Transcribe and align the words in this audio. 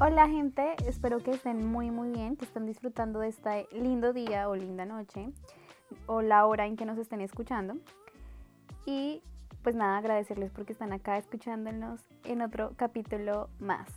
Hola 0.00 0.26
gente, 0.28 0.74
espero 0.86 1.18
que 1.18 1.30
estén 1.32 1.66
muy 1.66 1.90
muy 1.90 2.10
bien, 2.10 2.36
que 2.36 2.44
estén 2.44 2.66
disfrutando 2.66 3.20
de 3.20 3.28
este 3.28 3.68
lindo 3.72 4.12
día 4.12 4.48
o 4.48 4.56
linda 4.56 4.84
noche 4.84 5.32
o 6.06 6.22
la 6.22 6.46
hora 6.46 6.66
en 6.66 6.76
que 6.76 6.84
nos 6.84 6.98
estén 6.98 7.20
escuchando. 7.20 7.74
Y 8.86 9.22
pues 9.62 9.76
nada, 9.76 9.98
agradecerles 9.98 10.50
porque 10.50 10.72
están 10.72 10.92
acá 10.92 11.18
escuchándonos 11.18 12.00
en 12.24 12.42
otro 12.42 12.72
capítulo 12.76 13.48
más. 13.58 13.88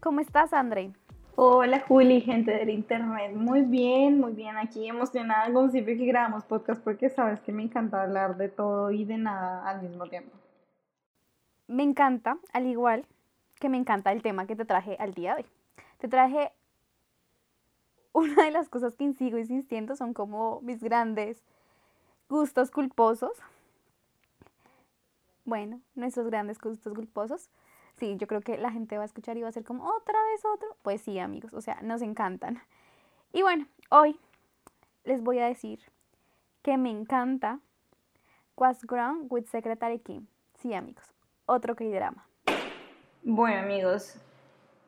¿Cómo 0.00 0.20
estás, 0.20 0.52
André? 0.52 0.92
Hola 1.34 1.80
Juli, 1.88 2.20
gente 2.20 2.50
del 2.52 2.68
internet. 2.68 3.34
Muy 3.34 3.62
bien, 3.62 4.20
muy 4.20 4.32
bien. 4.32 4.58
Aquí 4.58 4.86
emocionada 4.86 5.50
como 5.50 5.70
siempre 5.70 5.96
que 5.96 6.04
grabamos 6.04 6.44
podcast 6.44 6.82
porque 6.84 7.08
sabes 7.08 7.40
que 7.40 7.52
me 7.52 7.62
encanta 7.62 8.02
hablar 8.02 8.36
de 8.36 8.50
todo 8.50 8.90
y 8.90 9.06
de 9.06 9.16
nada 9.16 9.66
al 9.66 9.82
mismo 9.82 10.06
tiempo. 10.06 10.36
Me 11.68 11.84
encanta, 11.84 12.36
al 12.52 12.66
igual 12.66 13.06
que 13.58 13.70
me 13.70 13.78
encanta 13.78 14.12
el 14.12 14.20
tema 14.20 14.46
que 14.46 14.56
te 14.56 14.66
traje 14.66 14.96
al 14.98 15.14
día 15.14 15.34
de 15.34 15.42
hoy. 15.42 15.48
Te 15.98 16.08
traje 16.08 16.52
una 18.12 18.44
de 18.44 18.50
las 18.50 18.68
cosas 18.68 18.94
que 18.94 19.10
sigo 19.14 19.38
insistiendo 19.38 19.96
son 19.96 20.12
como 20.12 20.60
mis 20.60 20.82
grandes 20.82 21.42
gustos 22.28 22.70
culposos. 22.70 23.32
Bueno, 25.46 25.80
nuestros 25.94 26.26
grandes 26.26 26.58
gustos 26.58 26.92
culposos 26.92 27.48
sí, 27.98 28.16
yo 28.16 28.26
creo 28.26 28.40
que 28.40 28.58
la 28.58 28.70
gente 28.70 28.96
va 28.96 29.02
a 29.02 29.06
escuchar 29.06 29.36
y 29.36 29.42
va 29.42 29.48
a 29.48 29.52
ser 29.52 29.64
como 29.64 29.84
otra 29.84 30.18
vez 30.30 30.44
otro. 30.44 30.76
Pues 30.82 31.00
sí, 31.02 31.18
amigos, 31.18 31.52
o 31.54 31.60
sea, 31.60 31.80
nos 31.82 32.02
encantan. 32.02 32.60
Y 33.32 33.42
bueno, 33.42 33.66
hoy 33.90 34.18
les 35.04 35.22
voy 35.22 35.38
a 35.38 35.46
decir 35.46 35.80
que 36.62 36.76
me 36.76 36.90
encanta 36.90 37.60
What's 38.56 38.84
Wrong 38.86 39.26
with 39.30 39.46
Secretary 39.46 39.98
Kim. 39.98 40.26
Sí, 40.60 40.74
amigos, 40.74 41.04
otro 41.46 41.74
K-drama. 41.74 42.26
Bueno, 43.24 43.60
amigos, 43.60 44.16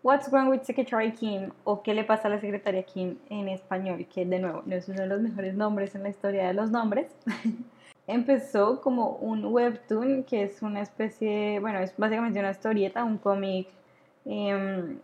What's 0.02 0.30
Wrong 0.30 0.50
with 0.50 0.64
Secretary 0.64 1.12
Kim 1.12 1.50
o 1.64 1.82
¿Qué 1.82 1.94
le 1.94 2.04
pasa 2.04 2.28
a 2.28 2.30
la 2.30 2.38
secretaria 2.38 2.82
Kim 2.82 3.18
en 3.30 3.48
español? 3.48 4.06
Que 4.06 4.26
de 4.26 4.38
nuevo 4.38 4.62
no 4.66 4.76
es 4.76 4.86
uno 4.88 5.00
de 5.00 5.06
los 5.06 5.20
mejores 5.22 5.54
nombres 5.54 5.94
en 5.94 6.02
la 6.02 6.10
historia 6.10 6.46
de 6.46 6.52
los 6.52 6.70
nombres. 6.70 7.08
empezó 8.06 8.80
como 8.80 9.16
un 9.16 9.44
webtoon, 9.44 10.24
que 10.24 10.42
es 10.42 10.62
una 10.62 10.82
especie, 10.82 11.58
bueno, 11.60 11.78
es 11.78 11.94
básicamente 11.96 12.38
una 12.38 12.50
historieta, 12.50 13.04
un 13.04 13.18
cómic 13.18 13.68
em, 14.24 14.98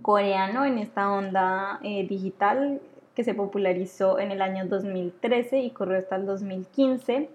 coreano 0.00 0.64
en 0.64 0.78
esta 0.78 1.12
onda 1.12 1.80
eh, 1.82 2.06
digital 2.06 2.80
que 3.14 3.24
se 3.24 3.34
popularizó 3.34 4.18
en 4.18 4.30
el 4.30 4.40
año 4.40 4.66
2013 4.66 5.60
y 5.60 5.70
corrió 5.70 5.98
hasta 5.98 6.16
el 6.16 6.26
2015 6.26 7.28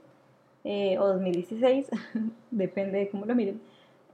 eh, 0.63 0.97
o 0.99 1.07
2016, 1.07 1.89
depende 2.51 2.99
de 2.99 3.09
cómo 3.09 3.25
lo 3.25 3.35
miren, 3.35 3.61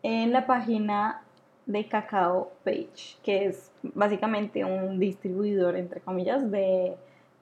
en 0.03 0.31
la 0.33 0.45
página 0.45 1.23
de 1.65 1.87
Kakao 1.87 2.51
Page, 2.65 3.17
que 3.23 3.45
es 3.45 3.71
básicamente 3.81 4.65
un 4.65 4.99
distribuidor, 4.99 5.77
entre 5.77 6.01
comillas, 6.01 6.51
de 6.51 6.95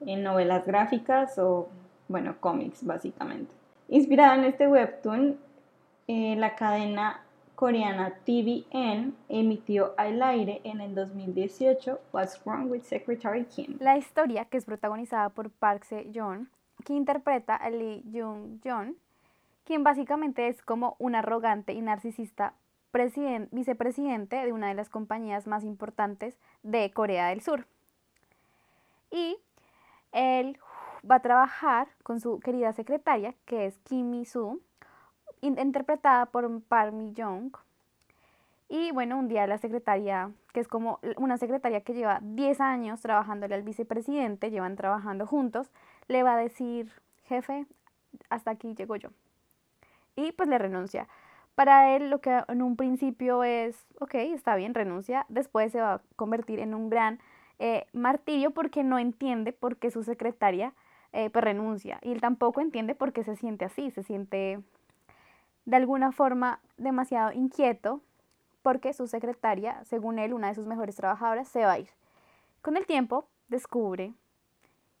eh, 0.06 0.16
novelas 0.16 0.64
gráficas 0.64 1.38
o 1.38 1.68
bueno, 2.12 2.36
cómics 2.38 2.84
básicamente. 2.84 3.52
Inspirada 3.88 4.36
en 4.36 4.44
este 4.44 4.68
webtoon, 4.68 5.38
eh, 6.06 6.36
la 6.36 6.54
cadena 6.54 7.22
coreana 7.56 8.14
TVN 8.24 9.14
emitió 9.28 9.94
al 9.96 10.22
aire 10.22 10.60
en 10.64 10.80
el 10.80 10.94
2018 10.94 12.00
What's 12.12 12.40
Wrong 12.44 12.70
with 12.70 12.82
Secretary 12.82 13.44
Kim. 13.44 13.76
La 13.80 13.96
historia, 13.96 14.44
que 14.44 14.58
es 14.58 14.64
protagonizada 14.64 15.28
por 15.30 15.50
Park 15.50 15.84
Se-yeon, 15.84 16.48
que 16.84 16.94
interpreta 16.94 17.56
a 17.56 17.70
Lee 17.70 18.02
Jung-jeon, 18.12 18.96
quien 19.64 19.84
básicamente 19.84 20.48
es 20.48 20.62
como 20.62 20.96
un 20.98 21.14
arrogante 21.14 21.72
y 21.72 21.80
narcisista 21.80 22.54
vicepresidente 23.52 24.36
de 24.36 24.52
una 24.52 24.68
de 24.68 24.74
las 24.74 24.88
compañías 24.88 25.46
más 25.46 25.64
importantes 25.64 26.36
de 26.62 26.90
Corea 26.90 27.28
del 27.28 27.40
Sur. 27.40 27.66
Y 29.10 29.36
él 30.12 30.58
va 31.08 31.16
a 31.16 31.20
trabajar 31.20 31.88
con 32.02 32.20
su 32.20 32.40
querida 32.40 32.72
secretaria, 32.72 33.34
que 33.44 33.66
es 33.66 33.78
Kim 33.78 34.10
Mi-soo, 34.10 34.60
interpretada 35.40 36.26
por 36.26 36.62
Park 36.62 36.92
Mi-young. 36.92 37.52
Y 38.68 38.90
bueno, 38.92 39.18
un 39.18 39.28
día 39.28 39.46
la 39.46 39.58
secretaria, 39.58 40.30
que 40.52 40.60
es 40.60 40.68
como 40.68 40.98
una 41.18 41.36
secretaria 41.36 41.82
que 41.82 41.92
lleva 41.92 42.20
10 42.22 42.60
años 42.60 43.00
trabajándole 43.02 43.54
al 43.54 43.62
vicepresidente, 43.62 44.50
llevan 44.50 44.76
trabajando 44.76 45.26
juntos, 45.26 45.70
le 46.08 46.22
va 46.22 46.34
a 46.34 46.38
decir, 46.38 46.90
jefe, 47.24 47.66
hasta 48.30 48.52
aquí 48.52 48.74
llego 48.74 48.96
yo. 48.96 49.10
Y 50.16 50.32
pues 50.32 50.48
le 50.48 50.58
renuncia. 50.58 51.08
Para 51.54 51.94
él 51.94 52.08
lo 52.08 52.20
que 52.20 52.42
en 52.48 52.62
un 52.62 52.76
principio 52.76 53.44
es, 53.44 53.86
ok, 54.00 54.14
está 54.14 54.56
bien, 54.56 54.74
renuncia, 54.74 55.26
después 55.28 55.70
se 55.70 55.82
va 55.82 55.94
a 55.94 56.00
convertir 56.16 56.58
en 56.60 56.74
un 56.74 56.88
gran 56.88 57.20
eh, 57.58 57.86
martirio 57.92 58.52
porque 58.52 58.84
no 58.84 58.98
entiende 58.98 59.52
por 59.52 59.76
qué 59.76 59.90
su 59.90 60.02
secretaria 60.02 60.72
eh, 61.12 61.30
pues 61.30 61.44
renuncia. 61.44 61.98
Y 62.02 62.12
él 62.12 62.20
tampoco 62.20 62.60
entiende 62.60 62.94
por 62.94 63.12
qué 63.12 63.24
se 63.24 63.36
siente 63.36 63.64
así, 63.64 63.90
se 63.90 64.02
siente 64.02 64.60
de 65.64 65.76
alguna 65.76 66.12
forma 66.12 66.60
demasiado 66.76 67.32
inquieto 67.32 68.00
porque 68.62 68.92
su 68.92 69.06
secretaria, 69.06 69.84
según 69.84 70.18
él, 70.18 70.32
una 70.32 70.48
de 70.48 70.54
sus 70.54 70.66
mejores 70.66 70.96
trabajadoras, 70.96 71.48
se 71.48 71.64
va 71.64 71.72
a 71.72 71.78
ir. 71.80 71.88
Con 72.62 72.76
el 72.76 72.86
tiempo 72.86 73.26
descubre 73.48 74.14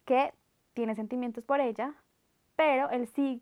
que 0.04 0.34
tiene 0.74 0.94
sentimientos 0.94 1.44
por 1.44 1.60
ella, 1.60 1.94
pero 2.56 2.90
él, 2.90 3.06
sí, 3.06 3.40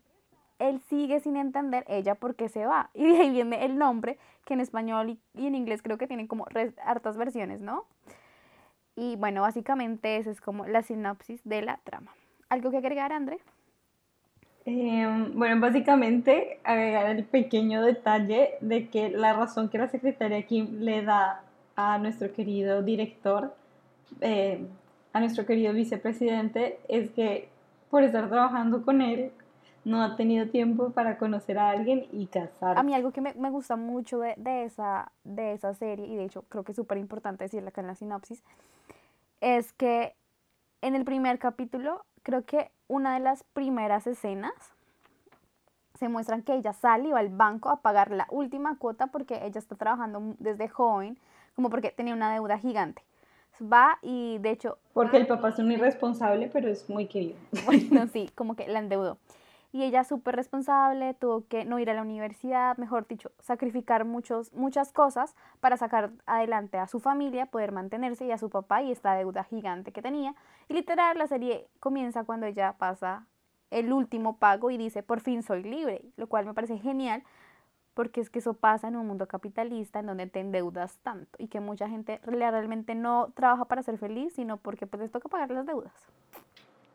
él 0.58 0.80
sigue 0.88 1.20
sin 1.20 1.36
entender 1.36 1.84
ella 1.88 2.14
por 2.14 2.34
qué 2.36 2.48
se 2.48 2.66
va. 2.66 2.90
Y 2.94 3.06
de 3.06 3.18
ahí 3.18 3.30
viene 3.30 3.64
el 3.64 3.78
nombre, 3.78 4.18
que 4.44 4.54
en 4.54 4.60
español 4.60 5.18
y, 5.34 5.46
en 5.46 5.54
inglés 5.54 5.82
creo 5.82 5.98
que 5.98 6.06
tienen 6.06 6.26
como 6.26 6.46
hartas 6.84 7.16
versiones, 7.16 7.60
¿no? 7.60 7.86
Y 8.96 9.16
bueno, 9.16 9.42
básicamente 9.42 10.18
esa 10.18 10.30
es 10.30 10.40
como 10.40 10.66
la 10.66 10.82
sinopsis 10.82 11.40
de 11.44 11.62
la 11.62 11.78
trama. 11.78 12.12
¿Algo 12.50 12.70
que 12.70 12.78
agregar, 12.78 13.12
André? 13.12 13.38
Em, 14.66 15.32
bueno, 15.38 15.60
básicamente 15.60 16.60
agregar 16.64 17.06
el 17.06 17.24
pequeño 17.24 17.82
detalle 17.82 18.56
de 18.60 18.88
que 18.88 19.08
la 19.08 19.32
razón 19.32 19.68
que 19.68 19.78
la 19.78 19.88
secretaria 19.88 20.42
Kim 20.42 20.80
le 20.80 21.02
da 21.02 21.42
a 21.76 21.98
nuestro 21.98 22.32
querido 22.32 22.82
director, 22.82 23.54
eh, 24.20 24.66
a 25.12 25.20
nuestro 25.20 25.46
querido 25.46 25.72
vicepresidente, 25.72 26.78
es 26.88 27.10
que 27.10 27.48
por 27.88 28.02
estar 28.02 28.28
trabajando 28.28 28.84
con 28.84 29.00
él, 29.00 29.32
no 29.84 30.02
ha 30.02 30.16
tenido 30.16 30.46
tiempo 30.48 30.90
para 30.90 31.16
conocer 31.16 31.56
a 31.58 31.70
alguien 31.70 32.06
y 32.12 32.26
casarse. 32.26 32.78
A 32.78 32.82
mí 32.82 32.94
algo 32.94 33.12
que 33.12 33.20
me, 33.22 33.32
me 33.34 33.50
gusta 33.50 33.76
mucho 33.76 34.18
de, 34.18 34.34
de, 34.36 34.64
esa, 34.64 35.10
de 35.24 35.52
esa 35.52 35.72
serie, 35.72 36.06
y 36.06 36.16
de 36.16 36.24
hecho 36.24 36.42
creo 36.48 36.64
que 36.64 36.72
es 36.72 36.76
súper 36.76 36.98
importante 36.98 37.44
decirlo 37.44 37.68
acá 37.68 37.80
en 37.80 37.86
la 37.86 37.94
sinopsis, 37.94 38.42
es 39.40 39.72
que 39.72 40.14
en 40.82 40.94
el 40.94 41.04
primer 41.04 41.38
capítulo 41.38 42.04
creo 42.22 42.44
que 42.44 42.70
una 42.88 43.14
de 43.14 43.20
las 43.20 43.44
primeras 43.44 44.06
escenas 44.06 44.52
se 45.98 46.08
muestran 46.08 46.42
que 46.42 46.54
ella 46.54 46.72
sale 46.72 47.08
y 47.08 47.12
va 47.12 47.18
al 47.18 47.28
banco 47.28 47.68
a 47.68 47.82
pagar 47.82 48.10
la 48.10 48.26
última 48.30 48.78
cuota 48.78 49.08
porque 49.08 49.44
ella 49.44 49.58
está 49.58 49.76
trabajando 49.76 50.34
desde 50.38 50.68
joven, 50.68 51.18
como 51.54 51.68
porque 51.68 51.90
tenía 51.90 52.14
una 52.14 52.32
deuda 52.32 52.58
gigante. 52.58 53.02
Va 53.60 53.98
y 54.00 54.38
de 54.38 54.50
hecho... 54.50 54.78
Porque 54.94 55.18
el 55.18 55.26
papá 55.26 55.50
es 55.50 55.58
un 55.58 55.70
irresponsable, 55.70 56.48
pero 56.50 56.68
es 56.68 56.88
muy 56.88 57.06
querido. 57.06 57.36
Bueno, 57.66 58.06
sí, 58.12 58.30
como 58.34 58.56
que 58.56 58.66
la 58.68 58.78
endeudó 58.78 59.18
y 59.72 59.84
ella 59.84 60.04
súper 60.04 60.36
responsable, 60.36 61.14
tuvo 61.14 61.46
que 61.46 61.64
no 61.64 61.78
ir 61.78 61.90
a 61.90 61.94
la 61.94 62.02
universidad, 62.02 62.76
mejor 62.76 63.06
dicho, 63.06 63.30
sacrificar 63.38 64.04
muchos, 64.04 64.52
muchas 64.52 64.92
cosas 64.92 65.36
para 65.60 65.76
sacar 65.76 66.10
adelante 66.26 66.78
a 66.78 66.88
su 66.88 66.98
familia, 66.98 67.46
poder 67.46 67.70
mantenerse 67.70 68.26
y 68.26 68.32
a 68.32 68.38
su 68.38 68.50
papá 68.50 68.82
y 68.82 68.90
esta 68.90 69.14
deuda 69.14 69.44
gigante 69.44 69.92
que 69.92 70.02
tenía. 70.02 70.34
Y 70.68 70.74
literal, 70.74 71.18
la 71.18 71.28
serie 71.28 71.68
comienza 71.78 72.24
cuando 72.24 72.46
ella 72.46 72.74
pasa 72.78 73.26
el 73.70 73.92
último 73.92 74.38
pago 74.38 74.70
y 74.70 74.76
dice, 74.76 75.02
por 75.04 75.20
fin 75.20 75.42
soy 75.42 75.62
libre, 75.62 76.02
lo 76.16 76.26
cual 76.26 76.46
me 76.46 76.54
parece 76.54 76.78
genial 76.78 77.22
porque 77.94 78.20
es 78.20 78.30
que 78.30 78.38
eso 78.38 78.54
pasa 78.54 78.88
en 78.88 78.96
un 78.96 79.06
mundo 79.06 79.26
capitalista 79.26 79.98
en 79.98 80.06
donde 80.06 80.26
te 80.26 80.40
endeudas 80.40 80.96
tanto 81.02 81.36
y 81.38 81.48
que 81.48 81.60
mucha 81.60 81.88
gente 81.88 82.20
realmente 82.22 82.94
no 82.94 83.32
trabaja 83.34 83.66
para 83.66 83.82
ser 83.82 83.98
feliz, 83.98 84.32
sino 84.34 84.56
porque 84.56 84.86
pues 84.86 85.02
les 85.02 85.10
toca 85.10 85.28
pagar 85.28 85.50
las 85.50 85.66
deudas 85.66 85.92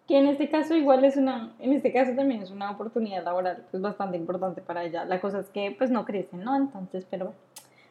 que 0.07 0.17
en 0.17 0.27
este 0.27 0.49
caso 0.49 0.75
igual 0.75 1.03
es 1.03 1.17
una, 1.17 1.53
en 1.59 1.73
este 1.73 1.91
caso 1.91 2.13
también 2.15 2.41
es 2.41 2.51
una 2.51 2.71
oportunidad 2.71 3.23
laboral 3.23 3.65
pues 3.71 3.81
bastante 3.81 4.17
importante 4.17 4.61
para 4.61 4.83
ella. 4.83 5.05
La 5.05 5.19
cosa 5.19 5.39
es 5.39 5.49
que 5.49 5.75
pues 5.77 5.89
no 5.89 6.05
crecen, 6.05 6.43
¿no? 6.43 6.55
Entonces, 6.55 7.05
pero 7.09 7.33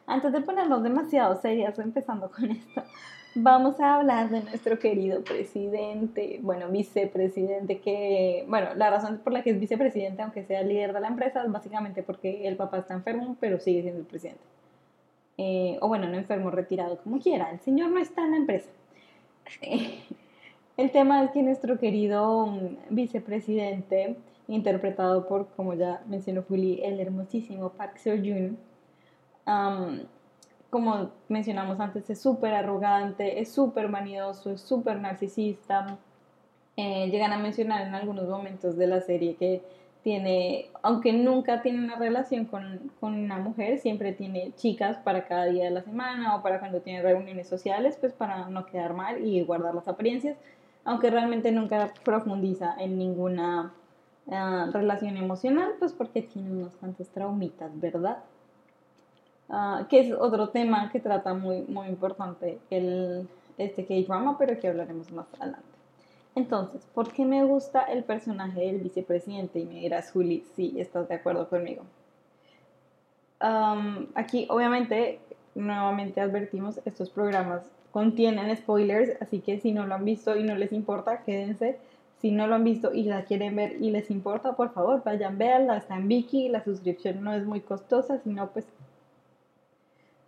antes 0.07 0.31
de 0.31 0.41
ponernos 0.41 0.83
demasiado 0.83 1.35
serias 1.35 1.77
empezando 1.79 2.31
con 2.31 2.51
esto, 2.51 2.83
vamos 3.35 3.79
a 3.81 3.95
hablar 3.95 4.29
de 4.29 4.41
nuestro 4.43 4.79
querido 4.79 5.23
presidente, 5.23 6.39
bueno, 6.41 6.69
vicepresidente, 6.69 7.79
que, 7.79 8.45
bueno, 8.47 8.73
la 8.75 8.89
razón 8.89 9.19
por 9.23 9.33
la 9.33 9.43
que 9.43 9.49
es 9.51 9.59
vicepresidente, 9.59 10.21
aunque 10.21 10.43
sea 10.45 10.63
líder 10.63 10.93
de 10.93 11.01
la 11.01 11.09
empresa, 11.09 11.43
es 11.43 11.51
básicamente 11.51 12.01
porque 12.01 12.47
el 12.47 12.55
papá 12.55 12.77
está 12.77 12.93
enfermo, 12.93 13.35
pero 13.41 13.59
sigue 13.59 13.81
siendo 13.81 13.99
el 13.99 14.07
presidente. 14.07 14.41
Eh, 15.37 15.77
o 15.81 15.89
bueno, 15.89 16.07
no 16.07 16.15
enfermo, 16.15 16.49
retirado, 16.49 16.97
como 16.99 17.19
quiera, 17.19 17.51
el 17.51 17.59
señor 17.59 17.89
no 17.89 17.99
está 17.99 18.23
en 18.23 18.31
la 18.31 18.37
empresa. 18.37 18.69
El 20.77 20.91
tema 20.91 21.23
es 21.23 21.31
que 21.31 21.41
nuestro 21.41 21.79
querido 21.79 22.47
mm, 22.47 22.77
vicepresidente, 22.89 24.17
interpretado 24.47 25.27
por, 25.27 25.47
como 25.55 25.73
ya 25.73 26.01
mencionó 26.07 26.43
Juli, 26.43 26.81
el 26.83 26.99
hermosísimo 26.99 27.69
Park 27.69 27.97
Seo-joon, 27.97 28.57
como 30.69 31.11
mencionamos 31.29 31.79
antes, 31.79 32.09
es 32.09 32.21
súper 32.21 32.53
arrogante, 32.53 33.39
es 33.39 33.51
súper 33.51 33.87
vanidoso, 33.87 34.51
es 34.51 34.61
súper 34.61 34.99
narcisista. 34.99 35.97
Eh, 36.75 37.09
llegan 37.09 37.31
a 37.31 37.37
mencionar 37.37 37.87
en 37.87 37.95
algunos 37.95 38.27
momentos 38.27 38.75
de 38.75 38.87
la 38.87 38.99
serie 38.99 39.35
que 39.37 39.63
tiene, 40.03 40.67
aunque 40.83 41.13
nunca 41.13 41.61
tiene 41.61 41.79
una 41.79 41.95
relación 41.95 42.45
con, 42.45 42.91
con, 42.99 43.13
una 43.15 43.37
mujer, 43.37 43.79
siempre 43.79 44.11
tiene 44.11 44.51
chicas 44.55 44.97
para 44.97 45.25
cada 45.25 45.45
día 45.45 45.63
de 45.63 45.71
la 45.71 45.81
semana 45.81 46.35
o 46.35 46.43
para 46.43 46.59
cuando 46.59 46.81
tiene 46.81 47.01
reuniones 47.01 47.47
sociales, 47.47 47.97
pues 47.99 48.13
para 48.13 48.49
no 48.49 48.65
quedar 48.65 48.93
mal 48.93 49.25
y 49.25 49.41
guardar 49.41 49.73
las 49.73 49.87
apariencias, 49.87 50.37
aunque 50.85 51.09
realmente 51.09 51.51
nunca 51.51 51.91
profundiza 52.03 52.75
en 52.79 52.97
ninguna 52.97 53.73
ah, 54.31 54.69
relación 54.71 55.17
emocional, 55.17 55.73
pues 55.79 55.91
porque 55.91 56.21
tiene 56.21 56.51
unos 56.51 56.75
cuantos 56.75 57.09
traumitas, 57.09 57.77
¿verdad? 57.79 58.19
Ah, 59.49 59.87
que 59.89 59.99
es 59.99 60.13
otro 60.13 60.49
tema 60.49 60.89
que 60.91 60.99
trata 60.99 61.33
muy, 61.33 61.61
muy 61.63 61.87
importante 61.87 62.59
el, 62.69 63.27
este 63.57 63.85
K-drama, 63.85 64.37
pero 64.37 64.59
que 64.59 64.67
hablaremos 64.67 65.11
más 65.11 65.27
adelante. 65.39 65.65
Entonces, 66.35 66.85
¿por 66.93 67.11
qué 67.11 67.25
me 67.25 67.43
gusta 67.43 67.81
el 67.83 68.03
personaje 68.03 68.59
del 68.59 68.79
vicepresidente? 68.79 69.59
Y 69.59 69.65
me 69.65 69.75
dirás, 69.75 70.11
Juli, 70.11 70.45
si 70.55 70.79
estás 70.79 71.07
de 71.07 71.15
acuerdo 71.15 71.47
conmigo. 71.49 71.83
aquí, 74.15 74.47
obviamente, 74.49 75.19
nuevamente 75.55 76.19
advertimos, 76.21 76.81
estos 76.85 77.09
programas 77.09 77.63
contienen 77.95 78.53
spoilers, 78.57 79.21
así 79.21 79.39
que 79.39 79.57
si 79.61 79.71
no 79.71 79.87
lo 79.87 79.95
han 79.95 80.03
visto 80.03 80.35
y 80.35 80.43
no 80.43 80.53
les 80.55 80.73
importa, 80.73 81.23
quédense. 81.23 81.77
Si 82.19 82.29
no 82.29 82.45
lo 82.45 82.55
han 82.55 82.65
visto 82.65 82.93
y 82.93 83.03
la 83.03 83.23
quieren 83.23 83.55
ver 83.55 83.77
y 83.81 83.89
les 83.89 84.11
importa, 84.11 84.57
por 84.57 84.73
favor, 84.73 85.01
vayan, 85.05 85.37
véanla, 85.37 85.77
está 85.77 85.95
en 85.95 86.09
Viki, 86.09 86.49
la 86.49 86.61
suscripción 86.61 87.23
no 87.23 87.33
es 87.33 87.45
muy 87.45 87.61
costosa, 87.61 88.19
sino 88.19 88.49
pues 88.49 88.65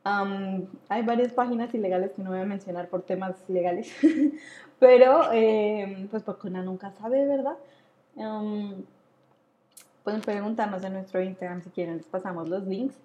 hay 0.05 1.01
varias 1.03 1.33
páginas 1.33 1.73
ilegales 1.73 2.11
que 2.11 2.21
no 2.21 2.29
voy 2.29 2.39
a 2.39 2.45
mencionar 2.45 2.87
por 2.87 3.01
temas 3.01 3.35
legales, 3.49 3.93
pero 4.79 5.33
em, 5.33 6.07
pues 6.07 6.23
porque 6.23 6.47
una 6.47 6.63
nunca 6.63 6.91
sabe, 6.91 7.27
¿verdad? 7.27 7.57
pueden 10.05 10.21
preguntarnos 10.21 10.81
en 10.85 10.93
nuestro 10.93 11.21
Instagram 11.21 11.61
si 11.63 11.69
quieren, 11.71 11.97
les 11.97 12.05
pasamos 12.05 12.47
los 12.47 12.65
links. 12.65 12.95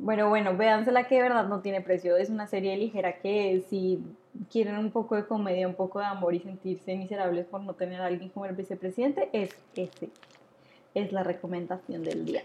Bueno, 0.00 0.30
bueno, 0.30 0.56
véansela 0.56 1.06
que 1.06 1.16
de 1.16 1.22
verdad 1.22 1.46
no 1.46 1.60
tiene 1.60 1.82
precio. 1.82 2.16
Es 2.16 2.30
una 2.30 2.46
serie 2.46 2.76
ligera 2.76 3.18
que 3.18 3.62
si 3.68 4.02
quieren 4.50 4.78
un 4.78 4.90
poco 4.90 5.14
de 5.14 5.26
comedia, 5.26 5.68
un 5.68 5.74
poco 5.74 5.98
de 5.98 6.06
amor 6.06 6.34
y 6.34 6.40
sentirse 6.40 6.96
miserables 6.96 7.46
por 7.46 7.60
no 7.60 7.74
tener 7.74 8.00
a 8.00 8.06
alguien 8.06 8.30
como 8.30 8.46
el 8.46 8.56
vicepresidente, 8.56 9.28
es 9.32 9.50
ese. 9.74 10.08
Es 10.94 11.12
la 11.12 11.22
recomendación 11.22 12.02
del 12.02 12.24
día. 12.24 12.42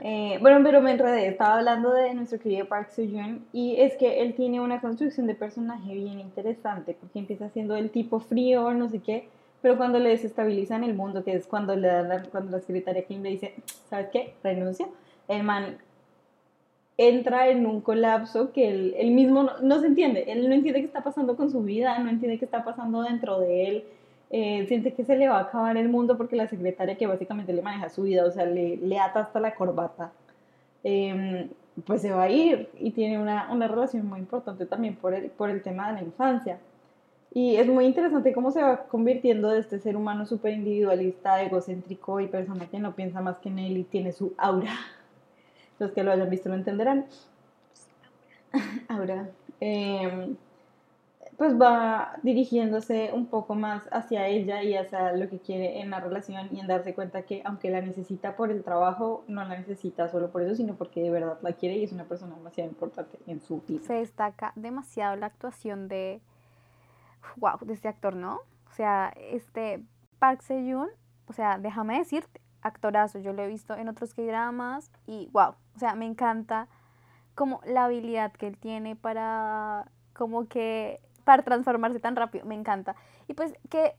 Eh, 0.00 0.38
bueno, 0.40 0.60
pero 0.62 0.80
me 0.80 0.92
enredé, 0.92 1.26
estaba 1.26 1.56
hablando 1.56 1.92
de 1.92 2.14
nuestro 2.14 2.38
querido 2.38 2.66
Park 2.68 2.90
Seo-joon 2.90 3.44
y 3.52 3.80
es 3.80 3.96
que 3.96 4.20
él 4.20 4.34
tiene 4.34 4.60
una 4.60 4.80
construcción 4.80 5.26
de 5.26 5.34
personaje 5.34 5.92
bien 5.92 6.20
interesante 6.20 6.96
porque 7.00 7.18
empieza 7.18 7.48
siendo 7.48 7.74
el 7.74 7.90
tipo 7.90 8.20
frío, 8.20 8.72
no 8.74 8.88
sé 8.88 9.00
qué, 9.00 9.28
pero 9.60 9.76
cuando 9.76 9.98
le 9.98 10.10
desestabilizan 10.10 10.84
el 10.84 10.94
mundo, 10.94 11.24
que 11.24 11.32
es 11.32 11.48
cuando, 11.48 11.74
le 11.74 12.04
la, 12.04 12.22
cuando 12.30 12.52
la 12.52 12.60
secretaria 12.60 13.06
Kim 13.06 13.22
le 13.22 13.30
dice, 13.30 13.54
¿sabes 13.90 14.08
qué? 14.12 14.34
Renuncia, 14.44 14.86
el 15.26 15.42
man 15.42 15.78
entra 16.98 17.48
en 17.48 17.64
un 17.64 17.80
colapso 17.80 18.52
que 18.52 18.68
él, 18.68 18.94
él 18.98 19.12
mismo 19.12 19.44
no, 19.44 19.60
no, 19.62 19.80
se 19.80 19.86
entiende, 19.86 20.24
él 20.26 20.48
no 20.48 20.54
entiende 20.54 20.80
qué 20.80 20.86
está 20.86 21.04
pasando 21.04 21.36
con 21.36 21.50
su 21.50 21.62
vida, 21.62 21.96
no 22.00 22.10
entiende 22.10 22.38
qué 22.38 22.44
está 22.44 22.64
pasando 22.64 23.02
dentro 23.02 23.38
de 23.38 23.68
él, 23.68 23.84
eh, 24.30 24.66
siente 24.66 24.92
que 24.92 25.04
se 25.04 25.16
le 25.16 25.28
va 25.28 25.38
a 25.38 25.42
acabar 25.42 25.76
el 25.76 25.88
mundo 25.88 26.18
porque 26.18 26.36
la 26.36 26.48
secretaria 26.48 26.96
que 26.96 27.06
básicamente 27.06 27.52
le 27.52 27.62
maneja 27.62 27.88
su 27.88 28.02
vida, 28.02 28.26
o 28.26 28.30
sea, 28.32 28.44
le, 28.46 28.76
le 28.76 28.98
ata 28.98 29.20
hasta 29.20 29.38
la 29.38 29.54
corbata, 29.54 30.12
em, 30.82 31.48
pues 31.86 32.02
se 32.02 32.10
va 32.10 32.24
a 32.24 32.30
ir 32.30 32.68
y 32.78 32.90
tiene 32.90 33.18
una, 33.20 33.48
una, 33.52 33.68
relación 33.68 34.06
muy 34.06 34.18
importante 34.18 34.66
también 34.66 34.96
por 34.96 35.14
el, 35.14 35.30
por 35.30 35.50
el 35.50 35.62
tema 35.62 35.88
de 35.88 35.94
la 35.94 36.02
infancia. 36.02 36.58
Y 37.32 37.56
es 37.56 37.66
muy 37.68 37.84
interesante 37.86 38.32
cómo 38.32 38.50
se 38.50 38.62
va 38.62 38.84
convirtiendo 38.88 39.50
de 39.50 39.60
este 39.60 39.78
ser 39.78 39.96
humano 39.96 40.26
súper 40.26 40.54
individualista, 40.54 41.42
egocéntrico 41.42 42.20
y 42.20 42.26
persona 42.26 42.66
que 42.68 42.78
no 42.80 42.94
piensa 42.94 43.20
más 43.20 43.38
que 43.38 43.50
en 43.50 43.60
él 43.60 43.76
y 43.76 43.84
tiene 43.84 44.12
su 44.12 44.34
aura. 44.38 44.72
Los 45.78 45.92
que 45.92 46.02
lo 46.02 46.12
hayan 46.12 46.30
visto 46.30 46.48
lo 46.48 46.54
entenderán. 46.54 47.06
aura. 48.88 49.28
Eh, 49.60 50.36
pues 51.38 51.58
va 51.58 52.16
dirigiéndose 52.24 53.10
un 53.12 53.26
poco 53.26 53.54
más 53.54 53.84
hacia 53.92 54.26
ella 54.26 54.60
y 54.64 54.74
hacia 54.74 55.12
lo 55.12 55.28
que 55.28 55.38
quiere 55.38 55.80
en 55.80 55.90
la 55.90 56.00
relación 56.00 56.48
y 56.52 56.58
en 56.58 56.66
darse 56.66 56.94
cuenta 56.94 57.22
que 57.22 57.42
aunque 57.44 57.70
la 57.70 57.80
necesita 57.80 58.34
por 58.34 58.50
el 58.50 58.64
trabajo, 58.64 59.24
no 59.28 59.44
la 59.44 59.56
necesita 59.56 60.08
solo 60.08 60.32
por 60.32 60.42
eso, 60.42 60.56
sino 60.56 60.74
porque 60.74 61.00
de 61.00 61.10
verdad 61.10 61.38
la 61.42 61.52
quiere 61.52 61.76
y 61.76 61.84
es 61.84 61.92
una 61.92 62.04
persona 62.04 62.34
demasiado 62.34 62.68
importante 62.68 63.20
en 63.28 63.40
su 63.40 63.60
vida. 63.60 63.84
Se 63.86 63.94
destaca 63.94 64.52
demasiado 64.56 65.14
la 65.14 65.26
actuación 65.26 65.86
de, 65.86 66.20
wow, 67.36 67.58
de 67.60 67.72
este 67.72 67.86
actor, 67.86 68.16
¿no? 68.16 68.40
O 68.68 68.72
sea, 68.74 69.12
este 69.16 69.80
Park 70.18 70.42
Se-yoon, 70.42 70.88
o 71.28 71.32
sea, 71.32 71.58
déjame 71.58 71.98
decirte, 71.98 72.40
actorazo, 72.62 73.18
yo 73.18 73.32
lo 73.32 73.42
he 73.42 73.48
visto 73.48 73.74
en 73.74 73.88
otros 73.88 74.14
dramas 74.14 74.90
y 75.06 75.28
wow, 75.32 75.54
o 75.74 75.78
sea, 75.78 75.94
me 75.94 76.06
encanta 76.06 76.68
como 77.34 77.60
la 77.64 77.84
habilidad 77.84 78.32
que 78.32 78.48
él 78.48 78.58
tiene 78.58 78.96
para 78.96 79.90
como 80.12 80.48
que 80.48 81.00
para 81.24 81.42
transformarse 81.42 82.00
tan 82.00 82.16
rápido. 82.16 82.46
Me 82.46 82.54
encanta. 82.54 82.96
Y 83.28 83.34
pues 83.34 83.54
que... 83.68 83.94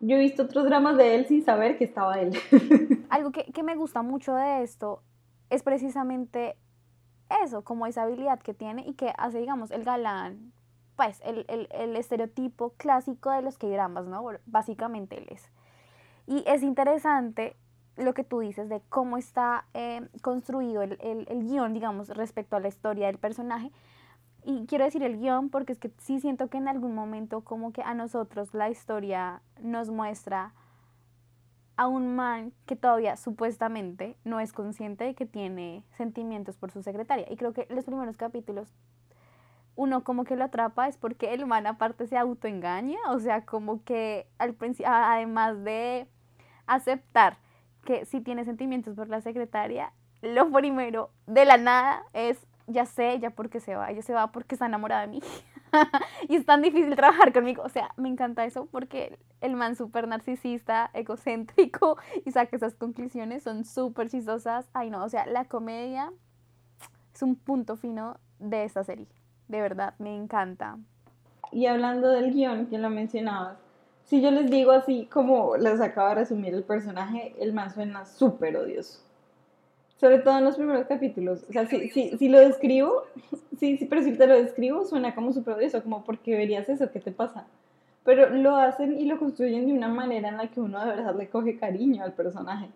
Yo 0.00 0.16
he 0.16 0.18
visto 0.18 0.42
otros 0.42 0.64
dramas 0.64 0.96
de 0.96 1.14
él 1.14 1.26
sin 1.26 1.44
saber 1.44 1.78
que 1.78 1.84
estaba 1.84 2.20
él. 2.20 2.36
algo 3.10 3.30
que, 3.30 3.44
que 3.52 3.62
me 3.62 3.76
gusta 3.76 4.02
mucho 4.02 4.34
de 4.34 4.62
esto 4.62 5.02
es 5.50 5.62
precisamente 5.62 6.56
eso, 7.44 7.62
como 7.62 7.86
esa 7.86 8.02
habilidad 8.02 8.40
que 8.40 8.54
tiene 8.54 8.84
y 8.86 8.94
que 8.94 9.12
hace, 9.16 9.38
digamos, 9.38 9.70
el 9.70 9.84
galán, 9.84 10.52
pues 10.96 11.20
el, 11.24 11.46
el, 11.48 11.68
el 11.70 11.96
estereotipo 11.96 12.74
clásico 12.76 13.30
de 13.30 13.42
los 13.42 13.56
que 13.56 13.70
dramas, 13.70 14.06
¿no? 14.06 14.24
Básicamente 14.44 15.18
él 15.18 15.26
es. 15.30 15.50
Y 16.26 16.42
es 16.46 16.62
interesante 16.62 17.56
lo 17.96 18.14
que 18.14 18.24
tú 18.24 18.40
dices 18.40 18.68
de 18.68 18.80
cómo 18.88 19.16
está 19.16 19.66
eh, 19.74 20.08
construido 20.22 20.82
el, 20.82 20.98
el, 21.00 21.26
el, 21.28 21.44
guion, 21.46 21.74
digamos, 21.74 22.08
respecto 22.08 22.56
a 22.56 22.60
la 22.60 22.68
historia 22.68 23.06
del 23.06 23.18
personaje, 23.18 23.70
y 24.44 24.66
quiero 24.66 24.84
decir 24.84 25.02
el 25.02 25.18
guion 25.18 25.48
porque 25.48 25.72
es 25.72 25.78
que 25.78 25.90
sí 25.98 26.20
siento 26.20 26.48
que 26.48 26.58
en 26.58 26.68
algún 26.68 26.94
momento 26.94 27.40
como 27.42 27.72
que 27.72 27.82
a 27.82 27.94
nosotros 27.94 28.52
la 28.52 28.68
historia 28.68 29.40
nos 29.62 29.88
muestra 29.88 30.52
a 31.76 31.86
un 31.88 32.14
man 32.14 32.52
que 32.66 32.76
todavía 32.76 33.16
supuestamente 33.16 34.16
no 34.24 34.40
es 34.40 34.52
consciente 34.52 35.04
de 35.04 35.14
que 35.14 35.26
tiene 35.26 35.82
sentimientos 35.96 36.56
por 36.56 36.70
su 36.70 36.82
secretaria. 36.82 37.26
Y 37.30 37.36
creo 37.36 37.52
que 37.52 37.66
los 37.70 37.84
primeros 37.84 38.16
capítulos 38.16 38.74
uno 39.76 40.04
como 40.04 40.24
que 40.24 40.36
lo 40.36 40.44
atrapa 40.44 40.86
es 40.86 40.96
porque 40.96 41.34
el 41.34 41.46
man 41.46 41.66
aparte 41.66 42.06
se 42.06 42.16
autoengaña, 42.16 42.98
o 43.08 43.18
sea, 43.18 43.44
como 43.44 43.82
que 43.82 44.28
al 44.38 44.56
además 44.84 45.64
de 45.64 46.06
aceptar 46.66 47.38
que 47.84 48.04
sí 48.04 48.20
tiene 48.20 48.44
sentimientos 48.44 48.96
por 48.96 49.08
la 49.08 49.20
secretaria, 49.20 49.92
lo 50.22 50.50
primero 50.50 51.10
de 51.26 51.44
la 51.44 51.56
nada 51.56 52.02
es 52.12 52.46
ya 52.66 52.86
sé 52.86 53.18
ya 53.20 53.30
por 53.30 53.50
qué 53.50 53.60
se 53.60 53.76
va, 53.76 53.90
ella 53.90 54.02
se 54.02 54.14
va 54.14 54.32
porque 54.32 54.54
está 54.54 54.66
enamorada 54.66 55.02
de 55.02 55.08
mí. 55.08 55.20
y 56.28 56.36
es 56.36 56.46
tan 56.46 56.62
difícil 56.62 56.94
trabajar 56.96 57.32
conmigo. 57.32 57.62
O 57.62 57.68
sea, 57.68 57.90
me 57.96 58.08
encanta 58.08 58.44
eso 58.44 58.66
porque 58.70 59.18
el 59.40 59.54
man 59.54 59.76
súper 59.76 60.08
narcisista, 60.08 60.90
egocéntrico 60.94 61.98
y 62.24 62.30
saca 62.30 62.56
esas 62.56 62.74
conclusiones, 62.74 63.42
son 63.42 63.64
súper 63.64 64.08
chistosas. 64.08 64.66
Ay, 64.72 64.90
no, 64.90 65.04
o 65.04 65.08
sea, 65.08 65.26
la 65.26 65.44
comedia 65.44 66.12
es 67.14 67.22
un 67.22 67.36
punto 67.36 67.76
fino 67.76 68.18
de 68.38 68.64
esta 68.64 68.84
serie. 68.84 69.08
De 69.48 69.60
verdad, 69.60 69.94
me 69.98 70.14
encanta. 70.14 70.78
Y 71.52 71.66
hablando 71.66 72.08
del 72.08 72.32
guion, 72.32 72.66
que 72.66 72.78
lo 72.78 72.90
mencionabas, 72.90 73.58
si 74.04 74.20
yo 74.20 74.30
les 74.30 74.50
digo 74.50 74.72
así 74.72 75.06
como 75.06 75.56
les 75.56 75.80
acabo 75.80 76.10
de 76.10 76.14
resumir 76.16 76.54
el 76.54 76.62
personaje, 76.62 77.34
el 77.40 77.52
man 77.52 77.72
suena 77.72 78.04
súper 78.04 78.56
odioso 78.56 79.04
sobre 80.04 80.18
todo 80.18 80.36
en 80.36 80.44
los 80.44 80.56
primeros 80.56 80.86
capítulos. 80.86 81.44
O 81.48 81.52
sea, 81.52 81.66
si, 81.66 81.88
si, 81.88 82.16
si 82.18 82.28
lo 82.28 82.38
describo, 82.38 83.04
sí, 83.58 83.78
sí, 83.78 83.86
pero 83.86 84.02
si 84.02 84.12
te 84.12 84.26
lo 84.26 84.34
describo, 84.34 84.84
suena 84.84 85.14
como 85.14 85.32
súper 85.32 85.54
odioso, 85.54 85.82
como 85.82 86.04
porque 86.04 86.36
verías 86.36 86.68
eso, 86.68 86.90
¿qué 86.92 87.00
te 87.00 87.10
pasa? 87.10 87.46
Pero 88.04 88.28
lo 88.28 88.56
hacen 88.56 88.98
y 89.00 89.06
lo 89.06 89.18
construyen 89.18 89.66
de 89.66 89.72
una 89.72 89.88
manera 89.88 90.28
en 90.28 90.36
la 90.36 90.48
que 90.48 90.60
uno 90.60 90.78
de 90.78 90.86
verdad 90.86 91.16
le 91.16 91.28
coge 91.28 91.58
cariño 91.58 92.04
al 92.04 92.12
personaje. 92.12 92.68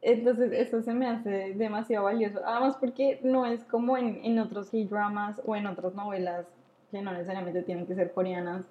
Entonces, 0.00 0.52
eso 0.52 0.80
se 0.80 0.94
me 0.94 1.06
hace 1.06 1.52
demasiado 1.54 2.06
valioso. 2.06 2.40
Además, 2.44 2.76
porque 2.80 3.20
no 3.22 3.44
es 3.44 3.62
como 3.64 3.98
en, 3.98 4.20
en 4.24 4.38
otros 4.38 4.70
K-dramas 4.70 5.40
o 5.44 5.54
en 5.54 5.66
otras 5.66 5.94
novelas, 5.94 6.46
que 6.90 7.02
no 7.02 7.12
necesariamente 7.12 7.62
tienen 7.62 7.86
que 7.86 7.94
ser 7.94 8.12
coreanas, 8.12 8.64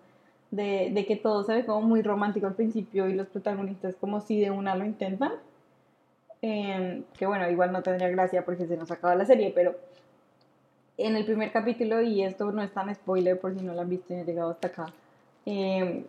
de, 0.51 0.91
de 0.93 1.05
que 1.05 1.15
todo 1.15 1.43
se 1.43 1.55
ve 1.55 1.65
como 1.65 1.81
muy 1.81 2.01
romántico 2.01 2.48
al 2.48 2.55
principio 2.55 3.08
y 3.10 3.13
los 3.13 3.27
protagonistas 3.27 3.96
como 3.96 4.22
si 4.22 4.39
de 4.39 4.51
una 4.51 4.75
lo 4.75 4.86
intentan 4.86 5.31
Em, 6.41 7.03
que 7.17 7.27
bueno, 7.27 7.50
igual 7.50 7.72
no 7.72 7.84
tendría 7.84 8.10
gracia 8.10 8.43
porque 8.43 8.65
se 8.65 8.75
nos 8.75 8.89
acaba 8.89 9.15
la 9.15 9.25
serie, 9.25 9.51
pero 9.53 9.75
en 10.98 11.15
el 11.15 11.24
primer 11.24 11.51
capítulo, 11.51 12.01
y 12.01 12.24
esto 12.24 12.51
no 12.51 12.63
es 12.63 12.72
tan 12.72 12.93
spoiler 12.96 13.39
por 13.39 13.53
si 13.53 13.63
no 13.63 13.74
lo 13.74 13.81
han 13.81 13.89
visto 13.89 14.13
y 14.13 14.17
han 14.17 14.25
llegado 14.25 14.51
hasta 14.51 14.67
acá, 14.67 14.93
Eh, 15.46 16.05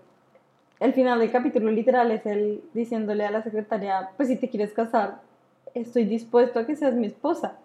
el 0.78 0.92
final 0.92 1.20
del 1.20 1.30
capítulo 1.30 1.70
literal 1.70 2.10
es 2.10 2.26
él 2.26 2.62
diciéndole 2.74 3.24
a 3.24 3.30
la 3.30 3.42
secretaria, 3.42 4.10
pues 4.16 4.28
si 4.28 4.36
te 4.36 4.48
quieres 4.48 4.72
casar, 4.72 5.20
estoy 5.74 6.04
dispuesto 6.04 6.58
a 6.58 6.66
que 6.66 6.76
seas 6.76 6.94
mi 6.94 7.06
esposa. 7.06 7.56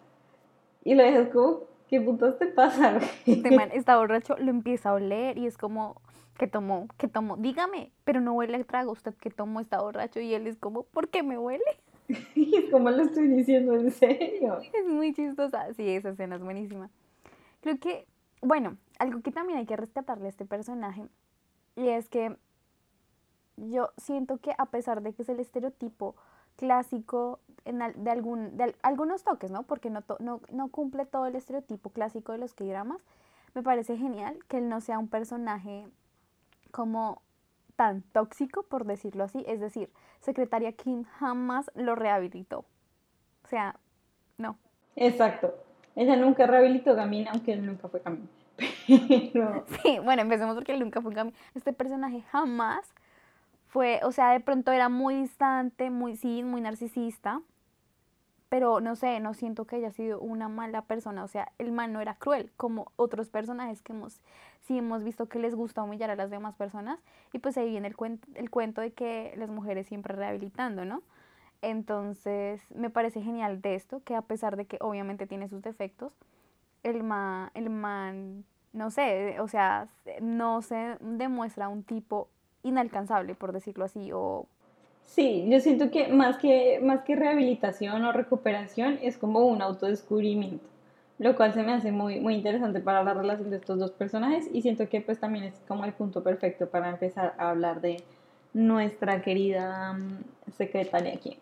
Y 0.84 0.94
lo 0.94 1.04
dejas 1.04 1.30
como, 1.30 1.62
¿qué 1.90 2.00
putas 2.00 2.38
te 2.38 2.46
pasa? 2.46 3.00
Este 3.26 3.52
man 3.52 3.72
está 3.74 3.98
borracho, 3.98 4.38
lo 4.38 4.50
empieza 4.52 4.92
a 4.92 4.94
oler 4.94 5.38
y 5.38 5.48
es 5.48 5.58
como, 5.58 5.96
¿qué 6.38 6.48
tomó? 6.48 6.88
¿Qué 6.98 7.08
tomó? 7.08 7.38
Dígame, 7.38 7.92
pero 8.04 8.22
no 8.22 8.34
huele 8.34 8.58
el 8.58 8.66
trago, 8.66 8.92
usted 8.92 9.14
que 9.16 9.30
tomó 9.30 9.60
está 9.60 9.82
borracho 9.82 10.20
y 10.20 10.34
él 10.34 10.48
es 10.48 10.58
como, 10.58 10.84
¿por 10.84 11.10
qué 11.10 11.24
me 11.24 11.38
huele? 11.38 11.64
Y 12.36 12.56
es 12.58 12.72
como 12.72 12.90
lo 12.90 13.04
estoy 13.04 13.28
diciendo 13.28 13.76
en 13.76 13.92
serio. 13.92 14.60
Es 14.74 14.88
muy 14.88 15.14
chistosa, 15.14 15.74
sí, 15.74 15.90
esa 15.90 16.10
escena 16.10 16.36
es 16.36 16.44
buenísima. 16.44 16.90
Creo 17.62 17.80
que, 17.80 18.06
bueno, 18.42 18.78
algo 19.00 19.22
que 19.22 19.32
también 19.32 19.60
hay 19.60 19.66
que 19.66 19.76
rescatarle 19.76 20.28
a 20.28 20.30
este 20.30 20.46
personaje 20.46 21.08
y 21.76 21.90
es 21.90 22.08
que 22.08 22.38
yo 23.58 23.90
siento 23.98 24.38
que 24.38 24.54
a 24.58 24.68
pesar 24.68 25.02
de 25.02 25.14
que 25.14 25.24
es 25.24 25.30
el 25.30 25.40
estereotipo 25.40 26.16
clásico 26.56 27.40
en 27.66 27.80
de, 27.80 28.12
algún, 28.12 28.56
de 28.56 28.76
algunos 28.82 29.24
toques, 29.24 29.52
¿no? 29.52 29.64
Porque 29.64 29.90
no, 29.90 30.04
no, 30.20 30.42
no, 30.52 30.70
cumple 30.70 31.06
todo 31.06 31.26
el 31.26 31.36
estereotipo 31.36 31.90
clásico 31.90 32.32
de 32.32 32.38
los 32.38 32.54
K-dramas, 32.54 33.02
me 33.54 33.64
parece 33.64 33.98
genial 33.98 34.40
que 34.48 34.60
él 34.60 34.70
no 34.70 34.82
sea 34.82 35.00
un 35.00 35.08
personaje 35.08 35.88
como 36.72 37.22
tan 37.76 38.02
tóxico, 38.02 38.64
por 38.64 38.86
decirlo 38.86 39.24
así. 39.24 39.44
Es 39.48 39.60
decir, 39.60 39.90
Secretaria 40.20 40.72
Kim 40.74 41.04
jamás 41.04 41.72
lo 41.76 41.96
rehabilitó. 41.96 42.66
O 43.44 43.48
sea, 43.48 43.76
no. 44.38 44.58
Exacto. 44.96 45.56
Ella 45.96 46.16
nunca 46.16 46.46
rehabilitó 46.46 46.92
a 46.92 46.96
Gamin, 46.96 47.28
aunque 47.30 47.54
él 47.54 47.66
nunca 47.66 47.88
fue 47.88 48.02
Gamin. 48.04 48.30
Sí, 49.84 50.00
bueno, 50.04 50.22
empecemos 50.24 50.56
porque 50.56 50.74
él 50.74 50.80
nunca 50.80 51.02
fue 51.02 51.14
Gamin. 51.14 51.34
Este 51.54 51.74
personaje 51.74 52.22
jamás 52.32 52.94
fue, 53.68 54.00
o 54.04 54.12
sea, 54.12 54.32
de 54.32 54.40
pronto 54.40 54.72
era 54.72 54.90
muy 54.90 55.16
distante, 55.16 55.90
muy, 55.90 56.16
sí, 56.16 56.44
muy 56.44 56.62
narcisista, 56.62 57.42
pero 58.50 58.80
no 58.80 58.96
sé, 58.96 59.20
no 59.20 59.34
siento 59.34 59.66
que 59.66 59.76
haya 59.76 59.92
sido 59.92 60.20
una 60.20 60.48
mala 60.48 60.84
persona, 60.84 61.24
o 61.24 61.28
sea, 61.28 61.52
el 61.58 61.72
man 61.72 61.92
no 61.92 62.02
era 62.02 62.16
cruel, 62.16 62.52
como 62.56 62.92
otros 62.96 63.30
personajes 63.30 63.82
que 63.82 63.94
hemos, 63.94 64.22
sí 64.62 64.78
hemos 64.78 65.04
visto 65.04 65.28
que 65.28 65.40
les 65.40 65.54
gusta 65.54 65.84
humillar 65.84 66.10
a 66.10 66.16
las 66.16 66.30
demás 66.30 66.56
personas, 66.56 67.00
y 67.34 67.40
pues 67.40 67.58
ahí 67.58 67.70
viene 67.70 67.88
el, 67.88 67.96
cuento, 67.96 68.28
el 68.36 68.50
cuento 68.50 68.82
de 68.82 68.92
que 68.92 69.34
las 69.38 69.50
mujeres 69.50 69.88
siempre 69.88 70.16
rehabilitando, 70.16 70.86
¿no? 70.86 71.04
Entonces, 71.62 72.62
me 72.74 72.90
parece 72.90 73.22
genial 73.22 73.62
de 73.62 73.76
esto, 73.76 74.02
que 74.04 74.16
a 74.16 74.22
pesar 74.22 74.56
de 74.56 74.66
que 74.66 74.78
obviamente 74.80 75.28
tiene 75.28 75.50
sus 75.50 75.62
defectos, 75.62 76.14
el 76.84 77.04
man, 77.04 77.52
el 77.54 77.70
man, 77.70 78.46
no 78.74 78.92
sé, 78.92 79.40
o 79.42 79.48
sea, 79.48 79.88
no 80.22 80.62
se 80.62 80.98
demuestra 81.02 81.68
un 81.68 81.84
tipo 81.84 82.30
inalcanzable, 82.64 83.36
por 83.36 83.52
decirlo 83.52 83.86
así, 83.86 84.12
o... 84.14 84.48
Sí, 85.08 85.46
yo 85.50 85.60
siento 85.62 85.90
que 85.90 86.10
más 86.10 86.38
que, 86.38 86.80
más 86.84 87.02
que 87.02 87.16
rehabilitación 87.16 88.04
o 88.06 88.12
recuperación 88.12 89.00
es 89.02 89.18
como 89.18 89.40
un 89.40 89.62
autodescubrimiento, 89.62 90.68
lo 91.18 91.36
cual 91.36 91.54
se 91.54 91.64
me 91.64 91.74
hace 91.74 91.92
muy, 91.92 92.20
muy 92.20 92.36
interesante 92.36 92.82
para 92.82 93.04
la 93.04 93.14
relación 93.14 93.50
de 93.50 93.56
estos 93.58 93.80
dos 93.80 93.92
personajes 93.92 94.48
y 94.54 94.62
siento 94.62 94.88
que 94.90 95.02
pues 95.02 95.20
también 95.20 95.46
es 95.46 95.56
como 95.68 95.86
el 95.86 95.94
punto 95.94 96.22
perfecto 96.22 96.68
para 96.68 96.90
empezar 96.90 97.34
a 97.38 97.50
hablar 97.50 97.82
de 97.82 98.04
nuestra 98.54 99.22
querida 99.22 99.94
mm, 99.94 100.52
secretaria 100.58 101.16
Kim. 101.16 101.38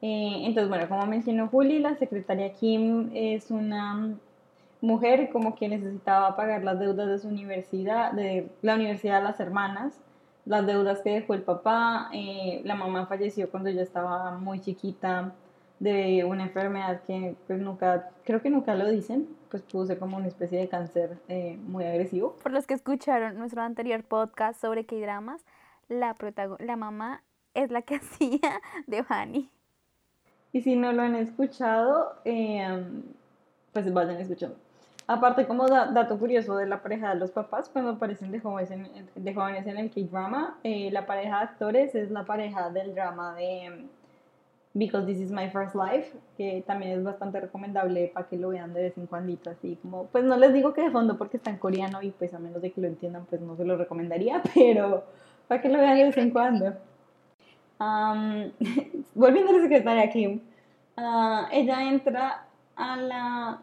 Eh, 0.00 0.46
entonces, 0.46 0.68
bueno, 0.68 0.88
como 0.88 1.06
mencionó 1.06 1.48
Juli, 1.48 1.78
la 1.78 1.94
secretaria 1.96 2.52
Kim 2.54 3.10
es 3.14 3.50
una 3.50 4.16
mujer 4.80 5.30
como 5.30 5.54
que 5.54 5.68
necesitaba 5.68 6.34
pagar 6.36 6.64
las 6.64 6.80
deudas 6.80 7.06
de 7.06 7.18
su 7.18 7.28
universidad, 7.28 8.12
de 8.12 8.48
la 8.62 8.74
universidad 8.74 9.18
de 9.18 9.24
las 9.24 9.40
hermanas, 9.40 10.00
las 10.44 10.66
deudas 10.66 11.00
que 11.00 11.10
dejó 11.10 11.34
el 11.34 11.42
papá, 11.42 12.10
eh, 12.12 12.62
la 12.64 12.74
mamá 12.74 13.06
falleció 13.06 13.50
cuando 13.50 13.68
ella 13.68 13.82
estaba 13.82 14.32
muy 14.38 14.60
chiquita 14.60 15.32
de 15.78 16.24
una 16.24 16.44
enfermedad 16.44 17.02
que 17.02 17.34
pues 17.46 17.60
nunca, 17.60 18.10
creo 18.24 18.40
que 18.40 18.50
nunca 18.50 18.74
lo 18.74 18.88
dicen, 18.88 19.28
pues 19.50 19.62
pudo 19.62 19.86
ser 19.86 19.98
como 19.98 20.16
una 20.16 20.28
especie 20.28 20.58
de 20.58 20.68
cáncer 20.68 21.18
eh, 21.28 21.58
muy 21.66 21.84
agresivo. 21.84 22.36
Por 22.42 22.52
los 22.52 22.66
que 22.66 22.74
escucharon 22.74 23.36
nuestro 23.38 23.62
anterior 23.62 24.04
podcast 24.04 24.60
sobre 24.60 24.86
qué 24.86 25.00
dramas, 25.00 25.44
la, 25.88 26.16
la 26.58 26.76
mamá 26.76 27.22
es 27.54 27.70
la 27.70 27.82
que 27.82 27.96
hacía 27.96 28.60
de 28.86 29.02
Fanny. 29.02 29.50
Y 30.52 30.60
si 30.60 30.76
no 30.76 30.92
lo 30.92 31.02
han 31.02 31.14
escuchado, 31.16 32.14
eh, 32.24 32.84
pues 33.72 33.92
vayan 33.92 34.20
escuchando. 34.20 34.56
Aparte, 35.12 35.46
como 35.46 35.68
dato 35.68 36.18
curioso 36.18 36.56
de 36.56 36.64
la 36.64 36.80
pareja 36.80 37.10
de 37.10 37.20
los 37.20 37.30
papás, 37.30 37.68
cuando 37.68 37.90
aparecen 37.90 38.32
de 38.32 38.40
jóvenes 38.40 38.70
en, 38.70 39.10
de 39.14 39.34
jóvenes 39.34 39.66
en 39.66 39.76
el 39.76 39.90
K-drama, 39.90 40.56
eh, 40.64 40.90
la 40.90 41.04
pareja 41.04 41.36
de 41.36 41.42
actores 41.44 41.94
es 41.94 42.10
la 42.10 42.24
pareja 42.24 42.70
del 42.70 42.94
drama 42.94 43.34
de 43.34 43.68
mm, 43.68 43.88
Because 44.72 45.04
This 45.04 45.18
Is 45.18 45.30
My 45.30 45.50
First 45.50 45.74
Life, 45.74 46.16
que 46.38 46.64
también 46.66 46.92
es 46.92 47.04
bastante 47.04 47.40
recomendable 47.40 48.10
para 48.14 48.26
que 48.26 48.38
lo 48.38 48.48
vean 48.48 48.72
de 48.72 48.84
vez 48.84 48.96
en 48.96 49.06
cuando, 49.06 49.38
así 49.50 49.76
como, 49.82 50.06
pues 50.06 50.24
no 50.24 50.34
les 50.38 50.54
digo 50.54 50.72
que 50.72 50.80
de 50.80 50.90
fondo 50.90 51.18
porque 51.18 51.36
está 51.36 51.50
en 51.50 51.58
coreano 51.58 52.00
y 52.00 52.10
pues 52.10 52.32
a 52.32 52.38
menos 52.38 52.62
de 52.62 52.72
que 52.72 52.80
lo 52.80 52.86
entiendan, 52.86 53.26
pues 53.26 53.42
no 53.42 53.54
se 53.54 53.66
lo 53.66 53.76
recomendaría, 53.76 54.42
pero 54.54 55.04
para 55.46 55.60
que 55.60 55.68
lo 55.68 55.78
vean 55.78 55.98
de 55.98 56.04
vez 56.04 56.16
en 56.16 56.30
cuando. 56.30 56.72
volviendo 59.14 59.50
a 59.50 59.54
la 59.56 59.60
secretaria 59.60 60.08
Kim, 60.08 60.40
ah, 60.96 61.48
ella 61.52 61.82
entra 61.82 62.46
a 62.76 62.96
la 62.96 63.62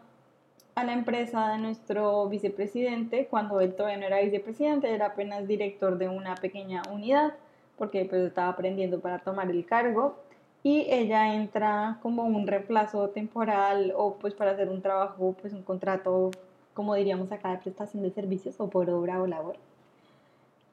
a 0.80 0.84
la 0.84 0.94
empresa 0.94 1.52
de 1.52 1.58
nuestro 1.58 2.28
vicepresidente 2.28 3.26
cuando 3.26 3.60
él 3.60 3.74
todavía 3.74 3.98
no 3.98 4.06
era 4.06 4.20
vicepresidente, 4.20 4.92
era 4.92 5.06
apenas 5.06 5.46
director 5.46 5.98
de 5.98 6.08
una 6.08 6.34
pequeña 6.34 6.82
unidad 6.90 7.34
porque 7.76 8.04
pues 8.06 8.22
estaba 8.22 8.48
aprendiendo 8.48 9.00
para 9.00 9.18
tomar 9.18 9.50
el 9.50 9.64
cargo 9.64 10.16
y 10.62 10.86
ella 10.90 11.34
entra 11.34 11.98
como 12.02 12.24
un 12.24 12.46
reemplazo 12.46 13.08
temporal 13.10 13.92
o 13.96 14.14
pues 14.14 14.34
para 14.34 14.52
hacer 14.52 14.68
un 14.68 14.82
trabajo, 14.82 15.34
pues 15.40 15.52
un 15.52 15.62
contrato, 15.62 16.30
como 16.74 16.94
diríamos 16.94 17.30
acá, 17.32 17.50
de 17.50 17.58
prestación 17.58 18.02
de 18.02 18.10
servicios 18.10 18.56
o 18.58 18.68
por 18.68 18.88
obra 18.90 19.22
o 19.22 19.26
labor. 19.26 19.56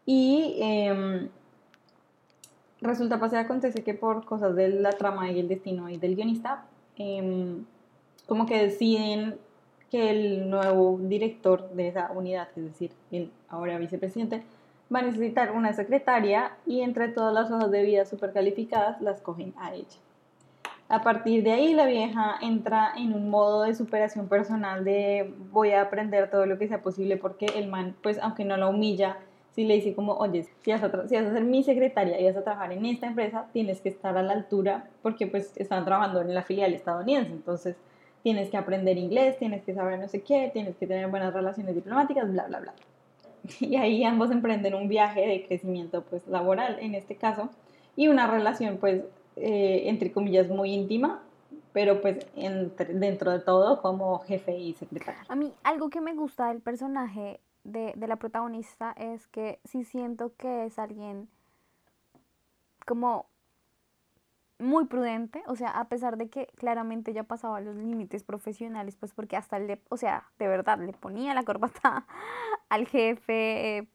Y 0.05 0.57
em, 0.61 1.29
resulta, 2.81 3.19
pasa 3.19 3.39
acontece 3.39 3.83
que 3.83 3.93
por 3.93 4.25
cosas 4.25 4.55
de 4.55 4.69
la 4.69 4.91
trama 4.91 5.31
y 5.31 5.39
el 5.39 5.47
destino 5.47 5.89
y 5.89 5.97
del 5.97 6.15
guionista, 6.15 6.65
em, 6.97 7.65
como 8.25 8.45
que 8.45 8.61
deciden 8.61 9.37
que 9.89 10.09
el 10.09 10.49
nuevo 10.49 10.99
director 11.01 11.69
de 11.71 11.87
esa 11.89 12.11
unidad, 12.11 12.49
es 12.55 12.63
decir, 12.63 12.91
el 13.11 13.31
ahora 13.49 13.77
vicepresidente, 13.77 14.43
va 14.93 14.99
a 14.99 15.03
necesitar 15.03 15.51
una 15.51 15.73
secretaria 15.73 16.51
y 16.65 16.81
entre 16.81 17.09
todas 17.09 17.33
las 17.33 17.51
hojas 17.51 17.71
de 17.71 17.83
vida 17.83 18.05
super 18.05 18.33
calificadas 18.33 19.01
las 19.01 19.21
cogen 19.21 19.53
a 19.57 19.73
ella. 19.73 19.97
A 20.89 21.03
partir 21.03 21.43
de 21.43 21.51
ahí 21.51 21.73
la 21.73 21.85
vieja 21.85 22.37
entra 22.41 22.93
en 22.95 23.13
un 23.13 23.29
modo 23.29 23.63
de 23.63 23.75
superación 23.75 24.29
personal 24.29 24.85
de 24.85 25.33
voy 25.51 25.71
a 25.71 25.81
aprender 25.81 26.29
todo 26.29 26.45
lo 26.45 26.57
que 26.57 26.69
sea 26.69 26.81
posible 26.81 27.17
porque 27.17 27.45
el 27.55 27.67
man, 27.67 27.95
pues 28.01 28.17
aunque 28.19 28.45
no 28.45 28.55
la 28.55 28.69
humilla, 28.69 29.17
si 29.51 29.65
le 29.65 29.73
dice 29.73 29.95
como, 29.95 30.13
oye, 30.13 30.47
si 30.61 30.71
vas, 30.71 30.83
a 30.83 31.07
si 31.07 31.15
vas 31.15 31.25
a 31.25 31.33
ser 31.33 31.43
mi 31.43 31.63
secretaria 31.63 32.21
y 32.21 32.25
vas 32.25 32.37
a 32.37 32.43
trabajar 32.43 32.71
en 32.71 32.85
esta 32.85 33.07
empresa, 33.07 33.47
tienes 33.51 33.81
que 33.81 33.89
estar 33.89 34.17
a 34.17 34.23
la 34.23 34.31
altura 34.31 34.87
porque 35.01 35.27
pues 35.27 35.51
están 35.57 35.83
trabajando 35.83 36.21
en 36.21 36.33
la 36.33 36.43
filial 36.43 36.73
estadounidense. 36.73 37.31
Entonces, 37.31 37.75
tienes 38.23 38.49
que 38.49 38.57
aprender 38.57 38.97
inglés, 38.97 39.37
tienes 39.37 39.63
que 39.63 39.73
saber 39.73 39.99
no 39.99 40.07
sé 40.07 40.21
qué, 40.21 40.49
tienes 40.51 40.75
que 40.75 40.87
tener 40.87 41.07
buenas 41.07 41.33
relaciones 41.33 41.75
diplomáticas, 41.75 42.31
bla, 42.31 42.47
bla, 42.47 42.59
bla. 42.59 42.73
Y 43.59 43.75
ahí 43.77 44.03
ambos 44.03 44.31
emprenden 44.31 44.75
un 44.75 44.87
viaje 44.87 45.25
de 45.25 45.45
crecimiento 45.45 46.03
pues 46.03 46.27
laboral 46.27 46.77
en 46.81 46.95
este 46.95 47.15
caso 47.15 47.49
y 47.95 48.07
una 48.07 48.27
relación 48.27 48.77
pues 48.77 49.03
eh, 49.35 49.83
entre 49.85 50.11
comillas 50.11 50.49
muy 50.49 50.73
íntima, 50.73 51.21
pero 51.73 52.01
pues 52.01 52.25
dentro 52.89 53.31
de 53.31 53.39
todo 53.39 53.81
como 53.81 54.19
jefe 54.19 54.57
y 54.57 54.73
secretario. 54.73 55.21
A 55.29 55.35
mí 55.35 55.53
algo 55.63 55.89
que 55.89 56.01
me 56.01 56.13
gusta 56.13 56.47
del 56.47 56.61
personaje 56.61 57.39
de, 57.63 57.93
de 57.95 58.07
la 58.07 58.15
protagonista 58.15 58.93
es 58.97 59.27
que 59.27 59.59
sí 59.63 59.83
siento 59.83 60.33
que 60.37 60.65
es 60.65 60.79
alguien 60.79 61.29
como 62.85 63.25
muy 64.59 64.85
prudente, 64.85 65.43
o 65.47 65.55
sea, 65.55 65.69
a 65.69 65.87
pesar 65.87 66.17
de 66.17 66.29
que 66.29 66.47
claramente 66.55 67.13
ya 67.13 67.23
pasaba 67.23 67.61
los 67.61 67.75
límites 67.75 68.23
profesionales, 68.23 68.95
pues 68.95 69.13
porque 69.13 69.35
hasta 69.37 69.59
le, 69.59 69.81
o 69.89 69.97
sea, 69.97 70.29
de 70.39 70.47
verdad, 70.47 70.79
le 70.79 70.93
ponía 70.93 71.33
la 71.33 71.43
corbata 71.43 72.07
al 72.69 72.87
jefe, 72.87 73.77
eh, 73.77 73.87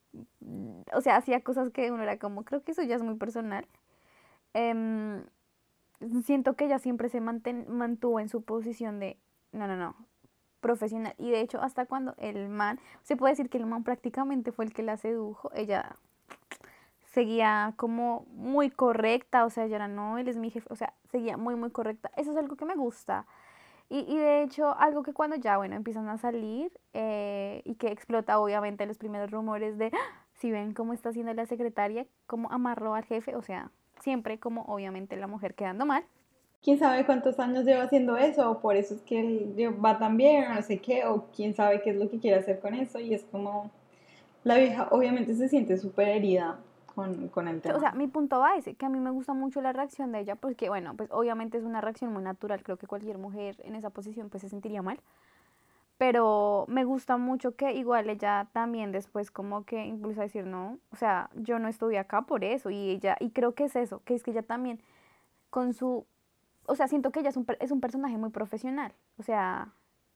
o 0.93 1.01
sea, 1.01 1.17
hacía 1.17 1.41
cosas 1.41 1.69
que 1.71 1.91
uno 1.91 2.03
era 2.03 2.17
como, 2.17 2.45
creo 2.45 2.63
que 2.63 2.71
eso 2.71 2.83
ya 2.83 2.95
es 2.95 3.03
muy 3.03 3.15
personal. 3.15 3.67
Em, 4.53 5.23
siento 6.23 6.55
que 6.55 6.65
ella 6.65 6.79
siempre 6.79 7.09
se 7.09 7.21
mantuvo 7.21 8.19
en 8.19 8.29
su 8.29 8.43
posición 8.43 8.99
de, 8.99 9.17
no, 9.51 9.67
no, 9.67 9.75
no, 9.75 9.95
profesional. 10.61 11.13
Y 11.17 11.31
de 11.31 11.41
hecho, 11.41 11.61
hasta 11.61 11.85
cuando 11.85 12.15
el 12.17 12.49
man, 12.49 12.79
se 13.03 13.17
puede 13.17 13.33
decir 13.33 13.49
que 13.49 13.57
el 13.57 13.65
man 13.65 13.83
prácticamente 13.83 14.51
fue 14.51 14.65
el 14.65 14.73
que 14.73 14.83
la 14.83 14.97
sedujo, 14.97 15.51
ella 15.55 15.97
seguía 17.13 17.73
como 17.77 18.25
muy 18.31 18.71
correcta, 18.71 19.45
o 19.45 19.49
sea, 19.51 19.67
ya 19.67 19.75
era, 19.75 19.87
no, 19.87 20.17
él 20.17 20.27
es 20.27 20.37
mi 20.37 20.49
jefe, 20.49 20.67
o 20.71 20.75
sea, 20.75 20.93
seguía 21.11 21.37
muy, 21.37 21.55
muy 21.55 21.69
correcta. 21.69 22.09
Eso 22.17 22.31
es 22.31 22.37
algo 22.37 22.55
que 22.55 22.65
me 22.65 22.75
gusta. 22.75 23.27
Y, 23.87 23.99
y 24.11 24.17
de 24.17 24.41
hecho, 24.41 24.75
algo 24.79 25.03
que 25.03 25.13
cuando 25.13 25.35
ya, 25.35 25.57
bueno, 25.57 25.75
empiezan 25.75 26.09
a 26.09 26.17
salir 26.17 26.71
eh, 26.93 27.61
y 27.65 27.75
que 27.75 27.89
explota 27.89 28.39
obviamente 28.39 28.87
los 28.87 28.97
primeros 28.97 29.29
rumores 29.29 29.77
de, 29.77 29.91
¡Ah! 29.93 30.25
si 30.33 30.49
ven 30.49 30.73
cómo 30.73 30.93
está 30.93 31.09
haciendo 31.09 31.31
la 31.35 31.45
secretaria, 31.45 32.07
cómo 32.25 32.51
amarró 32.51 32.95
al 32.95 33.05
jefe, 33.05 33.35
o 33.35 33.43
sea, 33.43 33.69
siempre 33.99 34.39
como 34.39 34.63
obviamente 34.63 35.15
la 35.15 35.27
mujer 35.27 35.53
quedando 35.53 35.85
mal. 35.85 36.03
Quién 36.63 36.79
sabe 36.79 37.05
cuántos 37.05 37.39
años 37.39 37.65
lleva 37.65 37.83
haciendo 37.83 38.17
eso, 38.17 38.49
o 38.49 38.59
por 38.59 38.75
eso 38.75 38.95
es 38.95 39.01
que 39.01 39.19
él 39.19 39.75
va 39.85 39.99
tan 39.99 40.17
bien, 40.17 40.45
o 40.45 40.55
no 40.55 40.61
sé 40.63 40.79
qué, 40.79 41.05
o 41.05 41.27
quién 41.35 41.53
sabe 41.53 41.81
qué 41.83 41.91
es 41.91 41.97
lo 41.97 42.09
que 42.09 42.19
quiere 42.19 42.37
hacer 42.37 42.59
con 42.59 42.73
eso, 42.73 42.99
y 42.99 43.13
es 43.13 43.23
como 43.25 43.69
la 44.43 44.57
vieja 44.57 44.87
obviamente 44.89 45.35
se 45.35 45.47
siente 45.47 45.77
súper 45.77 46.07
herida 46.07 46.57
con, 46.95 47.29
con, 47.29 47.47
el 47.47 47.61
tema. 47.61 47.75
O 47.75 47.79
sea, 47.79 47.91
mi 47.91 48.07
punto 48.07 48.39
va 48.39 48.51
a 48.51 48.55
ese, 48.57 48.75
que 48.75 48.85
a 48.85 48.89
mí 48.89 48.99
me 48.99 49.11
gusta 49.11 49.33
mucho 49.33 49.61
la 49.61 49.73
reacción 49.73 50.11
de 50.11 50.19
ella, 50.19 50.35
porque 50.35 50.69
bueno, 50.69 50.95
pues 50.95 51.09
obviamente 51.11 51.57
es 51.57 51.63
una 51.63 51.81
reacción 51.81 52.13
muy 52.13 52.23
natural, 52.23 52.63
creo 52.63 52.77
que 52.77 52.87
cualquier 52.87 53.17
mujer 53.17 53.57
en 53.63 53.75
esa 53.75 53.89
posición 53.89 54.29
pues 54.29 54.41
se 54.41 54.49
sentiría 54.49 54.81
mal, 54.81 54.99
pero 55.97 56.65
me 56.67 56.83
gusta 56.83 57.17
mucho 57.17 57.55
que 57.55 57.73
igual 57.73 58.09
ella 58.09 58.47
también 58.53 58.91
después 58.91 59.31
como 59.31 59.63
que 59.65 59.85
impulsa 59.85 60.21
a 60.21 60.23
decir, 60.23 60.45
no, 60.45 60.77
o 60.91 60.95
sea, 60.95 61.29
yo 61.35 61.59
no 61.59 61.67
estuve 61.67 61.97
acá 61.97 62.23
por 62.23 62.43
eso, 62.43 62.69
y 62.69 62.89
ella, 62.89 63.15
y 63.19 63.31
creo 63.31 63.53
que 63.53 63.65
es 63.65 63.75
eso, 63.75 64.01
que 64.05 64.15
es 64.15 64.23
que 64.23 64.31
ella 64.31 64.43
también 64.43 64.81
con 65.49 65.73
su, 65.73 66.05
o 66.65 66.75
sea, 66.75 66.87
siento 66.87 67.11
que 67.11 67.19
ella 67.19 67.29
es 67.29 67.37
un, 67.37 67.45
es 67.59 67.71
un 67.71 67.81
personaje 67.81 68.17
muy 68.17 68.29
profesional, 68.29 68.93
o 69.17 69.23
sea, 69.23 69.73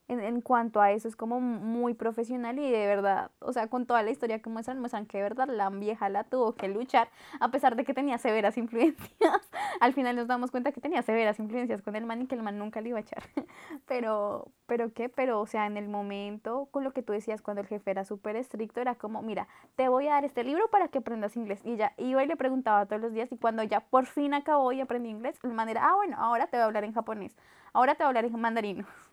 en, 0.07 0.19
en, 0.19 0.41
cuanto 0.41 0.81
a 0.81 0.91
eso 0.91 1.07
es 1.07 1.15
como 1.15 1.39
muy 1.39 1.93
profesional 1.93 2.59
y 2.59 2.69
de 2.69 2.87
verdad, 2.87 3.31
o 3.39 3.53
sea, 3.53 3.67
con 3.67 3.85
toda 3.85 4.03
la 4.03 4.11
historia 4.11 4.39
que 4.39 4.49
muestran, 4.49 4.79
muestran 4.79 5.05
que 5.05 5.17
de 5.17 5.23
verdad 5.23 5.47
la 5.47 5.69
vieja 5.69 6.09
la 6.09 6.23
tuvo 6.23 6.53
que 6.55 6.67
luchar 6.67 7.09
a 7.39 7.49
pesar 7.51 7.75
de 7.75 7.83
que 7.83 7.93
tenía 7.93 8.17
severas 8.17 8.57
influencias. 8.57 9.11
Al 9.79 9.93
final 9.93 10.15
nos 10.15 10.27
damos 10.27 10.51
cuenta 10.51 10.71
que 10.71 10.81
tenía 10.81 11.01
severas 11.01 11.39
influencias 11.39 11.81
con 11.81 11.95
el 11.95 12.05
man 12.05 12.21
y 12.21 12.27
que 12.27 12.35
el 12.35 12.43
man 12.43 12.57
nunca 12.57 12.81
le 12.81 12.89
iba 12.89 12.97
a 12.97 13.01
echar. 13.01 13.23
Pero, 13.85 14.51
pero 14.65 14.93
qué, 14.93 15.07
pero 15.07 15.39
o 15.39 15.47
sea, 15.47 15.65
en 15.65 15.77
el 15.77 15.87
momento, 15.87 16.67
con 16.71 16.83
lo 16.83 16.91
que 16.91 17.03
tú 17.03 17.13
decías, 17.13 17.41
cuando 17.41 17.61
el 17.61 17.67
jefe 17.67 17.91
era 17.91 18.03
súper 18.05 18.35
estricto, 18.35 18.81
era 18.81 18.95
como, 18.95 19.21
mira, 19.21 19.47
te 19.75 19.87
voy 19.87 20.07
a 20.07 20.13
dar 20.13 20.25
este 20.25 20.43
libro 20.43 20.69
para 20.69 20.87
que 20.89 20.99
aprendas 20.99 21.37
inglés. 21.37 21.61
Y 21.63 21.73
ella 21.73 21.93
iba 21.97 22.23
y 22.23 22.27
le 22.27 22.35
preguntaba 22.35 22.85
todos 22.85 23.01
los 23.01 23.13
días 23.13 23.31
y 23.31 23.37
cuando 23.37 23.63
ya 23.63 23.81
por 23.81 24.05
fin 24.05 24.33
acabó 24.33 24.71
y 24.71 24.81
aprendió 24.81 25.11
inglés, 25.11 25.39
el 25.43 25.53
man 25.53 25.69
era, 25.69 25.87
ah, 25.87 25.95
bueno, 25.95 26.17
ahora 26.19 26.47
te 26.47 26.57
voy 26.57 26.63
a 26.63 26.65
hablar 26.65 26.83
en 26.83 26.93
japonés, 26.93 27.35
ahora 27.73 27.95
te 27.95 28.03
voy 28.03 28.05
a 28.05 28.07
hablar 28.09 28.25
en 28.25 28.39
mandarino. 28.39 28.85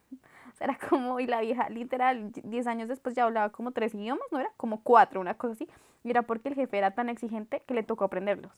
era 0.65 0.79
como, 0.89 1.21
y 1.21 1.27
la 1.27 1.41
vieja 1.41 1.69
literal, 1.69 2.33
10 2.33 2.67
años 2.67 2.89
después 2.89 3.15
ya 3.15 3.25
hablaba 3.25 3.51
como 3.51 3.73
tres 3.73 3.95
idiomas, 3.95 4.27
¿no 4.31 4.41
era? 4.41 4.51
Como 4.57 4.83
cuatro, 4.83 5.21
una 5.21 5.35
cosa 5.35 5.53
así. 5.53 5.69
Y 6.03 6.11
era 6.11 6.23
porque 6.23 6.49
el 6.49 6.55
jefe 6.55 6.79
era 6.79 6.93
tan 6.93 7.09
exigente 7.09 7.63
que 7.67 7.75
le 7.75 7.83
tocó 7.83 8.05
aprenderlos. 8.05 8.53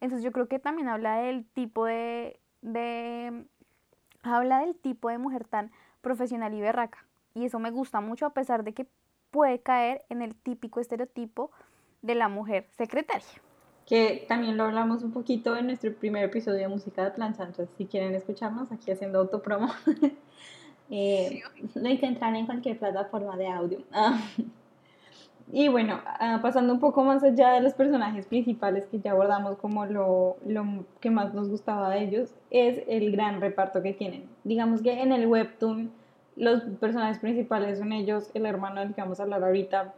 Entonces 0.00 0.24
yo 0.24 0.32
creo 0.32 0.48
que 0.48 0.58
también 0.58 0.88
habla 0.88 1.18
del 1.18 1.44
tipo 1.44 1.84
de, 1.84 2.40
de, 2.62 3.44
habla 4.22 4.60
del 4.60 4.74
tipo 4.76 5.08
de 5.10 5.18
mujer 5.18 5.44
tan 5.44 5.70
profesional 6.00 6.54
y 6.54 6.60
berraca. 6.60 7.04
Y 7.34 7.44
eso 7.44 7.58
me 7.58 7.70
gusta 7.70 8.00
mucho 8.00 8.26
a 8.26 8.30
pesar 8.30 8.64
de 8.64 8.72
que 8.72 8.86
puede 9.30 9.60
caer 9.60 10.02
en 10.08 10.22
el 10.22 10.34
típico 10.34 10.80
estereotipo 10.80 11.50
de 12.02 12.14
la 12.14 12.28
mujer 12.28 12.66
secretaria. 12.76 13.26
Que 13.86 14.24
también 14.28 14.56
lo 14.56 14.64
hablamos 14.64 15.02
un 15.02 15.12
poquito 15.12 15.56
en 15.56 15.66
nuestro 15.66 15.92
primer 15.94 16.24
episodio 16.24 16.58
de 16.58 16.68
Música 16.68 17.04
de 17.04 17.10
Plancha, 17.10 17.44
entonces 17.44 17.74
si 17.76 17.86
quieren 17.86 18.14
escucharnos 18.14 18.70
aquí 18.72 18.90
haciendo 18.90 19.18
autopromo, 19.18 19.68
Eh, 20.90 21.42
lo 21.74 21.88
encuentran 21.88 22.36
en 22.36 22.46
cualquier 22.46 22.78
plataforma 22.78 23.36
de 23.36 23.46
audio. 23.46 23.78
Ah. 23.92 24.20
Y 25.52 25.68
bueno, 25.68 26.00
ah, 26.04 26.38
pasando 26.42 26.72
un 26.72 26.78
poco 26.78 27.02
más 27.02 27.24
allá 27.24 27.52
de 27.52 27.60
los 27.60 27.74
personajes 27.74 28.26
principales 28.26 28.86
que 28.86 29.00
ya 29.00 29.10
abordamos 29.10 29.56
como 29.56 29.84
lo, 29.84 30.36
lo, 30.46 30.84
que 31.00 31.10
más 31.10 31.34
nos 31.34 31.48
gustaba 31.48 31.90
de 31.90 32.04
ellos, 32.04 32.34
es 32.50 32.82
el 32.86 33.10
gran 33.10 33.40
reparto 33.40 33.82
que 33.82 33.92
tienen. 33.92 34.28
Digamos 34.44 34.80
que 34.80 35.02
en 35.02 35.10
el 35.10 35.26
webtoon 35.26 35.90
los 36.36 36.62
personajes 36.78 37.18
principales 37.18 37.78
son 37.78 37.92
ellos, 37.92 38.30
el 38.34 38.46
hermano 38.46 38.80
del 38.80 38.94
que 38.94 39.00
vamos 39.00 39.18
a 39.18 39.24
hablar 39.24 39.42
ahorita, 39.42 39.92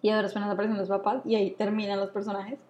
y 0.00 0.10
ahora 0.10 0.28
apenas 0.28 0.50
aparecen 0.50 0.78
los 0.78 0.88
papás, 0.88 1.22
y 1.24 1.34
ahí 1.34 1.50
terminan 1.50 1.98
los 1.98 2.10
personajes. 2.10 2.60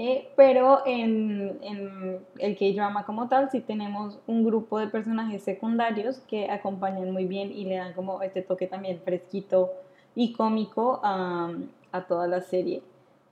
Eh, 0.00 0.28
pero 0.36 0.86
en, 0.86 1.58
en 1.60 2.20
el 2.38 2.56
K-drama 2.56 3.04
como 3.04 3.26
tal 3.28 3.50
sí 3.50 3.60
tenemos 3.60 4.20
un 4.28 4.44
grupo 4.44 4.78
de 4.78 4.86
personajes 4.86 5.42
secundarios 5.42 6.20
que 6.20 6.48
acompañan 6.52 7.10
muy 7.10 7.24
bien 7.24 7.50
y 7.50 7.64
le 7.64 7.78
dan 7.78 7.94
como 7.94 8.22
este 8.22 8.42
toque 8.42 8.68
también 8.68 9.00
fresquito 9.00 9.72
y 10.14 10.34
cómico 10.34 11.00
a, 11.02 11.50
a 11.90 12.02
toda 12.02 12.28
la 12.28 12.42
serie. 12.42 12.80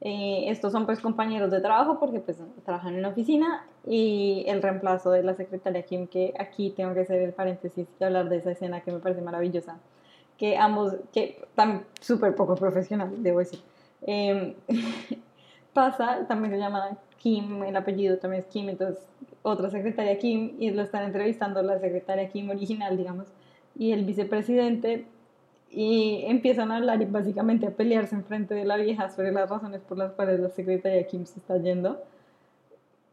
Eh, 0.01 0.47
estos 0.51 0.73
son 0.73 0.87
pues 0.87 0.99
compañeros 0.99 1.53
de 1.53 1.61
trabajo 1.61 2.01
porque 2.01 2.19
pues 2.19 2.37
trabajan 2.65 2.97
en 2.97 3.03
la 3.03 3.11
oficina 3.11 3.65
y 3.87 4.43
el 4.49 4.61
reemplazo 4.61 5.13
de 5.13 5.23
la 5.23 5.35
secretaria 5.35 5.83
Kim 5.83 6.09
que 6.09 6.35
aquí 6.37 6.71
tengo 6.71 6.95
que 6.95 7.03
hacer 7.03 7.23
el 7.23 7.33
paréntesis 7.33 7.87
y 8.01 8.05
hablar 8.05 8.29
de 8.29 8.39
esa 8.39 8.51
escena 8.51 8.81
que 8.81 8.91
me 8.91 8.99
parece 8.99 9.21
maravillosa 9.21 9.79
que 10.37 10.57
ambos 10.57 10.97
que 11.13 11.41
tan 11.55 11.85
súper 12.01 12.35
poco 12.35 12.57
profesional 12.57 13.23
debo 13.23 13.39
decir 13.39 13.61
eh, 14.03 14.57
pasa, 15.77 16.27
también 16.27 16.55
se 16.55 16.59
llama 16.59 16.97
Kim, 17.19 17.63
el 17.63 17.77
apellido 17.77 18.17
también 18.17 18.43
es 18.43 18.49
Kim, 18.49 18.71
entonces 18.71 19.07
otra 19.43 19.69
secretaria 19.69 20.19
Kim, 20.19 20.57
y 20.59 20.71
lo 20.71 20.83
están 20.83 21.05
entrevistando 21.05 21.63
la 21.63 21.79
secretaria 21.79 22.31
Kim 22.31 22.49
original, 22.49 22.97
digamos, 22.97 23.27
y 23.79 23.93
el 23.93 24.07
vicepresidente, 24.07 25.05
y 25.71 26.25
empiezan 26.27 26.73
a 26.73 26.77
hablar 26.77 27.03
y 27.03 27.05
básicamente 27.05 27.67
a 27.67 27.71
pelearse 27.73 28.15
en 28.15 28.25
frente 28.25 28.55
de 28.55 28.65
la 28.65 28.77
vieja 28.79 29.11
sobre 29.11 29.33
las 29.33 29.51
razones 29.51 29.83
por 29.83 29.99
las 29.99 30.13
cuales 30.13 30.41
la 30.41 30.49
secretaria 30.49 31.07
Kim 31.07 31.27
se 31.27 31.39
está 31.41 31.59
yendo. 31.59 32.03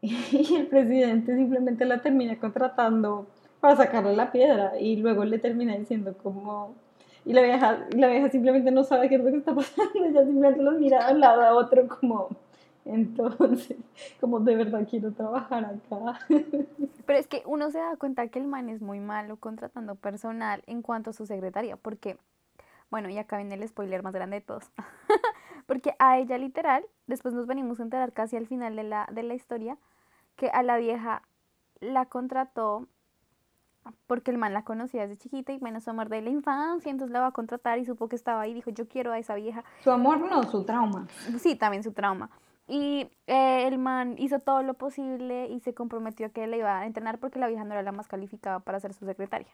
Y 0.02 0.54
el 0.56 0.66
presidente 0.68 1.36
simplemente 1.36 1.84
la 1.84 2.00
termina 2.00 2.38
contratando 2.38 3.26
para 3.60 3.76
sacarle 3.76 4.16
la 4.16 4.32
piedra 4.32 4.78
y 4.80 4.96
luego 4.96 5.24
le 5.24 5.38
termina 5.38 5.76
diciendo 5.76 6.14
como 6.22 6.74
y 7.26 7.32
la 7.32 7.42
vieja, 7.42 7.86
la 7.96 8.08
vieja 8.08 8.28
simplemente 8.28 8.70
no 8.70 8.84
sabe 8.84 9.08
qué 9.08 9.14
es 9.14 9.24
lo 9.24 9.30
que 9.30 9.38
está 9.38 9.54
pasando, 9.54 9.92
ella 10.04 10.24
simplemente 10.24 10.62
los 10.62 10.78
mira 10.78 11.06
de 11.06 11.14
un 11.14 11.20
lado 11.20 11.42
a 11.42 11.54
otro 11.54 11.88
como 11.88 12.28
entonces, 12.84 13.76
como 14.20 14.40
de 14.40 14.56
verdad 14.56 14.86
quiero 14.88 15.12
trabajar 15.12 15.64
acá. 15.64 16.18
Pero 17.06 17.18
es 17.18 17.26
que 17.26 17.42
uno 17.46 17.70
se 17.70 17.78
da 17.78 17.96
cuenta 17.96 18.28
que 18.28 18.38
el 18.38 18.46
man 18.46 18.68
es 18.68 18.80
muy 18.80 19.00
malo 19.00 19.36
contratando 19.36 19.94
personal 19.94 20.62
en 20.66 20.82
cuanto 20.82 21.10
a 21.10 21.12
su 21.12 21.26
secretaria, 21.26 21.76
porque, 21.76 22.18
bueno, 22.90 23.08
y 23.08 23.18
acá 23.18 23.36
viene 23.36 23.54
el 23.54 23.68
spoiler 23.68 24.02
más 24.02 24.14
grande 24.14 24.36
de 24.36 24.40
todos. 24.42 24.70
porque 25.66 25.94
a 25.98 26.18
ella 26.18 26.38
literal, 26.38 26.84
después 27.06 27.34
nos 27.34 27.46
venimos 27.46 27.80
a 27.80 27.82
enterar 27.82 28.12
casi 28.12 28.36
al 28.36 28.46
final 28.46 28.76
de 28.76 28.84
la, 28.84 29.08
de 29.12 29.22
la 29.22 29.34
historia, 29.34 29.76
que 30.36 30.48
a 30.48 30.62
la 30.62 30.76
vieja 30.78 31.22
la 31.80 32.06
contrató 32.06 32.88
porque 34.06 34.30
el 34.30 34.38
man 34.38 34.54
la 34.54 34.64
conocía 34.64 35.02
desde 35.02 35.18
chiquita 35.18 35.52
y 35.52 35.60
menos 35.60 35.84
su 35.84 35.90
amor 35.90 36.08
de 36.08 36.22
la 36.22 36.30
infancia, 36.30 36.90
entonces 36.90 37.12
la 37.12 37.20
va 37.20 37.28
a 37.28 37.32
contratar 37.32 37.78
y 37.78 37.84
supo 37.84 38.08
que 38.08 38.16
estaba 38.16 38.40
ahí 38.40 38.52
y 38.52 38.54
dijo, 38.54 38.70
yo 38.70 38.88
quiero 38.88 39.12
a 39.12 39.18
esa 39.18 39.34
vieja. 39.34 39.62
Su 39.82 39.90
amor 39.90 40.20
no, 40.20 40.42
su 40.44 40.64
trauma. 40.64 41.06
Sí, 41.38 41.54
también 41.54 41.82
su 41.82 41.92
trauma. 41.92 42.30
Y 42.66 43.10
eh, 43.26 43.66
el 43.66 43.78
man 43.78 44.14
hizo 44.18 44.38
todo 44.38 44.62
lo 44.62 44.74
posible 44.74 45.48
y 45.48 45.60
se 45.60 45.74
comprometió 45.74 46.26
a 46.26 46.30
que 46.30 46.46
le 46.46 46.58
iba 46.58 46.78
a 46.78 46.86
entrenar 46.86 47.18
porque 47.18 47.38
la 47.38 47.46
vieja 47.46 47.64
no 47.64 47.72
era 47.72 47.82
la 47.82 47.92
más 47.92 48.08
calificada 48.08 48.60
para 48.60 48.80
ser 48.80 48.94
su 48.94 49.04
secretaria. 49.04 49.52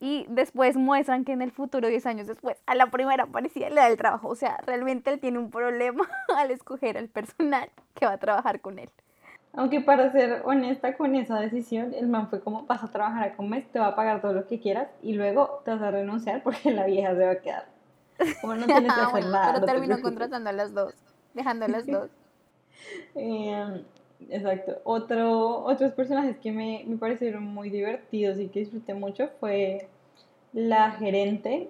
Y 0.00 0.26
después 0.28 0.76
muestran 0.76 1.24
que 1.24 1.32
en 1.32 1.42
el 1.42 1.52
futuro, 1.52 1.86
10 1.86 2.06
años 2.06 2.26
después, 2.26 2.56
a 2.66 2.74
la 2.74 2.86
primera 2.86 3.26
parecía 3.26 3.68
le 3.68 3.76
da 3.76 3.88
el 3.88 3.98
trabajo. 3.98 4.28
O 4.28 4.34
sea, 4.34 4.56
realmente 4.66 5.12
él 5.12 5.20
tiene 5.20 5.38
un 5.38 5.50
problema 5.50 6.08
al 6.36 6.50
escoger 6.50 6.96
al 6.96 7.08
personal 7.08 7.70
que 7.94 8.06
va 8.06 8.12
a 8.12 8.18
trabajar 8.18 8.60
con 8.60 8.78
él. 8.78 8.90
Aunque 9.52 9.80
para 9.80 10.10
ser 10.10 10.42
honesta 10.44 10.96
con 10.96 11.14
esa 11.14 11.38
decisión, 11.38 11.92
el 11.92 12.08
man 12.08 12.28
fue 12.28 12.40
como, 12.40 12.66
vas 12.66 12.82
a 12.82 12.88
trabajar 12.88 13.34
a 13.36 13.42
mes, 13.42 13.70
te 13.70 13.78
va 13.78 13.88
a 13.88 13.96
pagar 13.96 14.20
todo 14.20 14.32
lo 14.32 14.46
que 14.46 14.60
quieras 14.60 14.88
y 15.02 15.14
luego 15.14 15.62
te 15.64 15.72
vas 15.72 15.82
a 15.82 15.90
renunciar 15.90 16.42
porque 16.42 16.70
la 16.70 16.86
vieja 16.86 17.14
se 17.14 17.24
va 17.24 17.32
a 17.32 17.40
quedar. 17.40 17.66
Como 18.40 18.54
no 18.54 18.66
tienes 18.66 18.94
que 18.94 19.00
hacer 19.00 19.26
nada. 19.26 19.54
Pero 19.54 19.66
terminó 19.66 20.00
contratando 20.00 20.50
a 20.50 20.52
las 20.52 20.72
dos 20.72 20.94
dejando 21.34 21.68
las 21.68 21.86
dos. 21.86 22.10
Em, 23.14 23.82
exacto. 24.30 24.80
Otro, 24.84 25.64
otros 25.64 25.92
personajes 25.92 26.38
que 26.38 26.50
me, 26.50 26.84
me 26.86 26.96
parecieron 26.96 27.44
muy 27.44 27.68
divertidos 27.68 28.38
y 28.38 28.48
que 28.48 28.60
disfruté 28.60 28.94
mucho 28.94 29.28
fue 29.38 29.88
la 30.52 30.92
gerente, 30.92 31.68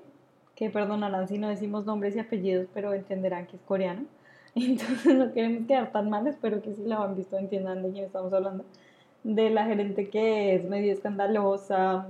que 0.54 0.70
perdonarán 0.70 1.28
si 1.28 1.38
no 1.38 1.48
decimos 1.48 1.86
nombres 1.86 2.16
y 2.16 2.20
apellidos, 2.20 2.68
pero 2.72 2.94
entenderán 2.94 3.46
que 3.46 3.56
es 3.56 3.62
coreano. 3.62 4.04
Entonces 4.54 5.14
no 5.14 5.32
queremos 5.32 5.66
quedar 5.66 5.92
tan 5.92 6.10
mal, 6.10 6.26
espero 6.26 6.62
que 6.62 6.74
si 6.74 6.82
la 6.84 7.02
han 7.02 7.16
visto 7.16 7.38
entiendan 7.38 7.82
de 7.82 7.90
quién 7.90 8.04
estamos 8.04 8.32
hablando. 8.32 8.64
De 9.22 9.50
la 9.50 9.66
gerente 9.66 10.08
que 10.08 10.54
es 10.54 10.64
medio 10.64 10.92
escandalosa, 10.92 12.08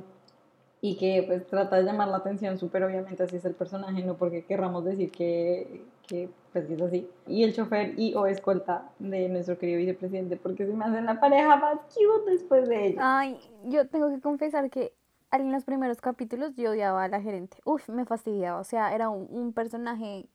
y 0.83 0.97
que 0.97 1.25
pues 1.27 1.47
trata 1.47 1.77
de 1.77 1.85
llamar 1.85 2.09
la 2.09 2.19
atención, 2.19 2.59
súper 2.59 2.85
obviamente 2.85 3.23
así 3.23 3.37
es 3.37 3.45
el 3.45 3.55
personaje, 3.55 4.03
no 4.03 4.17
porque 4.17 4.45
querramos 4.45 4.85
decir 4.85 5.11
que, 5.11 5.85
que 6.07 6.31
pues 6.53 6.71
es 6.71 6.81
así. 6.81 7.09
Y 7.27 7.45
el 7.45 7.55
chofer 7.55 7.99
y 7.99 8.15
o 8.15 8.27
escolta 8.27 8.89
de 8.99 9.29
nuestro 9.29 9.59
querido 9.59 9.79
vicepresidente, 9.79 10.37
porque 10.37 10.67
se 10.67 10.73
me 10.73 10.85
hacen 10.85 11.05
la 11.05 11.21
pareja 11.21 11.57
más 11.57 11.79
cute 11.95 12.31
después 12.31 12.69
de 12.69 12.87
ella. 12.89 13.01
Ay, 13.03 13.39
yo 13.65 13.87
tengo 13.89 14.09
que 14.09 14.21
confesar 14.21 14.71
que 14.71 14.95
en 15.33 15.53
los 15.53 15.65
primeros 15.65 16.01
capítulos 16.01 16.55
yo 16.57 16.71
odiaba 16.71 17.05
a 17.05 17.09
la 17.09 17.21
gerente. 17.21 17.59
Uf, 17.65 17.89
me 17.91 18.07
fastidiaba, 18.07 18.59
o 18.59 18.65
sea, 18.65 18.95
era 18.95 19.11
un, 19.11 19.27
un 19.31 19.53
personaje 19.53 20.27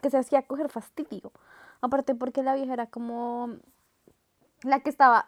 que 0.00 0.08
se 0.08 0.16
hacía 0.16 0.42
coger 0.42 0.70
fastidio. 0.70 1.30
Aparte 1.82 2.14
porque 2.14 2.42
la 2.42 2.54
vieja 2.54 2.72
era 2.72 2.86
como 2.86 3.50
la 4.62 4.80
que 4.80 4.88
estaba, 4.88 5.26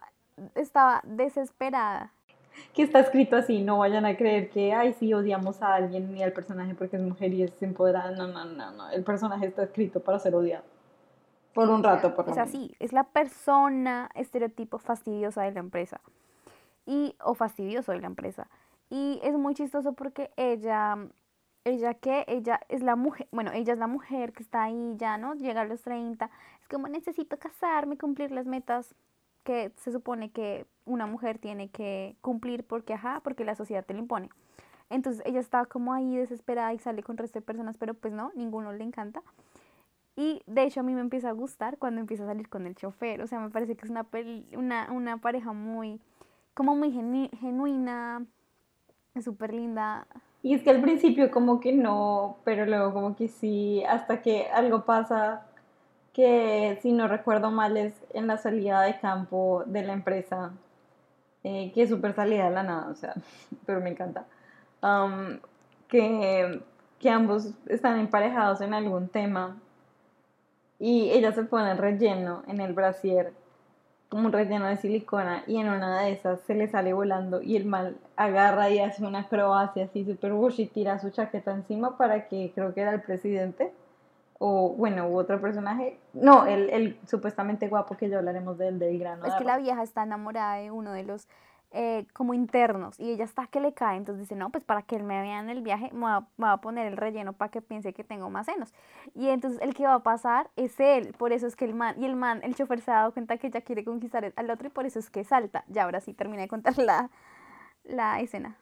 estaba 0.54 1.02
desesperada 1.04 2.14
que 2.74 2.82
está 2.82 3.00
escrito 3.00 3.36
así, 3.36 3.62
no 3.62 3.78
vayan 3.78 4.04
a 4.06 4.16
creer 4.16 4.50
que, 4.50 4.72
ay, 4.72 4.94
sí, 4.94 5.12
odiamos 5.14 5.62
a 5.62 5.74
alguien 5.74 6.12
ni 6.12 6.22
al 6.22 6.32
personaje 6.32 6.74
porque 6.74 6.96
es 6.96 7.02
mujer 7.02 7.32
y 7.32 7.42
es 7.42 7.62
empoderada. 7.62 8.10
No, 8.12 8.26
no, 8.26 8.44
no, 8.44 8.70
no. 8.72 8.90
El 8.90 9.02
personaje 9.04 9.46
está 9.46 9.62
escrito 9.64 10.00
para 10.00 10.18
ser 10.18 10.34
odiado. 10.34 10.64
Por 11.54 11.70
un 11.70 11.82
rato, 11.82 12.14
por 12.14 12.26
lo 12.26 12.32
O 12.32 12.34
sea, 12.34 12.44
menos. 12.44 12.50
sí, 12.52 12.74
es 12.80 12.92
la 12.92 13.04
persona 13.04 14.10
estereotipo 14.14 14.78
fastidiosa 14.78 15.42
de 15.42 15.52
la 15.52 15.60
empresa. 15.60 16.00
Y, 16.84 17.16
o 17.24 17.34
fastidioso 17.34 17.92
de 17.92 18.00
la 18.00 18.06
empresa. 18.06 18.48
Y 18.90 19.20
es 19.22 19.34
muy 19.34 19.54
chistoso 19.54 19.94
porque 19.94 20.30
ella, 20.36 20.96
ella 21.64 21.94
que, 21.94 22.24
ella 22.28 22.60
es 22.68 22.82
la 22.82 22.94
mujer, 22.94 23.26
bueno, 23.32 23.52
ella 23.52 23.72
es 23.72 23.78
la 23.78 23.86
mujer 23.86 24.32
que 24.32 24.42
está 24.42 24.64
ahí 24.64 24.94
ya, 24.96 25.16
¿no? 25.16 25.34
Llega 25.34 25.62
a 25.62 25.64
los 25.64 25.82
30, 25.82 26.30
es 26.60 26.68
como 26.68 26.88
necesito 26.88 27.38
casarme, 27.38 27.96
cumplir 27.98 28.30
las 28.30 28.46
metas 28.46 28.94
que 29.46 29.72
se 29.76 29.92
supone 29.92 30.30
que 30.30 30.66
una 30.84 31.06
mujer 31.06 31.38
tiene 31.38 31.70
que 31.70 32.16
cumplir 32.20 32.64
porque, 32.64 32.94
ajá, 32.94 33.20
porque 33.24 33.44
la 33.44 33.54
sociedad 33.54 33.86
te 33.86 33.94
lo 33.94 34.00
impone. 34.00 34.28
Entonces 34.90 35.22
ella 35.24 35.40
está 35.40 35.64
como 35.66 35.94
ahí 35.94 36.16
desesperada 36.16 36.74
y 36.74 36.78
sale 36.78 37.02
con 37.04 37.14
el 37.14 37.18
resto 37.18 37.38
de 37.38 37.46
personas, 37.46 37.76
pero 37.78 37.94
pues 37.94 38.12
no, 38.12 38.32
ninguno 38.34 38.72
le 38.72 38.84
encanta. 38.84 39.22
Y 40.16 40.42
de 40.46 40.64
hecho 40.64 40.80
a 40.80 40.82
mí 40.82 40.94
me 40.94 41.00
empieza 41.00 41.28
a 41.28 41.32
gustar 41.32 41.78
cuando 41.78 42.00
empieza 42.00 42.24
a 42.24 42.26
salir 42.26 42.48
con 42.48 42.66
el 42.66 42.74
chofer. 42.74 43.22
O 43.22 43.26
sea, 43.26 43.38
me 43.38 43.50
parece 43.50 43.76
que 43.76 43.84
es 43.84 43.90
una, 43.90 44.06
una, 44.56 44.90
una 44.92 45.16
pareja 45.18 45.52
muy, 45.52 46.00
como 46.54 46.74
muy 46.74 46.90
genu- 46.90 47.30
genuina, 47.38 48.24
súper 49.22 49.54
linda. 49.54 50.06
Y 50.42 50.54
es 50.54 50.62
que 50.62 50.70
al 50.70 50.80
principio 50.80 51.30
como 51.30 51.60
que 51.60 51.72
no, 51.72 52.38
pero 52.44 52.66
luego 52.66 52.92
como 52.92 53.16
que 53.16 53.28
sí, 53.28 53.82
hasta 53.88 54.22
que 54.22 54.46
algo 54.48 54.84
pasa 54.84 55.46
que 56.16 56.78
si 56.80 56.92
no 56.92 57.08
recuerdo 57.08 57.50
mal 57.50 57.76
es 57.76 57.92
en 58.14 58.26
la 58.26 58.38
salida 58.38 58.80
de 58.80 58.98
campo 58.98 59.64
de 59.66 59.82
la 59.82 59.92
empresa, 59.92 60.50
eh, 61.44 61.70
que 61.74 61.82
es 61.82 61.90
súper 61.90 62.14
salida 62.14 62.46
de 62.46 62.54
la 62.54 62.62
nada, 62.62 62.88
o 62.90 62.94
sea, 62.94 63.12
pero 63.66 63.82
me 63.82 63.90
encanta, 63.90 64.24
Am, 64.80 65.40
que, 65.88 66.62
que 66.98 67.10
ambos 67.10 67.50
están 67.66 68.00
emparejados 68.00 68.62
en 68.62 68.72
algún 68.72 69.08
tema 69.08 69.58
y 70.78 71.10
ella 71.10 71.32
se 71.32 71.44
pone 71.44 71.72
el 71.72 71.76
relleno 71.76 72.42
en 72.46 72.62
el 72.62 72.72
brasier 72.72 73.34
como 74.08 74.26
un 74.26 74.32
relleno 74.32 74.68
de 74.68 74.78
silicona 74.78 75.44
y 75.46 75.58
en 75.58 75.68
una 75.68 76.00
de 76.00 76.12
esas 76.12 76.40
se 76.46 76.54
le 76.54 76.66
sale 76.68 76.94
volando 76.94 77.42
y 77.42 77.56
el 77.56 77.66
mal 77.66 77.98
agarra 78.16 78.70
y 78.70 78.78
hace 78.78 79.04
una 79.04 79.20
acrobacia 79.20 79.84
así 79.84 80.04
super 80.06 80.32
bush 80.32 80.60
y 80.60 80.66
tira 80.66 80.98
su 80.98 81.10
chaqueta 81.10 81.52
encima 81.52 81.98
para 81.98 82.26
que 82.28 82.52
creo 82.54 82.72
que 82.72 82.80
era 82.80 82.94
el 82.94 83.02
presidente 83.02 83.70
o 84.38 84.70
bueno, 84.70 85.08
u 85.08 85.18
otro 85.18 85.40
personaje. 85.40 85.98
No, 86.12 86.46
el, 86.46 86.70
el 86.70 86.98
supuestamente 87.06 87.68
guapo 87.68 87.96
que 87.96 88.08
ya 88.08 88.18
hablaremos 88.18 88.58
del 88.58 88.78
del 88.78 88.98
grano. 88.98 89.24
Es 89.24 89.32
de 89.32 89.38
que 89.38 89.44
la 89.44 89.58
vieja 89.58 89.82
está 89.82 90.02
enamorada 90.02 90.56
de 90.56 90.70
uno 90.70 90.92
de 90.92 91.04
los 91.04 91.28
eh, 91.72 92.06
como 92.12 92.32
internos 92.32 92.98
y 93.00 93.10
ella 93.10 93.24
está 93.24 93.48
que 93.48 93.60
le 93.60 93.74
cae, 93.74 93.96
entonces 93.96 94.20
dice, 94.20 94.36
no, 94.36 94.50
pues 94.50 94.64
para 94.64 94.82
que 94.82 94.96
él 94.96 95.02
me 95.02 95.20
vea 95.20 95.40
en 95.40 95.50
el 95.50 95.62
viaje, 95.62 95.90
me 95.92 96.04
va, 96.04 96.20
me 96.36 96.46
va 96.46 96.52
a 96.52 96.60
poner 96.60 96.86
el 96.86 96.96
relleno 96.96 97.32
para 97.32 97.50
que 97.50 97.60
piense 97.60 97.92
que 97.92 98.04
tengo 98.04 98.30
más 98.30 98.46
senos. 98.46 98.72
Y 99.14 99.28
entonces 99.28 99.60
el 99.60 99.74
que 99.74 99.84
va 99.84 99.94
a 99.94 100.02
pasar 100.02 100.48
es 100.56 100.78
él, 100.80 101.12
por 101.18 101.32
eso 101.32 101.46
es 101.46 101.56
que 101.56 101.64
el 101.64 101.74
man, 101.74 102.00
y 102.00 102.06
el 102.06 102.16
man, 102.16 102.40
el 102.44 102.54
chofer 102.54 102.80
se 102.80 102.92
ha 102.92 102.94
dado 102.94 103.12
cuenta 103.12 103.36
que 103.36 103.48
ella 103.48 103.60
quiere 103.60 103.84
conquistar 103.84 104.32
al 104.36 104.50
otro 104.50 104.68
y 104.68 104.70
por 104.70 104.86
eso 104.86 104.98
es 104.98 105.10
que 105.10 105.24
salta. 105.24 105.64
Ya 105.68 105.84
ahora 105.84 106.00
sí 106.00 106.14
terminé 106.14 106.42
de 106.42 106.48
contar 106.48 106.78
la, 106.78 107.10
la 107.84 108.20
escena. 108.20 108.56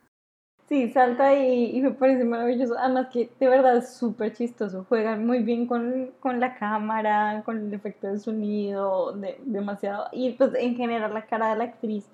Sí, 0.68 0.90
salta 0.92 1.34
y, 1.34 1.76
y 1.76 1.82
me 1.82 1.90
parece 1.90 2.24
maravilloso. 2.24 2.74
Además 2.78 3.08
que 3.12 3.30
de 3.38 3.48
verdad 3.48 3.76
es 3.76 3.94
súper 3.96 4.32
chistoso. 4.34 4.86
Juega 4.88 5.14
muy 5.16 5.40
bien 5.40 5.66
con, 5.66 6.12
con 6.20 6.40
la 6.40 6.54
cámara, 6.56 7.42
con 7.44 7.58
el 7.66 7.74
efecto 7.74 8.06
de 8.08 8.18
sonido, 8.18 9.12
de- 9.12 9.38
demasiado. 9.44 10.06
Y 10.12 10.32
pues 10.32 10.54
en 10.54 10.74
general 10.76 11.12
la 11.12 11.26
cara 11.26 11.50
de 11.50 11.56
la 11.56 11.64
actriz, 11.64 12.06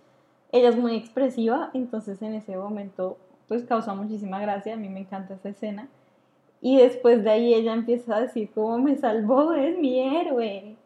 ella 0.53 0.69
es 0.71 0.77
muy 0.77 0.97
expresiva, 0.97 1.71
entonces 1.75 2.21
en 2.23 2.35
ese 2.35 2.57
momento 2.57 3.19
pues 3.49 3.63
causa 3.65 3.95
muchísima 3.95 4.41
gracia. 4.41 4.75
A 4.75 4.77
mí 4.77 4.89
me 4.89 5.01
encanta 5.01 5.35
esa 5.35 5.51
escena. 5.51 5.89
Y 6.63 6.79
después 6.79 7.25
de 7.25 7.31
ahí 7.31 7.55
ella 7.55 7.75
empieza 7.75 8.17
a 8.17 8.21
decir 8.23 8.51
cómo 8.55 8.79
me 8.79 8.97
salvó, 8.97 9.55
es 9.55 9.79
mi 9.79 10.01
héroe. 10.19 10.77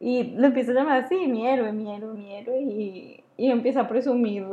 Y 0.00 0.24
lo 0.36 0.46
empieza 0.48 0.72
a 0.72 0.74
llamar 0.74 1.04
así, 1.04 1.16
mi 1.28 1.46
héroe, 1.46 1.72
mi 1.72 1.92
héroe, 1.94 2.14
mi 2.14 2.34
héroe. 2.36 2.60
Y, 2.62 3.24
y 3.36 3.50
empieza 3.50 3.82
a 3.82 3.88
presumir 3.88 4.44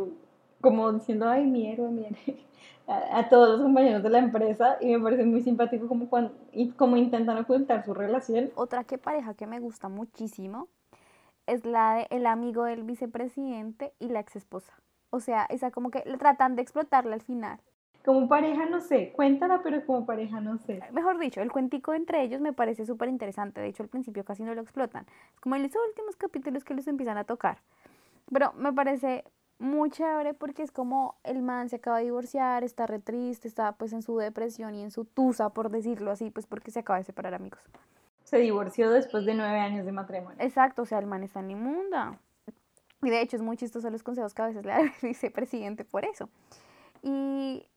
como 0.61 0.91
diciendo, 0.93 1.27
ay, 1.27 1.45
mi 1.45 1.67
héroe, 1.67 1.89
mi 1.89 2.05
héroe, 2.05 2.45
a, 2.87 3.19
a 3.19 3.29
todos 3.29 3.49
los 3.49 3.61
compañeros 3.61 4.03
de 4.03 4.09
la 4.09 4.19
empresa 4.19 4.77
y 4.79 4.87
me 4.87 4.99
parece 4.99 5.25
muy 5.25 5.41
simpático 5.41 5.87
como, 5.87 6.09
cuando, 6.09 6.33
y 6.51 6.69
como 6.71 6.97
intentan 6.97 7.37
ocultar 7.37 7.83
su 7.83 7.93
relación. 7.93 8.51
Otra 8.55 8.83
que 8.83 8.97
pareja 8.97 9.33
que 9.33 9.47
me 9.47 9.59
gusta 9.59 9.89
muchísimo 9.89 10.67
es 11.47 11.65
la 11.65 11.95
de 11.95 12.07
el 12.09 12.25
amigo 12.25 12.63
del 12.63 12.83
vicepresidente 12.83 13.93
y 13.99 14.09
la 14.09 14.19
ex 14.19 14.35
esposa. 14.35 14.73
O 15.09 15.19
sea, 15.19 15.45
esa 15.49 15.71
como 15.71 15.91
que 15.91 16.01
tratan 16.17 16.55
de 16.55 16.61
explotarla 16.61 17.15
al 17.15 17.21
final. 17.21 17.59
Como 18.05 18.27
pareja 18.27 18.65
no 18.65 18.79
sé, 18.79 19.11
cuéntala, 19.11 19.61
pero 19.61 19.85
como 19.85 20.05
pareja 20.05 20.39
no 20.39 20.57
sé. 20.57 20.81
Mejor 20.91 21.19
dicho, 21.19 21.41
el 21.41 21.51
cuentico 21.51 21.93
entre 21.93 22.23
ellos 22.23 22.41
me 22.41 22.53
parece 22.53 22.85
súper 22.85 23.09
interesante. 23.09 23.61
De 23.61 23.67
hecho, 23.67 23.83
al 23.83 23.89
principio 23.89 24.23
casi 24.23 24.43
no 24.43 24.55
lo 24.55 24.61
explotan. 24.61 25.05
Es 25.33 25.39
como 25.39 25.55
en 25.55 25.63
los 25.63 25.71
últimos 25.89 26.15
capítulos 26.15 26.63
que 26.63 26.73
los 26.73 26.87
empiezan 26.87 27.17
a 27.17 27.25
tocar. 27.25 27.59
Pero 28.31 28.53
me 28.53 28.73
parece 28.73 29.23
muy 29.61 29.91
chévere 29.91 30.33
porque 30.33 30.63
es 30.63 30.71
como 30.71 31.15
el 31.23 31.41
man 31.41 31.69
se 31.69 31.77
acaba 31.77 31.99
de 31.99 32.05
divorciar, 32.05 32.63
está 32.63 32.87
re 32.87 32.99
triste, 32.99 33.47
está 33.47 33.73
pues 33.73 33.93
en 33.93 34.01
su 34.01 34.17
depresión 34.17 34.75
y 34.75 34.83
en 34.83 34.91
su 34.91 35.05
tusa, 35.05 35.49
por 35.49 35.69
decirlo 35.69 36.11
así, 36.11 36.31
pues 36.31 36.47
porque 36.47 36.71
se 36.71 36.79
acaba 36.79 36.97
de 36.97 37.05
separar 37.05 37.33
amigos. 37.33 37.59
Se 38.23 38.37
divorció 38.37 38.89
después 38.89 39.25
de 39.25 39.35
nueve 39.35 39.59
años 39.59 39.85
de 39.85 39.91
matrimonio. 39.91 40.37
Exacto, 40.39 40.81
o 40.81 40.85
sea, 40.85 40.99
el 40.99 41.05
man 41.05 41.23
está 41.23 41.41
en 41.41 41.51
inmunda. 41.51 42.17
Y 43.03 43.09
de 43.09 43.21
hecho 43.21 43.35
es 43.35 43.41
muy 43.41 43.57
chistoso 43.57 43.89
los 43.89 44.03
consejos 44.03 44.33
que 44.33 44.41
a 44.41 44.47
veces 44.47 44.65
le 44.65 44.71
da 44.71 44.81
el 44.81 44.91
vicepresidente 45.01 45.85
por 45.85 46.05
eso. 46.05 46.29
Y 47.01 47.67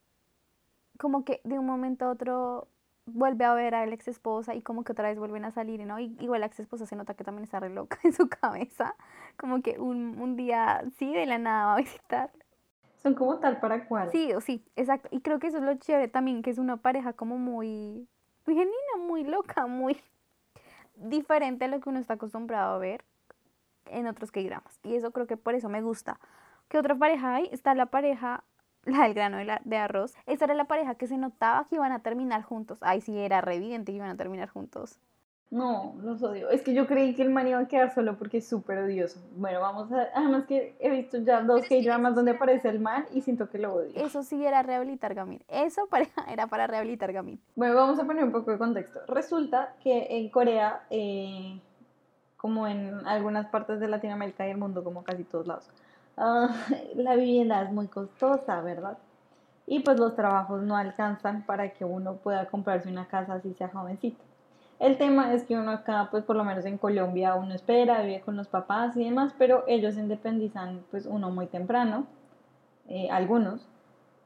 como 0.99 1.25
que 1.25 1.41
de 1.45 1.59
un 1.59 1.67
momento 1.67 2.07
a 2.07 2.11
otro 2.11 2.69
vuelve 3.07 3.45
a 3.45 3.55
ver 3.55 3.75
a 3.75 3.87
la 3.87 3.95
ex 3.95 4.09
esposa 4.09 4.55
y 4.55 4.63
como 4.63 4.85
que 4.85 4.93
otra 4.93 5.09
vez 5.09 5.19
vuelven 5.19 5.45
a 5.45 5.51
salir, 5.51 5.85
¿no? 5.85 5.99
Y 5.99 6.17
igual 6.21 6.41
la 6.41 6.47
ex 6.47 6.61
esposa 6.61 6.87
se 6.87 6.97
nota 6.97 7.15
que 7.15 7.25
también 7.25 7.45
está 7.45 7.61
re 7.61 7.71
loca 7.71 7.99
en 8.05 8.13
su 8.13 8.29
cabeza. 8.29 8.95
Como 9.37 9.63
que 9.63 9.79
un, 9.79 10.19
un 10.21 10.37
día, 10.37 10.85
sí, 10.99 11.13
de 11.13 11.27
la 11.27 11.39
nada 11.39 11.67
va 11.67 11.75
a 11.75 11.79
visitar. 11.79 12.31
Son 12.97 13.15
como 13.15 13.39
tal 13.39 13.61
para 13.61 13.87
cual. 13.87 14.11
Sí, 14.11 14.33
o 14.33 14.41
sí, 14.41 14.65
exacto. 14.77 15.09
Y 15.11 15.21
creo 15.21 15.39
que 15.39 15.49
eso 15.49 15.59
es 15.59 15.63
lo 15.63 15.75
chévere 15.75 16.09
también, 16.09 16.43
que 16.43 16.51
es 16.51 16.59
una 16.59 16.79
pareja 16.79 17.13
como 17.13 17.37
muy, 17.37 18.09
muy 18.47 18.55
genuina, 18.55 18.97
muy 19.07 19.25
loca, 19.25 19.67
muy 19.67 20.01
diferente 20.97 21.67
a 21.67 21.69
lo 21.69 21.81
que 21.81 21.89
uno 21.89 21.99
está 21.99 22.15
acostumbrado 22.15 22.77
a 22.77 22.79
ver 22.79 23.05
en 23.87 24.07
otros 24.07 24.33
que 24.33 24.43
dramas. 24.45 24.81
Y 24.83 24.95
eso 24.95 25.11
creo 25.11 25.27
que 25.27 25.37
por 25.37 25.55
eso 25.55 25.69
me 25.69 25.83
gusta. 25.83 26.19
¿Qué 26.69 26.79
otra 26.79 26.95
pareja 26.95 27.35
hay? 27.35 27.49
Está 27.53 27.75
la 27.75 27.87
pareja, 27.87 28.45
la 28.87 29.05
del 29.05 29.15
grano 29.15 29.37
de, 29.39 29.45
la- 29.45 29.61
de 29.65 29.77
arroz. 29.77 30.15
Esta 30.27 30.45
era 30.47 30.55
la 30.55 30.65
pareja 30.65 30.95
que 30.95 31.07
se 31.07 31.17
notaba 31.19 31.67
que 31.69 31.77
iban 31.77 31.93
a 31.93 32.01
terminar 32.01 32.43
juntos. 32.43 32.79
Ay, 32.83 33.01
sí, 33.01 33.19
era 33.19 33.41
re 33.41 33.57
evidente 33.57 33.93
que 33.93 33.97
iban 33.97 34.11
a 34.11 34.17
terminar 34.17 34.49
juntos. 34.49 34.99
No, 35.51 35.95
los 36.03 36.21
odio. 36.23 36.51
Es 36.51 36.63
que 36.63 36.75
yo 36.75 36.87
creí 36.89 37.15
que 37.15 37.23
el 37.23 37.31
man 37.31 37.47
iba 37.47 37.61
a 37.61 37.69
quedar 37.69 37.95
solo 37.95 38.17
porque 38.19 38.39
es 38.39 38.49
súper 38.49 38.79
odioso. 38.79 39.21
Bueno, 39.37 39.61
vamos 39.61 39.93
a... 39.93 40.09
Además 40.15 40.47
que 40.47 40.75
he 40.81 40.91
visto 40.91 41.19
ya 41.19 41.43
dos 41.43 41.61
K-dramas 41.69 42.17
donde 42.17 42.33
aparece 42.33 42.69
el 42.71 42.81
man 42.81 43.05
y 43.13 43.21
siento 43.21 43.49
que 43.49 43.59
lo 43.59 43.75
odio. 43.75 43.93
Eso 43.95 44.25
sí 44.25 44.45
era 44.45 44.63
rehabilitar 44.65 45.15
Gamil. 45.15 45.45
Esa 45.49 45.83
pareja 45.91 46.25
era 46.29 46.49
para 46.49 46.67
rehabilitar 46.67 47.13
Gamil. 47.13 47.39
Bueno, 47.55 47.77
vamos 47.77 48.01
a 48.01 48.05
poner 48.05 48.25
un 48.25 48.33
poco 48.33 48.51
de 48.51 48.59
contexto. 48.59 49.01
Resulta 49.07 49.75
que 49.81 50.07
en 50.11 50.29
Corea, 50.31 50.83
eh, 50.91 51.61
como 52.37 52.67
en 52.67 53.07
algunas 53.07 53.47
partes 53.47 53.79
de 53.79 53.87
Latinoamérica 53.87 54.49
y 54.49 54.51
el 54.51 54.59
mundo, 54.59 54.83
como 54.83 55.05
casi 55.05 55.23
todos 55.23 55.47
lados, 55.47 55.71
ah, 56.17 56.55
la 56.95 57.17
vivienda 57.17 57.63
es 57.63 57.73
muy 57.73 57.89
costosa, 57.89 58.61
¿verdad? 58.61 58.99
Y 59.67 59.81
pues 59.81 59.99
los 59.99 60.15
trabajos 60.15 60.63
no 60.63 60.77
alcanzan 60.77 61.45
para 61.47 61.71
que 61.71 61.85
uno 61.85 62.17
pueda 62.17 62.47
comprarse 62.47 62.89
una 62.89 63.07
casa 63.07 63.35
así 63.35 63.55
sea 63.55 63.69
jovencito. 63.69 64.23
El 64.79 64.99
tema 64.99 65.33
es 65.33 65.45
que 65.45 65.57
uno 65.57 65.71
acá, 65.71 66.09
pues 66.11 66.25
por 66.25 66.37
lo 66.37 66.45
menos 66.45 66.65
en 66.65 66.79
Colombia, 66.79 67.37
uno 67.37 67.55
espera, 67.55 68.03
vive 68.03 68.21
con 68.21 68.37
los 68.37 68.49
papás 68.49 68.97
y 68.97 69.05
demás, 69.05 69.33
pero 69.39 69.65
ellos 69.67 69.95
se 69.95 70.01
independizan, 70.01 70.85
pues 70.91 71.07
uno 71.07 71.31
muy 71.31 71.47
temprano, 71.47 72.07
eh, 72.89 73.09
algunos, 73.11 73.67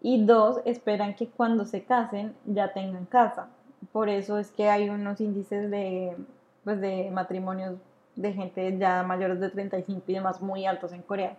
y 0.01 0.25
dos, 0.25 0.61
esperan 0.65 1.15
que 1.15 1.29
cuando 1.29 1.65
se 1.65 1.85
casen 1.85 2.35
ya 2.47 2.73
tengan 2.73 3.05
casa. 3.05 3.49
Por 3.93 4.09
eso 4.09 4.39
es 4.39 4.51
que 4.51 4.69
hay 4.69 4.89
unos 4.89 5.21
índices 5.21 5.71
de, 5.71 6.17
pues, 6.65 6.81
de 6.81 7.11
matrimonios 7.11 7.77
de 8.17 8.33
gente 8.33 8.77
ya 8.79 9.03
mayores 9.05 9.39
de 9.39 9.51
35 9.51 10.03
y 10.09 10.15
demás 10.15 10.41
muy 10.41 10.67
altos 10.67 10.93
en 10.93 11.03
Corea. 11.03 11.37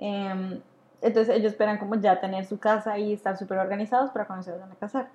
Em, 0.00 0.60
entonces 1.02 1.36
ellos 1.36 1.52
esperan 1.52 1.78
como 1.78 1.94
ya 1.96 2.20
tener 2.20 2.44
su 2.46 2.58
casa 2.58 2.98
y 2.98 3.12
estar 3.12 3.36
súper 3.36 3.58
organizados 3.58 4.10
para 4.10 4.26
cuando 4.26 4.42
se 4.42 4.52
vayan 4.52 4.72
a 4.72 4.76
casar. 4.76 5.08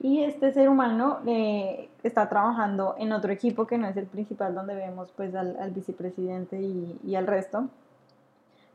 Y 0.00 0.22
este 0.22 0.52
ser 0.52 0.68
humano 0.68 1.20
eh, 1.26 1.88
está 2.02 2.28
trabajando 2.28 2.94
en 2.98 3.12
otro 3.12 3.32
equipo 3.32 3.66
que 3.66 3.78
no 3.78 3.86
es 3.86 3.96
el 3.96 4.06
principal 4.06 4.54
donde 4.54 4.74
vemos 4.74 5.10
pues 5.16 5.34
al, 5.34 5.56
al 5.60 5.70
vicepresidente 5.70 6.60
y, 6.60 6.98
y 7.04 7.14
al 7.14 7.26
resto 7.26 7.68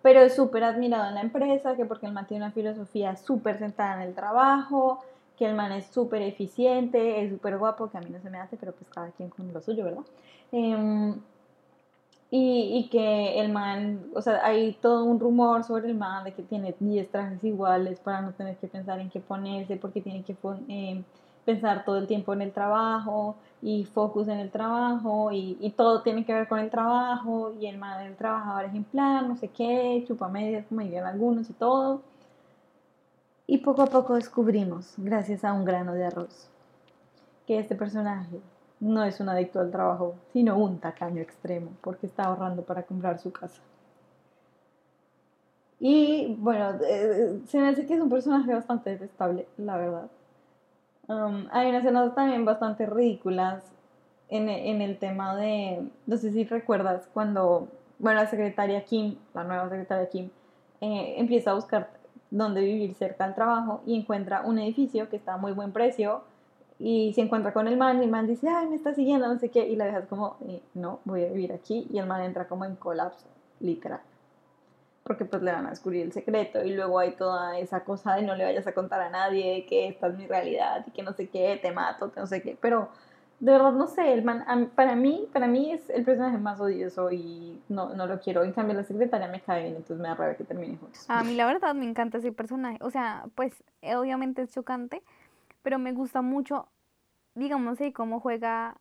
pero 0.01 0.21
es 0.21 0.35
súper 0.35 0.63
admirado 0.63 1.09
en 1.09 1.15
la 1.15 1.21
empresa, 1.21 1.75
que 1.75 1.85
porque 1.85 2.05
el 2.05 2.13
man 2.13 2.25
tiene 2.25 2.45
una 2.45 2.53
filosofía 2.53 3.15
súper 3.15 3.57
sentada 3.59 3.95
en 3.95 4.09
el 4.09 4.15
trabajo, 4.15 5.03
que 5.37 5.45
el 5.45 5.55
man 5.55 5.71
es 5.71 5.87
súper 5.87 6.21
eficiente, 6.21 7.23
es 7.23 7.31
súper 7.31 7.57
guapo, 7.57 7.89
que 7.89 7.97
a 7.97 8.01
mí 8.01 8.09
no 8.09 8.19
se 8.21 8.29
me 8.29 8.39
hace, 8.39 8.57
pero 8.57 8.71
pues 8.71 8.89
cada 8.89 9.09
quien 9.11 9.29
con 9.29 9.51
lo 9.51 9.61
suyo, 9.61 9.83
¿verdad? 9.83 10.03
Em, 10.51 11.15
y, 12.31 12.77
y 12.77 12.89
que 12.89 13.39
el 13.39 13.51
man, 13.51 14.11
o 14.13 14.21
sea, 14.21 14.45
hay 14.45 14.73
todo 14.73 15.03
un 15.03 15.19
rumor 15.19 15.63
sobre 15.63 15.87
el 15.87 15.95
man 15.95 16.23
de 16.23 16.33
que 16.33 16.43
tiene 16.43 16.75
10 16.79 17.09
trajes 17.09 17.43
iguales 17.43 17.99
para 17.99 18.21
no 18.21 18.33
tener 18.33 18.55
que 18.57 18.67
pensar 18.67 18.99
en 18.99 19.09
qué 19.09 19.19
ponerse, 19.19 19.77
porque 19.77 20.01
tiene 20.01 20.23
que 20.23 20.35
em, 20.67 21.03
pensar 21.45 21.83
todo 21.85 21.97
el 21.97 22.07
tiempo 22.07 22.33
en 22.33 22.43
el 22.43 22.51
trabajo 22.51 23.35
y 23.61 23.85
focus 23.85 24.27
en 24.27 24.39
el 24.39 24.51
trabajo 24.51 25.31
y, 25.31 25.57
y 25.59 25.71
todo 25.71 26.01
tiene 26.03 26.23
que 26.25 26.33
ver 26.33 26.47
con 26.47 26.59
el 26.59 26.69
trabajo 26.69 27.53
y 27.59 27.65
el 27.65 27.77
man 27.79 28.03
del 28.03 28.15
trabajador 28.15 28.65
ejemplar, 28.65 29.27
no 29.27 29.35
sé 29.35 29.47
qué, 29.49 30.03
chupa 30.07 30.27
medias 30.29 30.65
como 30.67 30.81
dirían 30.81 31.05
algunos 31.05 31.49
y 31.49 31.53
todo. 31.53 32.01
Y 33.47 33.57
poco 33.59 33.81
a 33.81 33.87
poco 33.87 34.13
descubrimos, 34.15 34.93
gracias 34.97 35.43
a 35.43 35.53
un 35.53 35.65
grano 35.65 35.93
de 35.93 36.05
arroz, 36.05 36.47
que 37.47 37.57
este 37.57 37.75
personaje 37.75 38.39
no 38.79 39.03
es 39.03 39.19
un 39.19 39.29
adicto 39.29 39.59
al 39.59 39.71
trabajo, 39.71 40.15
sino 40.31 40.57
un 40.57 40.79
tacaño 40.79 41.21
extremo, 41.21 41.71
porque 41.81 42.07
está 42.07 42.25
ahorrando 42.25 42.63
para 42.63 42.83
comprar 42.83 43.19
su 43.19 43.31
casa. 43.31 43.61
Y 45.79 46.35
bueno, 46.39 46.71
eh, 46.85 47.39
se 47.47 47.59
me 47.59 47.69
hace 47.69 47.85
que 47.85 47.95
es 47.95 48.01
un 48.01 48.09
personaje 48.09 48.53
bastante 48.53 48.91
detestable, 48.91 49.47
la 49.57 49.77
verdad. 49.77 50.09
Um, 51.07 51.47
hay 51.51 51.69
unas 51.69 51.83
escenas 51.83 52.13
también 52.13 52.45
bastante 52.45 52.85
ridículas 52.85 53.63
en, 54.29 54.47
en, 54.49 54.81
el 54.81 54.99
tema 54.99 55.35
de, 55.35 55.89
no 56.05 56.17
sé 56.17 56.31
si 56.31 56.43
recuerdas, 56.43 57.09
cuando, 57.13 57.67
bueno, 57.97 58.21
la 58.21 58.27
secretaria 58.27 58.83
Kim, 58.85 59.15
la 59.33 59.43
nueva 59.43 59.69
secretaria 59.69 60.09
Kim, 60.09 60.29
eh, 60.81 61.15
empieza 61.17 61.51
a 61.51 61.55
buscar 61.55 61.89
dónde 62.29 62.61
vivir 62.61 62.93
cerca 62.93 63.25
del 63.25 63.33
trabajo 63.35 63.81
y 63.85 63.95
encuentra 63.95 64.41
un 64.41 64.59
edificio 64.59 65.09
que 65.09 65.15
está 65.15 65.33
a 65.33 65.37
muy 65.37 65.51
buen 65.51 65.71
precio 65.71 66.23
y 66.79 67.11
se 67.13 67.21
encuentra 67.21 67.51
con 67.51 67.67
el 67.67 67.75
man 67.75 67.99
y 67.99 68.05
el 68.05 68.09
man 68.09 68.25
dice, 68.25 68.47
ay, 68.47 68.67
me 68.67 68.75
está 68.77 68.93
siguiendo, 68.93 69.27
no 69.27 69.37
sé 69.37 69.49
qué, 69.49 69.67
y 69.67 69.75
la 69.75 69.85
dejas 69.85 70.05
como, 70.05 70.37
eh, 70.47 70.61
no, 70.73 71.01
voy 71.03 71.25
a 71.25 71.27
vivir 71.27 71.51
aquí 71.51 71.85
y 71.91 71.97
el 71.97 72.07
man 72.07 72.21
entra 72.21 72.47
como 72.47 72.63
en 72.63 72.77
colapso, 72.77 73.27
literal. 73.59 73.99
Porque 75.03 75.25
pues 75.25 75.41
le 75.41 75.51
van 75.51 75.65
a 75.65 75.71
descubrir 75.71 76.03
el 76.03 76.13
secreto 76.13 76.63
y 76.63 76.73
luego 76.73 76.99
hay 76.99 77.11
toda 77.11 77.59
esa 77.59 77.83
cosa 77.83 78.15
de 78.15 78.21
no 78.21 78.35
le 78.35 78.45
vayas 78.45 78.65
a 78.65 78.73
contar 78.73 79.01
a 79.01 79.09
nadie 79.09 79.65
que 79.65 79.89
esta 79.89 80.07
es 80.07 80.17
mi 80.17 80.25
realidad 80.25 80.85
y 80.87 80.91
que 80.91 81.03
no 81.03 81.11
sé 81.11 81.27
qué, 81.27 81.59
te 81.61 81.71
mato, 81.71 82.11
no 82.15 82.27
sé 82.27 82.41
qué, 82.41 82.57
pero 82.59 82.89
de 83.41 83.53
verdad 83.53 83.71
no 83.71 83.87
sé, 83.87 84.13
el 84.13 84.23
man, 84.23 84.71
para 84.75 84.95
mí, 84.95 85.27
para 85.33 85.47
mí 85.47 85.71
es 85.71 85.89
el 85.89 86.03
personaje 86.03 86.37
más 86.37 86.59
odioso 86.59 87.11
y 87.11 87.61
no, 87.69 87.93
no 87.95 88.05
lo 88.05 88.19
quiero, 88.19 88.43
en 88.43 88.51
cambio 88.51 88.75
la 88.75 88.83
secretaria 88.83 89.27
me 89.27 89.41
cae 89.41 89.63
bien, 89.63 89.75
entonces 89.75 89.97
me 89.97 90.09
da 90.09 90.15
rabia 90.15 90.35
que 90.35 90.43
termine 90.43 90.77
juntos. 90.77 91.05
A 91.09 91.23
mí 91.23 91.35
la 91.35 91.45
verdad 91.45 91.73
me 91.73 91.85
encanta 91.85 92.19
ese 92.19 92.31
personaje, 92.31 92.77
o 92.81 92.89
sea, 92.89 93.25
pues 93.35 93.63
obviamente 93.81 94.41
es 94.41 94.51
chocante, 94.53 95.01
pero 95.61 95.79
me 95.79 95.93
gusta 95.93 96.21
mucho, 96.21 96.67
digamos, 97.35 97.79
cómo 97.93 98.19
juega 98.19 98.77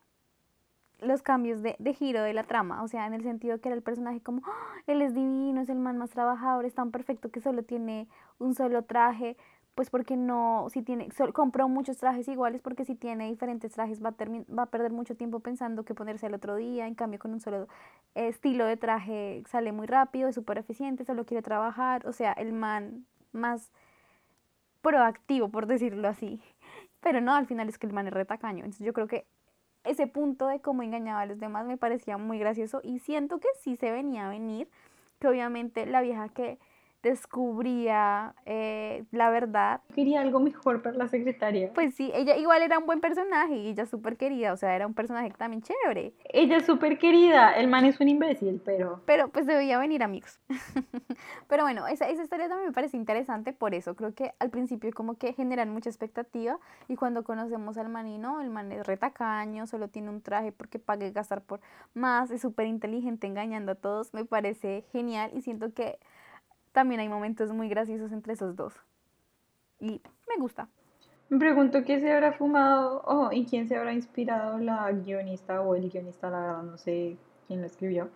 los 0.99 1.21
cambios 1.21 1.61
de, 1.61 1.75
de, 1.79 1.93
giro 1.93 2.21
de 2.23 2.33
la 2.33 2.43
trama, 2.43 2.83
o 2.83 2.87
sea, 2.87 3.07
en 3.07 3.13
el 3.13 3.23
sentido 3.23 3.59
que 3.61 3.69
era 3.69 3.75
el 3.75 3.81
personaje 3.81 4.21
como, 4.21 4.41
¡Ah! 4.45 4.81
él 4.85 5.01
es 5.01 5.13
divino, 5.13 5.61
es 5.61 5.69
el 5.69 5.79
man 5.79 5.97
más 5.97 6.09
trabajador, 6.09 6.65
es 6.65 6.73
tan 6.73 6.91
perfecto 6.91 7.31
que 7.31 7.39
solo 7.39 7.63
tiene 7.63 8.07
un 8.37 8.53
solo 8.53 8.83
traje, 8.83 9.37
pues 9.75 9.89
porque 9.89 10.17
no, 10.17 10.67
si 10.73 10.81
tiene, 10.81 11.07
compró 11.33 11.69
muchos 11.69 11.95
trajes 11.95 12.27
iguales 12.27 12.61
porque 12.61 12.83
si 12.83 12.95
tiene 12.95 13.29
diferentes 13.29 13.71
trajes 13.71 14.03
va 14.03 14.09
a, 14.09 14.15
va 14.53 14.63
a 14.63 14.65
perder 14.65 14.91
mucho 14.91 15.15
tiempo 15.15 15.39
pensando 15.39 15.85
que 15.85 15.95
ponerse 15.95 16.27
el 16.27 16.33
otro 16.33 16.57
día, 16.57 16.85
en 16.85 16.95
cambio 16.95 17.17
con 17.17 17.31
un 17.31 17.39
solo 17.39 17.69
estilo 18.13 18.65
de 18.65 18.75
traje 18.75 19.41
sale 19.47 19.71
muy 19.71 19.87
rápido, 19.87 20.27
es 20.27 20.35
súper 20.35 20.57
eficiente, 20.57 21.05
solo 21.05 21.25
quiere 21.25 21.41
trabajar, 21.41 22.05
o 22.07 22.11
sea, 22.11 22.33
el 22.33 22.51
man 22.51 23.05
más 23.31 23.71
proactivo, 24.81 25.47
por 25.47 25.65
decirlo 25.65 26.09
así. 26.09 26.41
Pero 27.01 27.21
no, 27.21 27.33
al 27.35 27.47
final 27.47 27.69
es 27.69 27.77
que 27.77 27.87
el 27.87 27.93
man 27.93 28.07
es 28.07 28.13
retacaño. 28.13 28.65
Entonces 28.65 28.85
yo 28.85 28.93
creo 28.93 29.07
que 29.07 29.25
ese 29.83 30.07
punto 30.07 30.47
de 30.47 30.61
cómo 30.61 30.83
engañaba 30.83 31.21
a 31.21 31.25
los 31.25 31.39
demás 31.39 31.65
me 31.65 31.77
parecía 31.77 32.17
muy 32.17 32.39
gracioso 32.39 32.81
y 32.83 32.99
siento 32.99 33.39
que 33.39 33.47
sí 33.61 33.75
se 33.77 33.91
venía 33.91 34.27
a 34.27 34.29
venir, 34.29 34.69
que 35.19 35.27
obviamente 35.27 35.85
la 35.85 36.01
vieja 36.01 36.29
que 36.29 36.59
descubría 37.01 38.35
eh, 38.45 39.05
la 39.11 39.29
verdad. 39.29 39.81
Quería 39.95 40.21
algo 40.21 40.39
mejor 40.39 40.81
para 40.81 40.97
la 40.97 41.07
secretaria. 41.07 41.71
Pues 41.73 41.95
sí, 41.95 42.11
ella 42.13 42.35
igual 42.37 42.61
era 42.61 42.77
un 42.77 42.85
buen 42.85 42.99
personaje 42.99 43.55
y 43.55 43.67
ella 43.67 43.85
súper 43.85 44.17
querida, 44.17 44.53
o 44.53 44.57
sea, 44.57 44.75
era 44.75 44.85
un 44.85 44.93
personaje 44.93 45.31
también 45.37 45.61
chévere. 45.61 46.13
Ella 46.25 46.57
es 46.57 46.65
súper 46.65 46.97
querida, 46.97 47.53
el 47.53 47.67
man 47.67 47.85
es 47.85 47.99
un 47.99 48.09
imbécil, 48.09 48.61
pero... 48.63 49.01
Pero 49.05 49.29
pues 49.29 49.45
debía 49.45 49.79
venir 49.79 50.03
amigos. 50.03 50.39
pero 51.47 51.63
bueno, 51.63 51.87
esa, 51.87 52.09
esa 52.09 52.23
historia 52.23 52.49
también 52.49 52.69
me 52.69 52.73
parece 52.73 52.97
interesante, 52.97 53.53
por 53.53 53.73
eso 53.73 53.95
creo 53.95 54.13
que 54.13 54.33
al 54.39 54.49
principio 54.49 54.91
como 54.93 55.17
que 55.17 55.33
generan 55.33 55.69
mucha 55.69 55.89
expectativa 55.89 56.59
y 56.87 56.95
cuando 56.95 57.23
conocemos 57.23 57.77
al 57.77 57.89
manino, 57.89 58.41
el 58.41 58.49
man 58.49 58.71
es 58.71 58.85
retacaño, 58.85 59.67
solo 59.67 59.87
tiene 59.87 60.09
un 60.09 60.21
traje 60.21 60.51
porque 60.51 60.79
pague 60.79 61.11
gastar 61.11 61.41
por 61.41 61.61
más, 61.93 62.31
es 62.31 62.41
súper 62.41 62.67
inteligente 62.67 63.27
engañando 63.27 63.73
a 63.73 63.75
todos, 63.75 64.13
me 64.13 64.25
parece 64.25 64.83
genial 64.91 65.31
y 65.33 65.41
siento 65.41 65.73
que 65.73 65.99
también 66.71 67.01
hay 67.01 67.09
momentos 67.09 67.51
muy 67.51 67.69
graciosos 67.69 68.11
entre 68.11 68.33
esos 68.33 68.55
dos. 68.55 68.73
Y 69.79 70.01
me 70.27 70.35
gusta. 70.39 70.67
Me 71.29 71.37
pregunto 71.37 71.83
qué 71.83 71.99
se 71.99 72.11
habrá 72.11 72.33
fumado 72.33 73.01
o 73.01 73.31
en 73.31 73.45
quién 73.45 73.67
se 73.67 73.75
habrá 73.75 73.93
inspirado 73.93 74.57
la 74.57 74.91
guionista 74.91 75.61
o 75.61 75.75
el 75.75 75.89
guionista, 75.89 76.29
la 76.29 76.39
verdad 76.39 76.63
no 76.63 76.77
sé 76.77 77.17
quién 77.47 77.61
lo 77.61 77.67
escribió. 77.67 78.09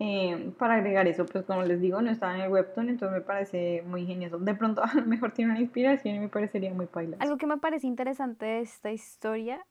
Eh, 0.00 0.52
para 0.58 0.74
agregar 0.74 1.08
eso, 1.08 1.26
pues 1.26 1.44
como 1.44 1.62
les 1.62 1.80
digo, 1.80 2.00
no 2.02 2.10
estaba 2.10 2.34
en 2.34 2.42
el 2.42 2.50
webtoon, 2.50 2.88
entonces 2.88 3.18
me 3.18 3.24
parece 3.24 3.82
muy 3.86 4.06
genioso. 4.06 4.38
De 4.38 4.54
pronto 4.54 4.82
a 4.84 4.94
lo 4.94 5.04
mejor 5.04 5.32
tiene 5.32 5.52
una 5.52 5.60
inspiración 5.60 6.16
y 6.16 6.18
me 6.20 6.28
parecería 6.28 6.72
muy 6.72 6.86
paila. 6.86 7.16
Algo 7.20 7.36
que 7.36 7.46
me 7.46 7.58
parece 7.58 7.86
interesante 7.86 8.46
de 8.46 8.60
esta 8.60 8.92
historia, 8.92 9.64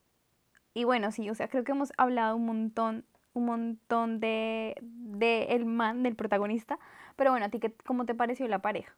y 0.73 0.83
bueno, 0.83 1.11
sí, 1.11 1.29
o 1.29 1.33
sea, 1.33 1.47
creo 1.47 1.63
que 1.63 1.71
hemos 1.71 1.91
hablado 1.97 2.35
un 2.35 2.45
montón, 2.45 3.03
un 3.33 3.45
montón 3.45 4.19
de, 4.19 4.75
de 4.81 5.45
el 5.45 5.65
man, 5.65 6.03
del 6.03 6.15
protagonista, 6.15 6.77
pero 7.17 7.32
bueno, 7.32 7.47
¿a 7.47 7.49
ti 7.49 7.60
qué, 7.60 7.73
cómo 7.86 8.06
te 8.06 8.15
pareció 8.15 8.47
la 8.47 8.60
pareja? 8.60 8.95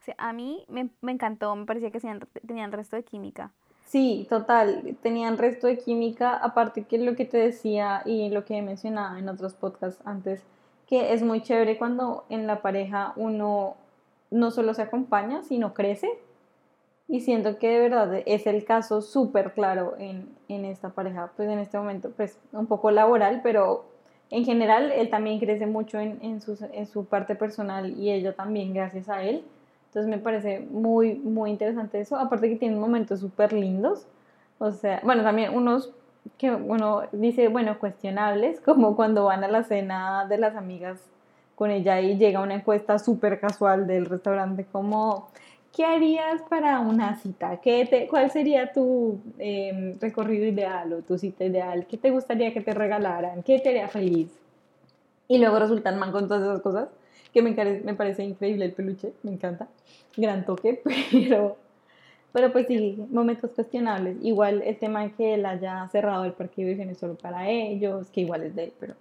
O 0.00 0.02
sea, 0.02 0.14
a 0.16 0.32
mí 0.32 0.64
me, 0.68 0.88
me 1.02 1.12
encantó, 1.12 1.54
me 1.54 1.66
parecía 1.66 1.90
que 1.90 2.00
tenían, 2.00 2.20
tenían 2.46 2.72
resto 2.72 2.96
de 2.96 3.04
química. 3.04 3.52
Sí, 3.86 4.26
total, 4.28 4.96
tenían 5.02 5.38
resto 5.38 5.66
de 5.66 5.78
química, 5.78 6.34
aparte 6.36 6.84
que 6.84 6.98
lo 6.98 7.14
que 7.14 7.24
te 7.24 7.38
decía 7.38 8.02
y 8.04 8.30
lo 8.30 8.44
que 8.44 8.56
he 8.56 8.62
mencionado 8.62 9.16
en 9.16 9.28
otros 9.28 9.54
podcasts 9.54 10.02
antes, 10.04 10.42
que 10.88 11.12
es 11.12 11.22
muy 11.22 11.42
chévere 11.42 11.78
cuando 11.78 12.24
en 12.28 12.46
la 12.46 12.62
pareja 12.62 13.12
uno 13.16 13.76
no 14.30 14.50
solo 14.50 14.74
se 14.74 14.82
acompaña, 14.82 15.42
sino 15.42 15.74
crece. 15.74 16.08
Y 17.08 17.20
siento 17.20 17.58
que 17.58 17.68
de 17.68 17.78
verdad 17.78 18.22
es 18.26 18.48
el 18.48 18.64
caso 18.64 19.00
súper 19.02 19.52
claro 19.52 19.94
en, 19.98 20.28
en, 20.48 20.64
esta 20.64 20.90
pareja, 20.90 21.30
pues 21.36 21.48
en 21.48 21.60
este 21.60 21.78
momento, 21.78 22.10
pues 22.10 22.40
un 22.50 22.66
poco 22.66 22.90
laboral, 22.90 23.40
pero 23.44 23.84
en 24.30 24.44
general, 24.44 24.92
él 24.92 25.08
también 25.08 25.38
crece 25.38 25.66
mucho 25.66 25.98
en, 25.98 26.18
en, 26.22 26.40
su, 26.40 26.58
en 26.72 26.86
su 26.86 27.04
parte 27.04 27.34
personal 27.34 27.98
y 27.98 28.10
ella 28.10 28.34
también 28.34 28.74
gracias 28.74 29.08
a 29.08 29.22
él. 29.22 29.44
Entonces 29.88 30.10
me 30.10 30.18
parece 30.18 30.60
muy, 30.60 31.14
muy 31.14 31.50
interesante 31.50 32.00
eso. 32.00 32.16
Aparte 32.16 32.48
que 32.48 32.56
tiene 32.56 32.76
momentos 32.76 33.20
súper 33.20 33.52
lindos. 33.52 34.06
O 34.58 34.72
sea, 34.72 35.00
bueno, 35.04 35.22
también 35.22 35.54
unos 35.54 35.92
que 36.38 36.50
uno 36.50 37.04
dice, 37.12 37.48
bueno, 37.48 37.78
cuestionables, 37.78 38.60
como 38.64 38.96
cuando 38.96 39.24
van 39.24 39.44
a 39.44 39.48
la 39.48 39.62
cena 39.62 40.26
de 40.28 40.38
las 40.38 40.56
amigas 40.56 41.00
con 41.54 41.70
ella 41.70 42.00
y 42.00 42.18
llega 42.18 42.42
una 42.42 42.54
encuesta 42.54 42.98
súper 42.98 43.40
casual 43.40 43.86
del 43.86 44.04
restaurante 44.06 44.66
como 44.70 45.28
¿qué 45.76 45.84
harías 45.84 46.40
para 46.48 46.80
una 46.80 47.16
cita? 47.16 47.60
¿Qué 47.60 47.84
te, 47.84 48.08
¿Cuál 48.08 48.30
sería 48.30 48.72
tu 48.72 49.20
em, 49.38 50.00
recorrido 50.00 50.46
ideal 50.46 50.90
o 50.94 51.02
tu 51.02 51.18
cita 51.18 51.44
ideal? 51.44 51.86
¿Qué 51.86 51.98
te 51.98 52.10
gustaría 52.10 52.54
que 52.54 52.62
te 52.62 52.72
regalaran? 52.72 53.42
¿Qué 53.42 53.58
te 53.58 53.68
haría 53.68 53.88
feliz? 53.88 54.30
Y 55.28 55.36
luego 55.36 55.58
resultan 55.58 55.98
man 55.98 56.12
con 56.12 56.28
todas 56.28 56.44
esas 56.44 56.62
cosas, 56.62 56.88
que 57.34 57.42
me, 57.42 57.50
me 57.50 57.92
parece 57.92 58.24
increíble 58.24 58.64
el 58.64 58.72
peluche, 58.72 59.12
me 59.22 59.32
encanta, 59.32 59.68
gran 60.16 60.46
toque, 60.46 60.80
pero, 61.12 61.58
pero 62.32 62.52
pues 62.52 62.66
sí, 62.68 62.96
momentos 63.10 63.50
cuestionables. 63.50 64.16
Igual 64.22 64.62
el 64.62 64.78
tema 64.78 65.10
que 65.10 65.34
él 65.34 65.44
haya 65.44 65.86
cerrado 65.88 66.24
el 66.24 66.32
parque 66.32 66.62
de 66.62 66.68
diversiones 66.68 66.96
solo 66.96 67.16
para 67.16 67.50
ellos, 67.50 68.08
que 68.10 68.22
igual 68.22 68.44
es 68.44 68.54
de 68.54 68.64
él, 68.64 68.72
pero... 68.80 68.94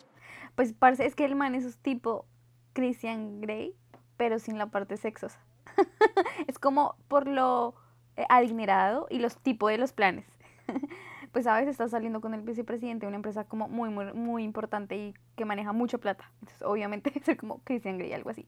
Pues 0.56 0.74
parece, 0.74 1.06
es 1.06 1.16
que 1.16 1.24
el 1.24 1.36
man 1.36 1.56
es 1.56 1.78
tipo 1.78 2.26
Christian 2.74 3.40
Grey, 3.40 3.74
pero 4.18 4.40
sin 4.40 4.58
la 4.58 4.68
parte 4.68 4.98
sexosa. 4.98 5.40
es 6.48 6.60
como 6.60 6.96
por 7.08 7.28
lo 7.28 7.76
eh, 8.18 8.26
adinerado 8.30 9.08
y 9.10 9.20
los 9.20 9.38
tipos 9.38 9.72
de 9.72 9.78
los 9.78 9.94
planes. 9.94 10.26
pues 11.32 11.48
a 11.48 11.56
veces 11.56 11.72
está 11.72 11.90
saliendo 11.90 12.22
con 12.22 12.34
el 12.34 12.42
vicepresidente 12.42 13.06
de 13.06 13.10
una 13.10 13.18
empresa 13.18 13.44
como 13.44 13.68
muy, 13.68 13.90
muy, 13.90 14.14
muy 14.14 14.44
importante 14.44 14.96
y 14.96 15.14
que 15.36 15.44
maneja 15.44 15.74
mucha 15.74 15.98
plata. 15.98 16.32
Entonces, 16.36 16.62
obviamente, 16.64 17.12
es 17.28 17.38
como 17.38 17.60
Christian 17.66 17.98
Grey, 17.98 18.14
algo 18.14 18.30
así. 18.30 18.48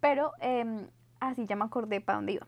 Pero 0.00 0.32
em, 0.40 0.88
así 1.20 1.44
ya 1.46 1.56
me 1.56 1.64
acordé 1.64 2.00
para 2.00 2.16
dónde 2.16 2.32
iba. 2.32 2.46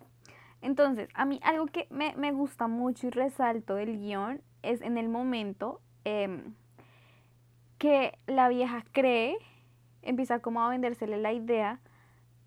Entonces, 0.62 1.10
a 1.12 1.26
mí 1.26 1.38
algo 1.42 1.66
que 1.66 1.86
me, 1.90 2.14
me 2.16 2.32
gusta 2.32 2.66
mucho 2.66 3.06
y 3.06 3.10
resalto 3.10 3.74
del 3.74 3.98
guion 3.98 4.40
es 4.62 4.80
en 4.80 4.96
el 4.96 5.10
momento 5.10 5.82
em, 6.04 6.54
que 7.76 8.18
la 8.26 8.48
vieja 8.48 8.82
cree, 8.92 9.36
empieza 10.00 10.38
como 10.38 10.62
a 10.62 10.70
vendérsele 10.70 11.18
la 11.18 11.34
idea 11.34 11.80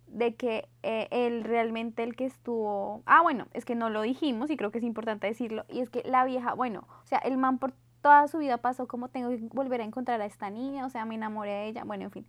de 0.07 0.35
que 0.35 0.67
eh, 0.83 1.07
él 1.11 1.43
realmente 1.43 2.03
el 2.03 2.15
que 2.15 2.25
estuvo... 2.25 3.03
Ah, 3.05 3.21
bueno, 3.21 3.47
es 3.53 3.65
que 3.65 3.75
no 3.75 3.89
lo 3.89 4.01
dijimos 4.01 4.49
y 4.49 4.57
creo 4.57 4.71
que 4.71 4.79
es 4.79 4.83
importante 4.83 5.27
decirlo. 5.27 5.65
Y 5.69 5.81
es 5.81 5.89
que 5.89 6.03
la 6.03 6.25
vieja, 6.25 6.53
bueno, 6.53 6.87
o 7.03 7.07
sea, 7.07 7.19
el 7.19 7.37
man 7.37 7.59
por 7.59 7.73
toda 8.01 8.27
su 8.27 8.37
vida 8.37 8.57
pasó 8.57 8.87
como 8.87 9.09
tengo 9.09 9.29
que 9.29 9.37
volver 9.51 9.81
a 9.81 9.83
encontrar 9.83 10.21
a 10.21 10.25
esta 10.25 10.49
niña, 10.49 10.85
o 10.85 10.89
sea, 10.89 11.05
me 11.05 11.15
enamoré 11.15 11.51
de 11.51 11.67
ella, 11.67 11.83
bueno, 11.83 12.05
en 12.05 12.11
fin. 12.11 12.25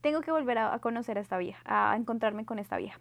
Tengo 0.00 0.20
que 0.20 0.30
volver 0.30 0.58
a, 0.58 0.78
conocer 0.78 1.18
a 1.18 1.20
esta 1.20 1.38
vieja, 1.38 1.62
a 1.64 1.96
encontrarme 1.96 2.44
con 2.44 2.58
esta 2.58 2.76
vieja. 2.76 3.00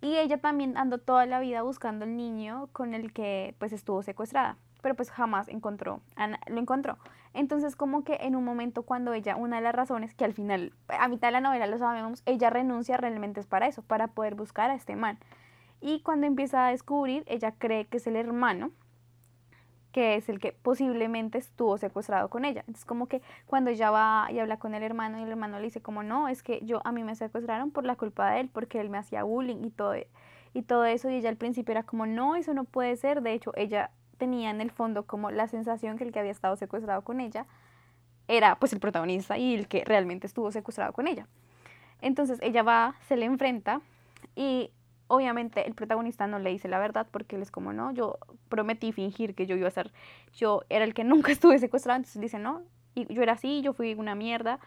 Y 0.00 0.16
ella 0.16 0.38
también 0.38 0.76
andó 0.76 0.98
toda 0.98 1.26
la 1.26 1.40
vida 1.40 1.62
buscando 1.62 2.04
el 2.04 2.16
niño 2.16 2.68
con 2.72 2.94
el 2.94 3.12
que 3.12 3.54
pues 3.58 3.72
estuvo 3.72 4.02
secuestrada. 4.02 4.56
pero 4.80 4.94
pues 4.94 5.10
jamás 5.10 5.48
encontró, 5.48 6.00
lo 6.46 6.60
encontró. 6.60 6.98
Entonces 7.34 7.76
como 7.76 8.04
que 8.04 8.14
en 8.20 8.36
un 8.36 8.44
momento 8.44 8.82
cuando 8.82 9.12
ella, 9.12 9.36
una 9.36 9.56
de 9.56 9.62
las 9.62 9.74
razones 9.74 10.14
que 10.14 10.24
al 10.24 10.32
final, 10.32 10.72
a 10.88 11.08
mitad 11.08 11.28
de 11.28 11.32
la 11.32 11.40
novela 11.40 11.66
lo 11.66 11.78
sabemos, 11.78 12.22
ella 12.26 12.50
renuncia 12.50 12.96
realmente 12.96 13.40
es 13.40 13.46
para 13.46 13.66
eso, 13.66 13.82
para 13.82 14.08
poder 14.08 14.34
buscar 14.34 14.70
a 14.70 14.74
este 14.74 14.96
man. 14.96 15.18
Y 15.80 16.00
cuando 16.02 16.26
empieza 16.26 16.66
a 16.66 16.70
descubrir, 16.70 17.24
ella 17.26 17.52
cree 17.56 17.86
que 17.86 17.98
es 17.98 18.06
el 18.06 18.16
hermano, 18.16 18.72
que 19.92 20.16
es 20.16 20.28
el 20.28 20.38
que 20.38 20.52
posiblemente 20.52 21.38
estuvo 21.38 21.78
secuestrado 21.78 22.28
con 22.28 22.44
ella. 22.44 22.60
Entonces 22.60 22.84
como 22.84 23.06
que 23.06 23.22
cuando 23.46 23.70
ella 23.70 23.90
va 23.90 24.28
y 24.30 24.38
habla 24.38 24.58
con 24.58 24.74
el 24.74 24.82
hermano 24.82 25.18
y 25.18 25.22
el 25.22 25.28
hermano 25.28 25.58
le 25.58 25.64
dice 25.64 25.80
como 25.80 26.02
no, 26.02 26.28
es 26.28 26.42
que 26.42 26.60
yo 26.64 26.80
a 26.84 26.92
mí 26.92 27.04
me 27.04 27.14
secuestraron 27.14 27.70
por 27.70 27.84
la 27.84 27.96
culpa 27.96 28.30
de 28.30 28.40
él, 28.40 28.50
porque 28.52 28.80
él 28.80 28.90
me 28.90 28.98
hacía 28.98 29.22
bullying 29.22 29.64
y 29.64 29.70
todo, 29.70 29.94
y 30.54 30.62
todo 30.62 30.84
eso 30.84 31.10
y 31.10 31.16
ella 31.16 31.28
al 31.28 31.36
principio 31.36 31.72
era 31.72 31.82
como 31.82 32.06
no, 32.06 32.36
eso 32.36 32.54
no 32.54 32.64
puede 32.64 32.96
ser. 32.96 33.22
De 33.22 33.32
hecho, 33.32 33.52
ella 33.56 33.90
tenía 34.18 34.50
en 34.50 34.60
el 34.60 34.70
fondo 34.70 35.06
como 35.06 35.30
la 35.30 35.48
sensación 35.48 35.96
que 35.96 36.04
el 36.04 36.12
que 36.12 36.18
había 36.18 36.32
estado 36.32 36.56
secuestrado 36.56 37.02
con 37.02 37.20
ella 37.20 37.46
era 38.26 38.56
pues 38.56 38.72
el 38.72 38.80
protagonista 38.80 39.38
y 39.38 39.54
el 39.54 39.68
que 39.68 39.84
realmente 39.84 40.26
estuvo 40.26 40.52
secuestrado 40.52 40.92
con 40.92 41.08
ella. 41.08 41.26
Entonces 42.00 42.38
ella 42.42 42.62
va, 42.62 42.94
se 43.08 43.16
le 43.16 43.24
enfrenta 43.24 43.80
y 44.36 44.70
obviamente 45.08 45.66
el 45.66 45.74
protagonista 45.74 46.26
no 46.26 46.38
le 46.38 46.50
dice 46.50 46.68
la 46.68 46.78
verdad 46.78 47.06
porque 47.10 47.36
él 47.36 47.42
es 47.42 47.50
como, 47.50 47.72
no, 47.72 47.92
yo 47.92 48.18
prometí 48.48 48.92
fingir 48.92 49.34
que 49.34 49.46
yo 49.46 49.56
iba 49.56 49.68
a 49.68 49.72
ser, 49.72 49.92
yo 50.34 50.62
era 50.68 50.84
el 50.84 50.94
que 50.94 51.04
nunca 51.04 51.32
estuve 51.32 51.58
secuestrado, 51.58 51.96
entonces 51.96 52.20
dice, 52.20 52.38
no, 52.38 52.62
y 52.94 53.12
yo 53.12 53.22
era 53.22 53.32
así, 53.32 53.62
yo 53.62 53.72
fui 53.72 53.94
una 53.94 54.14
mierda 54.14 54.60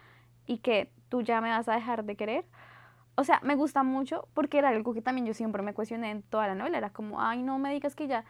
y 0.48 0.58
que 0.58 0.90
tú 1.10 1.22
ya 1.22 1.40
me 1.42 1.50
vas 1.50 1.68
a 1.70 1.76
dejar 1.76 2.04
de 2.04 2.16
querer. 2.16 2.46
O 3.16 3.24
sea, 3.24 3.40
me 3.44 3.56
gusta 3.56 3.84
mucho 3.84 4.28
porque 4.34 4.58
era 4.58 4.70
algo 4.70 4.94
que 4.94 5.02
también 5.02 5.28
yo 5.28 5.34
siempre 5.34 5.62
me 5.62 5.74
cuestioné 5.74 6.12
en 6.12 6.24
toda 6.24 6.48
la 6.48 6.56
novela, 6.56 6.78
era 6.78 6.90
como, 6.90 7.22
ay, 7.22 7.44
no 7.44 7.60
me 7.60 7.72
digas 7.72 7.96
que 7.96 8.08
ya 8.08 8.26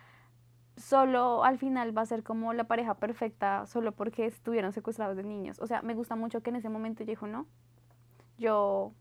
solo 0.81 1.43
al 1.43 1.57
final 1.57 1.95
va 1.97 2.01
a 2.01 2.05
ser 2.05 2.23
como 2.23 2.53
la 2.53 2.65
pareja 2.65 2.95
perfecta 2.95 3.65
solo 3.65 3.91
porque 3.91 4.25
estuvieron 4.25 4.73
secuestrados 4.73 5.15
de 5.15 5.23
niños. 5.23 5.59
O 5.59 5.67
sea, 5.67 5.81
me 5.81 5.93
gusta 5.93 6.15
mucho 6.15 6.41
que 6.41 6.49
en 6.49 6.57
ese 6.57 6.69
momento 6.69 7.03
yo 7.03 7.09
dijo, 7.09 7.27
no, 7.27 7.45
yo, 8.37 8.91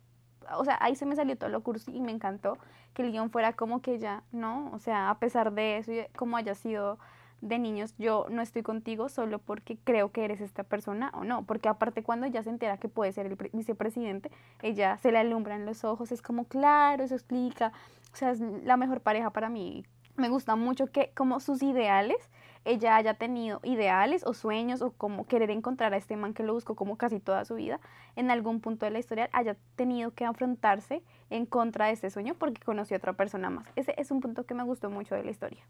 o 0.56 0.64
sea, 0.64 0.78
ahí 0.80 0.94
se 0.94 1.06
me 1.06 1.16
salió 1.16 1.36
todo 1.36 1.50
lo 1.50 1.62
cursi 1.62 1.94
y 1.94 2.00
me 2.00 2.12
encantó 2.12 2.58
que 2.94 3.02
el 3.02 3.12
guion 3.12 3.30
fuera 3.30 3.54
como 3.54 3.80
que 3.80 3.98
ya, 3.98 4.22
no, 4.32 4.70
o 4.72 4.78
sea, 4.78 5.10
a 5.10 5.18
pesar 5.18 5.52
de 5.52 5.78
eso, 5.78 5.92
como 6.16 6.36
haya 6.36 6.54
sido 6.54 6.98
de 7.40 7.58
niños, 7.58 7.94
yo 7.96 8.26
no 8.28 8.42
estoy 8.42 8.62
contigo 8.62 9.08
solo 9.08 9.38
porque 9.38 9.78
creo 9.82 10.12
que 10.12 10.24
eres 10.24 10.42
esta 10.42 10.62
persona 10.62 11.10
o 11.14 11.24
no, 11.24 11.44
porque 11.46 11.70
aparte 11.70 12.02
cuando 12.02 12.26
ella 12.26 12.42
se 12.42 12.50
entera 12.50 12.76
que 12.76 12.88
puede 12.88 13.12
ser 13.12 13.26
el 13.26 13.36
vicepresidente, 13.52 14.30
ella 14.60 14.98
se 14.98 15.10
le 15.10 15.18
alumbran 15.18 15.64
los 15.64 15.84
ojos, 15.84 16.12
es 16.12 16.20
como, 16.20 16.44
claro, 16.44 17.02
eso 17.02 17.14
explica, 17.14 17.72
o 18.12 18.16
sea, 18.16 18.30
es 18.32 18.40
la 18.40 18.76
mejor 18.76 19.00
pareja 19.00 19.30
para 19.30 19.48
mí 19.48 19.86
me 20.20 20.28
gusta 20.28 20.54
mucho 20.54 20.86
que 20.86 21.10
como 21.14 21.40
sus 21.40 21.62
ideales, 21.62 22.30
ella 22.64 22.96
haya 22.96 23.14
tenido 23.14 23.60
ideales 23.64 24.24
o 24.26 24.34
sueños 24.34 24.82
o 24.82 24.92
como 24.92 25.26
querer 25.26 25.50
encontrar 25.50 25.94
a 25.94 25.96
este 25.96 26.16
man 26.16 26.34
que 26.34 26.42
lo 26.42 26.52
buscó 26.52 26.76
como 26.76 26.96
casi 26.96 27.18
toda 27.18 27.44
su 27.44 27.54
vida, 27.54 27.80
en 28.16 28.30
algún 28.30 28.60
punto 28.60 28.84
de 28.86 28.92
la 28.92 28.98
historia 28.98 29.30
haya 29.32 29.56
tenido 29.76 30.12
que 30.12 30.24
afrontarse 30.24 31.02
en 31.30 31.46
contra 31.46 31.86
de 31.86 31.92
ese 31.92 32.10
sueño 32.10 32.34
porque 32.38 32.62
conoció 32.62 32.96
a 32.96 32.98
otra 32.98 33.14
persona 33.14 33.50
más. 33.50 33.66
Ese 33.76 33.94
es 33.96 34.10
un 34.10 34.20
punto 34.20 34.44
que 34.44 34.54
me 34.54 34.62
gustó 34.62 34.90
mucho 34.90 35.14
de 35.14 35.24
la 35.24 35.30
historia. 35.30 35.64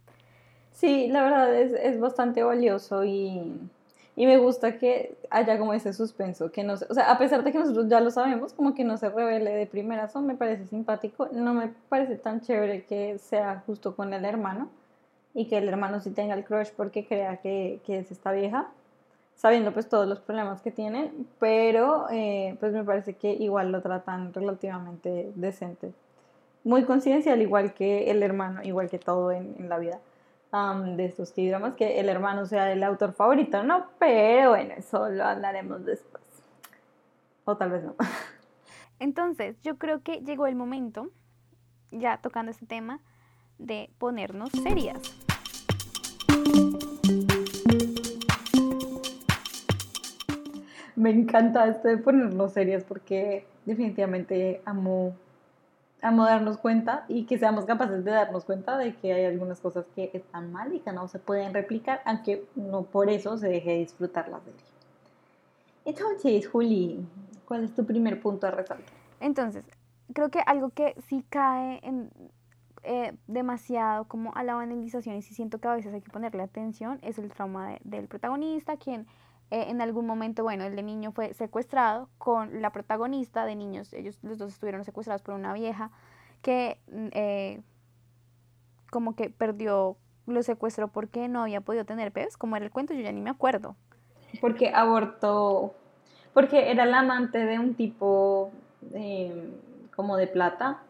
Sí, 0.73 1.09
la 1.09 1.23
verdad 1.23 1.55
es, 1.55 1.73
es 1.73 2.01
bastante 2.01 2.43
valioso 2.43 3.05
y 3.05 3.53
y 4.21 4.27
me 4.27 4.37
gusta 4.37 4.77
que 4.77 5.17
haya 5.31 5.59
como 5.59 5.73
ese 5.73 5.95
suspenso, 5.95 6.53
que 6.53 6.63
no 6.63 6.75
o 6.75 6.77
sea, 6.77 7.11
a 7.11 7.17
pesar 7.17 7.43
de 7.43 7.53
que 7.53 7.59
nosotros 7.59 7.89
ya 7.89 8.01
lo 8.01 8.11
sabemos, 8.11 8.53
como 8.53 8.75
que 8.75 8.85
no 8.85 8.99
se 8.99 9.09
revele 9.09 9.51
de 9.53 9.65
primera, 9.65 10.11
me 10.21 10.35
parece 10.35 10.67
simpático, 10.67 11.31
no 11.33 11.55
me 11.55 11.73
parece 11.89 12.17
tan 12.17 12.43
chévere 12.43 12.85
que 12.85 13.17
sea 13.17 13.63
justo 13.65 13.97
con 13.97 14.13
el 14.13 14.27
hermano 14.27 14.69
y 15.33 15.47
que 15.47 15.57
el 15.57 15.67
hermano 15.71 16.03
sí 16.03 16.11
tenga 16.11 16.35
el 16.35 16.45
crush 16.45 16.69
porque 16.77 17.07
crea 17.07 17.39
que, 17.39 17.81
que 17.87 18.01
es 18.01 18.11
esta 18.13 18.31
vieja, 18.33 18.69
sabiendo 19.37 19.73
pues 19.73 19.89
todos 19.89 20.07
los 20.07 20.21
problemas 20.21 20.61
que 20.61 20.71
tienen, 20.71 21.27
pero 21.39 22.07
eh, 22.11 22.59
pues 22.61 22.75
me 22.75 22.85
parece 22.85 23.15
que 23.15 23.33
igual 23.33 23.73
lo 23.73 23.81
tratan 23.81 24.35
relativamente 24.35 25.33
decente. 25.35 25.95
Muy 26.63 26.85
coincidencial, 26.85 27.41
igual 27.41 27.73
que 27.73 28.11
el 28.11 28.23
hermano, 28.23 28.63
igual 28.65 28.91
que 28.91 28.99
todo 28.99 29.33
en, 29.33 29.55
en 29.59 29.71
la 29.71 29.79
vida 29.79 29.99
de 30.53 31.05
estos 31.05 31.33
dramas 31.37 31.75
que 31.75 32.01
el 32.01 32.09
hermano 32.09 32.45
sea 32.45 32.73
el 32.73 32.83
autor 32.83 33.13
favorito, 33.13 33.63
¿no? 33.63 33.87
Pero 34.01 34.51
bueno, 34.51 34.75
eso 34.77 35.09
lo 35.09 35.25
hablaremos 35.25 35.85
después. 35.85 36.25
O 37.45 37.57
tal 37.57 37.71
vez 37.71 37.85
no. 37.85 37.95
Entonces, 38.99 39.57
yo 39.63 39.79
creo 39.79 40.03
que 40.03 40.21
llegó 40.21 40.49
el 40.49 40.57
momento, 40.57 41.11
ya 41.93 42.19
tocando 42.19 42.51
este 42.51 42.67
tema, 42.67 43.01
de 43.59 43.91
ponernos 43.99 44.51
serias. 44.51 44.99
Me 50.97 51.11
encanta 51.11 51.69
esto 51.69 51.89
de 51.89 51.97
ponernos 51.99 52.53
serias 52.53 52.83
porque 52.85 53.47
definitivamente 53.67 54.63
amo 54.65 55.15
a 56.03 56.11
darnos 56.13 56.59
cuenta 56.59 57.05
y 57.09 57.25
que 57.25 57.39
seamos 57.39 57.65
capaces 57.65 58.05
de 58.05 58.11
darnos 58.11 58.45
cuenta 58.45 58.77
de 58.79 58.95
que 58.95 59.13
hay 59.13 59.25
algunas 59.25 59.61
cosas 59.61 59.85
que 59.95 60.11
están 60.15 60.53
mal 60.53 60.75
y 60.75 60.81
que 60.81 60.93
no 60.93 61.09
se 61.09 61.19
pueden 61.19 61.53
replicar, 61.53 62.01
aunque 62.05 62.45
no 62.55 62.83
por 62.83 63.11
eso 63.11 63.37
se 63.39 63.49
deje 63.49 63.71
de 63.71 63.79
disfrutar 63.79 64.29
la 64.29 64.41
serie. 64.41 64.61
Entonces, 65.85 66.49
Juli, 66.49 67.07
¿cuál 67.47 67.65
es 67.65 67.75
tu 67.75 67.85
primer 67.85 68.21
punto 68.21 68.47
de 68.47 68.53
resalto? 68.53 68.93
Entonces, 69.21 69.65
creo 70.13 70.31
que 70.31 70.41
algo 70.47 70.71
que 70.71 70.95
sí 71.07 71.25
cae 71.29 71.81
en, 71.83 72.11
eh, 72.83 73.13
demasiado 73.27 74.05
como 74.05 74.35
a 74.35 74.43
la 74.43 74.55
banalización 74.55 75.17
y 75.17 75.23
sí 75.23 75.35
siento 75.35 75.59
que 75.59 75.69
a 75.69 75.75
veces 75.75 75.93
hay 75.93 76.01
que 76.01 76.11
ponerle 76.11 76.43
atención 76.43 76.99
es 77.03 77.19
el 77.19 77.31
trauma 77.31 77.77
del 77.85 78.09
protagonista, 78.09 78.77
quien 78.77 79.07
eh, 79.51 79.67
en 79.69 79.81
algún 79.81 80.07
momento, 80.07 80.45
bueno, 80.45 80.65
el 80.65 80.77
de 80.77 80.83
niño 80.83 81.11
fue 81.11 81.35
secuestrado 81.35 82.09
con 82.19 82.63
la 82.63 82.71
protagonista 82.71 83.45
de 83.45 83.57
niños, 83.57 83.93
ellos 83.93 84.19
los 84.23 84.39
dos 84.39 84.53
estuvieron 84.53 84.85
secuestrados 84.85 85.23
por 85.23 85.35
una 85.35 85.53
vieja 85.53 85.91
que 86.41 86.79
mm, 86.91 87.09
eh, 87.13 87.63
como 88.91 89.17
que 89.17 89.31
perdió, 89.31 89.97
lo 90.27 90.43
secuestró 90.43 90.89
porque 90.89 91.29
no 91.29 91.43
había 91.43 91.61
podido 91.61 91.85
tener 91.85 92.13
bebés, 92.13 92.37
como 92.37 92.57
era 92.57 92.65
el 92.65 92.71
cuento, 92.71 92.95
yo 92.95 93.01
ya 93.01 93.13
ni 93.13 93.21
me 93.21 93.31
acuerdo. 93.31 93.75
Porque 94.41 94.71
abortó, 94.73 95.75
porque 96.33 96.71
era 96.71 96.87
la 96.87 97.01
amante 97.01 97.39
de 97.39 97.59
un 97.59 97.75
tipo 97.75 98.53
em, 98.93 99.51
como 99.95 100.17
de 100.17 100.29
plata 100.29 100.83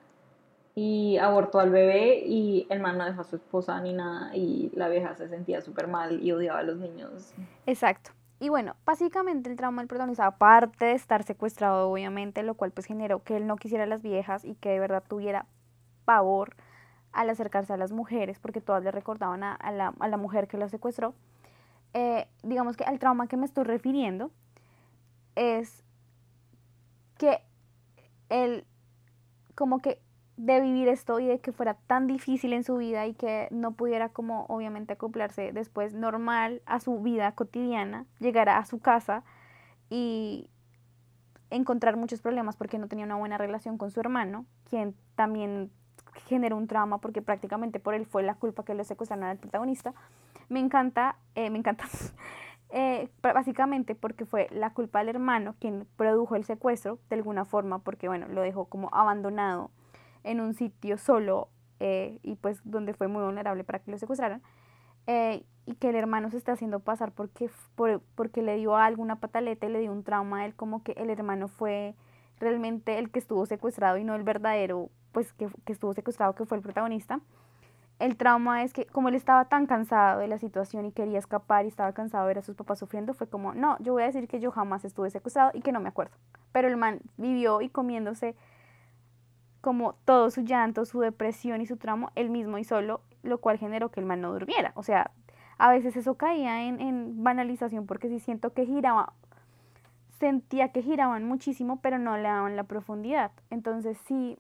y 0.75 1.17
abortó 1.17 1.61
al 1.61 1.71
bebé 1.71 2.23
y 2.27 2.67
el 2.69 2.81
man 2.81 2.99
no 2.99 3.05
dejó 3.07 3.23
a 3.23 3.25
su 3.25 3.37
esposa 3.37 3.81
ni 3.81 3.95
nada 3.95 4.37
y 4.37 4.71
la 4.75 4.89
vieja 4.89 5.15
se 5.15 5.29
sentía 5.29 5.63
súper 5.63 5.89
mal 5.89 6.23
y 6.23 6.33
odiaba 6.33 6.61
a 6.61 6.63
los 6.63 6.77
niños. 6.77 7.33
Exacto. 7.67 8.13
Y 8.41 8.49
bueno, 8.49 8.75
básicamente 8.87 9.51
el 9.51 9.57
trauma 9.57 9.83
del 9.83 9.89
protagonista, 9.89 10.27
aparte 10.27 10.87
de 10.87 10.93
estar 10.93 11.23
secuestrado, 11.25 11.91
obviamente, 11.91 12.43
lo 12.43 12.55
cual 12.55 12.73
pues 12.73 12.87
generó 12.87 13.23
que 13.23 13.37
él 13.37 13.47
no 13.47 13.57
quisiera 13.57 13.85
a 13.85 13.87
las 13.87 14.01
viejas 14.03 14.47
y 14.47 14.55
que 14.55 14.71
de 14.71 14.81
verdad 14.81 15.05
tuviera 15.07 15.45
pavor 16.07 16.57
al 17.13 17.29
acercarse 17.29 17.75
a 17.75 17.77
las 17.77 17.93
mujeres, 17.93 18.39
porque 18.39 18.63
todas 18.63 18.83
le 18.83 18.91
recordaban 18.93 19.43
a, 19.43 19.59
la, 19.73 19.93
a 19.99 20.09
la, 20.09 20.17
mujer 20.17 20.49
que 20.49 20.57
lo 20.57 20.69
secuestró. 20.71 21.15
Eh, 21.93 22.29
digamos 22.43 22.79
que 22.79 22.85
el 22.85 22.99
trauma 22.99 23.27
que 23.27 23.37
me 23.37 23.45
estoy 23.45 23.65
refiriendo 23.65 24.31
es 25.35 25.85
que 27.19 27.43
él 28.31 28.65
como 29.55 29.81
que 29.81 30.01
de 30.41 30.59
vivir 30.59 30.89
esto 30.89 31.21
y 31.21 31.27
de 31.27 31.39
que 31.39 31.53
fuera 31.53 31.75
tan 31.75 32.07
difícil 32.07 32.55
en 32.55 32.65
su 32.65 32.79
vida 32.79 33.07
y 33.07 33.13
que 33.13 33.47
no 33.51 33.73
pudiera 33.73 34.09
como 34.09 34.47
obviamente 34.47 34.95
acoplarse 34.95 35.53
después 35.53 35.93
normal 35.93 36.63
a 36.65 36.81
su 36.81 36.99
vida 37.01 37.33
cotidiana, 37.33 38.07
llegar 38.21 38.49
a 38.49 38.65
su 38.65 38.79
casa 38.79 39.23
y 39.91 40.49
encontrar 41.51 41.99
muchos 41.99 42.23
problemas 42.23 42.57
porque 42.57 42.79
no 42.79 42.89
tenía 42.89 43.05
una 43.05 43.17
buena 43.17 43.37
relación 43.37 43.77
con 43.77 43.91
su 43.91 44.01
hermano, 44.01 44.47
quien 44.65 44.95
también 45.15 45.71
generó 46.27 46.57
un 46.57 46.69
trauma 46.69 46.99
porque 46.99 47.21
prácticamente 47.21 47.79
por 47.79 47.93
él 47.93 48.07
fue 48.07 48.23
la 48.23 48.35
culpa 48.35 48.65
que 48.65 48.75
lo 48.75 48.83
secuestraron 48.83 49.27
al 49.27 49.37
protagonista. 49.37 49.93
Me 50.49 50.59
encanta, 50.59 51.17
eh, 51.35 51.51
me 51.51 51.59
encanta, 51.59 51.85
eh, 52.71 53.11
básicamente 53.21 53.95
porque 53.95 54.25
fue 54.25 54.49
la 54.53 54.73
culpa 54.73 55.01
del 55.01 55.11
hermano 55.11 55.55
quien 55.61 55.87
produjo 55.97 56.35
el 56.35 56.45
secuestro 56.45 56.99
de 57.11 57.17
alguna 57.17 57.45
forma 57.45 57.81
porque 57.81 58.09
bueno, 58.09 58.27
lo 58.29 58.41
dejó 58.41 58.65
como 58.65 58.89
abandonado 58.95 59.71
en 60.25 60.41
un 60.41 60.55
sitio 60.55 60.99
solo 60.99 61.49
eh, 61.81 62.19
y 62.23 62.37
pues 62.37 62.61
donde 62.65 62.95
fue 62.95 63.09
muy 63.09 63.23
vulnerable 63.23 63.65
para 63.65 63.79
que 63.79 63.91
lo 63.91 63.99
secuestraran. 63.99 64.43
Eh, 65.07 65.45
y 65.67 65.75
que 65.75 65.89
el 65.89 65.97
hermano 65.97 66.31
se 66.31 66.37
está 66.37 66.53
haciendo 66.53 66.81
pasar 66.81 67.13
porque, 67.13 67.51
por, 67.75 68.01
porque 68.15 68.43
le 68.43 68.57
dio 68.57 68.77
alguna 68.77 69.17
pataleta 69.17 69.67
y 69.67 69.71
le 69.71 69.81
dio 69.81 69.93
un 69.93 70.05
trauma 70.05 70.41
a 70.41 70.47
él, 70.47 70.55
como 70.55 70.83
que 70.83 70.93
el 70.93 71.11
hermano 71.11 71.49
fue 71.49 71.95
realmente 72.39 72.99
el 72.99 73.11
que 73.11 73.19
estuvo 73.19 73.47
secuestrado 73.47 73.99
y 73.99 74.05
no 74.05 74.15
el 74.15 74.23
verdadero, 74.23 74.91
pues 75.13 75.33
que, 75.33 75.49
que 75.65 75.73
estuvo 75.73 75.93
secuestrado, 75.95 76.35
que 76.35 76.45
fue 76.45 76.57
el 76.57 76.63
protagonista. 76.63 77.21
El 77.99 78.17
trauma 78.17 78.63
es 78.65 78.73
que 78.73 78.87
como 78.87 79.11
él 79.11 79.15
estaba 79.15 79.45
tan 79.45 79.67
cansado 79.67 80.21
de 80.21 80.27
la 80.27 80.39
situación 80.39 80.87
y 80.87 80.93
quería 80.93 81.19
escapar 81.19 81.67
y 81.67 81.69
estaba 81.69 81.93
cansado 81.93 82.25
de 82.25 82.29
ver 82.29 82.39
a 82.39 82.43
sus 82.43 82.57
papás 82.57 82.79
sufriendo, 82.79 83.13
fue 83.13 83.29
como, 83.29 83.53
no, 83.53 83.77
yo 83.81 83.93
voy 83.93 84.03
a 84.03 84.07
decir 84.07 84.27
que 84.27 84.41
yo 84.41 84.51
jamás 84.51 84.85
estuve 84.87 85.11
secuestrado 85.11 85.51
y 85.53 85.61
que 85.61 85.71
no 85.71 85.81
me 85.81 85.91
acuerdo. 85.91 86.17
Pero 86.51 86.67
el 86.69 86.79
man 86.79 87.01
vivió 87.19 87.61
y 87.61 87.69
comiéndose 87.69 88.35
como 89.61 89.95
todo 90.05 90.31
su 90.31 90.43
llanto, 90.43 90.85
su 90.85 91.01
depresión 91.01 91.61
y 91.61 91.67
su 91.67 91.77
trauma, 91.77 92.13
él 92.15 92.31
mismo 92.31 92.59
y 92.59 92.65
solo, 92.65 93.03
lo 93.23 93.39
cual 93.39 93.59
generó 93.59 93.91
que 93.91 94.01
el 94.01 94.07
man 94.07 94.21
no 94.21 94.33
durmiera. 94.33 94.73
O 94.75 94.83
sea, 94.83 95.11
a 95.59 95.71
veces 95.71 95.97
eso 95.97 96.15
caía 96.15 96.63
en, 96.65 96.81
en 96.81 97.23
banalización 97.23 97.87
porque 97.87 98.09
sí 98.09 98.19
siento 98.19 98.53
que 98.53 98.65
giraba, 98.65 99.13
sentía 100.19 100.73
que 100.73 100.83
giraban 100.83 101.25
muchísimo, 101.25 101.81
pero 101.81 101.99
no 101.99 102.17
le 102.17 102.25
daban 102.25 102.57
la 102.57 102.65
profundidad. 102.65 103.33
Entonces 103.51 103.99
sí, 104.07 104.39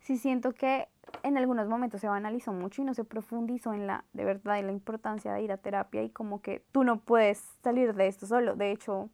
sí 0.00 0.18
siento 0.18 0.52
que 0.52 0.88
en 1.22 1.36
algunos 1.36 1.68
momentos 1.68 2.00
se 2.00 2.08
banalizó 2.08 2.52
mucho 2.52 2.82
y 2.82 2.84
no 2.84 2.94
se 2.94 3.04
profundizó 3.04 3.72
en 3.72 3.86
la 3.86 4.04
de 4.12 4.24
verdad 4.24 4.58
y 4.58 4.62
la 4.62 4.72
importancia 4.72 5.32
de 5.32 5.42
ir 5.42 5.52
a 5.52 5.56
terapia 5.56 6.02
y 6.02 6.10
como 6.10 6.40
que 6.40 6.62
tú 6.72 6.84
no 6.84 7.00
puedes 7.00 7.38
salir 7.62 7.94
de 7.94 8.06
esto 8.06 8.26
solo. 8.26 8.54
De 8.54 8.70
hecho, 8.70 9.10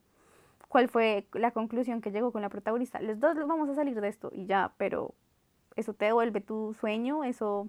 ¿cuál 0.77 0.89
fue 0.91 1.27
la 1.33 1.53
conclusión 1.53 2.03
que 2.03 2.11
llegó 2.11 2.33
con 2.33 2.43
la 2.43 2.51
protagonista? 2.51 3.01
Los 3.01 3.19
dos 3.19 3.35
vamos 3.47 3.67
a 3.71 3.75
salir 3.75 3.99
de 3.99 4.09
esto 4.09 4.31
y 4.31 4.45
ya, 4.45 4.73
pero 4.77 5.15
eso 5.75 5.95
te 5.95 6.05
devuelve 6.05 6.43
tu 6.43 6.75
sueño, 6.75 7.25
eso 7.25 7.67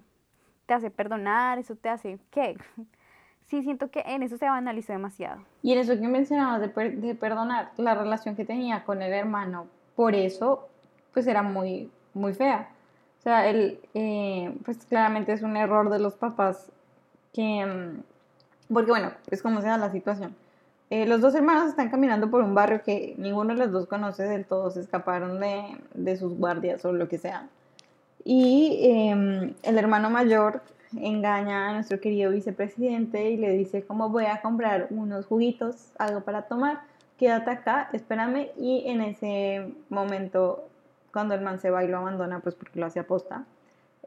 te 0.66 0.74
hace 0.74 0.90
perdonar, 0.90 1.58
eso 1.58 1.74
te 1.74 1.88
hace 1.88 2.18
¿qué? 2.30 2.58
Sí, 3.46 3.62
siento 3.62 3.90
que 3.90 4.00
en 4.00 4.22
eso 4.22 4.36
se 4.36 4.44
banalizó 4.44 4.92
demasiado. 4.92 5.40
Y 5.62 5.72
en 5.72 5.78
eso 5.78 5.98
que 5.98 6.06
mencionabas 6.06 6.60
de, 6.60 6.90
de 6.90 7.14
perdonar, 7.14 7.70
la 7.78 7.94
relación 7.94 8.36
que 8.36 8.44
tenía 8.44 8.84
con 8.84 9.00
el 9.00 9.14
hermano, 9.14 9.68
por 9.96 10.14
eso, 10.14 10.68
pues 11.14 11.26
era 11.26 11.42
muy, 11.42 11.90
muy 12.12 12.34
fea 12.34 12.68
o 13.18 13.22
sea, 13.22 13.48
él, 13.48 13.80
eh, 13.94 14.54
pues 14.66 14.84
claramente 14.84 15.32
es 15.32 15.40
un 15.40 15.56
error 15.56 15.88
de 15.88 15.98
los 15.98 16.14
papás 16.14 16.70
que, 17.32 17.64
mm, 17.64 18.74
porque 18.74 18.90
bueno, 18.90 19.12
es 19.30 19.40
como 19.40 19.62
se 19.62 19.68
da 19.68 19.78
la 19.78 19.90
situación. 19.90 20.36
Eh, 20.90 21.06
los 21.06 21.20
dos 21.20 21.34
hermanos 21.34 21.68
están 21.68 21.90
caminando 21.90 22.30
por 22.30 22.42
un 22.42 22.54
barrio 22.54 22.82
que 22.82 23.14
ninguno 23.18 23.54
de 23.54 23.60
los 23.60 23.72
dos 23.72 23.86
conoce 23.86 24.22
del 24.24 24.46
todo, 24.46 24.70
se 24.70 24.80
escaparon 24.80 25.38
de, 25.38 25.76
de 25.94 26.16
sus 26.16 26.36
guardias 26.36 26.84
o 26.84 26.92
lo 26.92 27.08
que 27.08 27.18
sea. 27.18 27.48
Y 28.24 28.80
em, 28.82 29.54
el 29.62 29.78
hermano 29.78 30.10
mayor 30.10 30.62
engaña 30.96 31.68
a 31.68 31.72
nuestro 31.74 32.00
querido 32.00 32.30
vicepresidente 32.30 33.30
y 33.30 33.36
le 33.36 33.52
dice 33.52 33.82
como 33.82 34.08
voy 34.08 34.24
a 34.24 34.40
comprar 34.40 34.86
unos 34.90 35.26
juguitos, 35.26 35.92
algo 35.98 36.22
para 36.22 36.42
tomar, 36.42 36.80
quédate 37.18 37.50
acá, 37.50 37.90
espérame 37.92 38.48
y 38.56 38.84
en 38.86 39.02
ese 39.02 39.72
momento 39.90 40.64
cuando 41.12 41.34
el 41.34 41.40
man 41.42 41.58
se 41.58 41.70
va 41.70 41.84
y 41.84 41.88
lo 41.88 41.98
abandona, 41.98 42.40
pues 42.40 42.54
porque 42.54 42.80
lo 42.80 42.86
hace 42.86 43.00
aposta, 43.00 43.44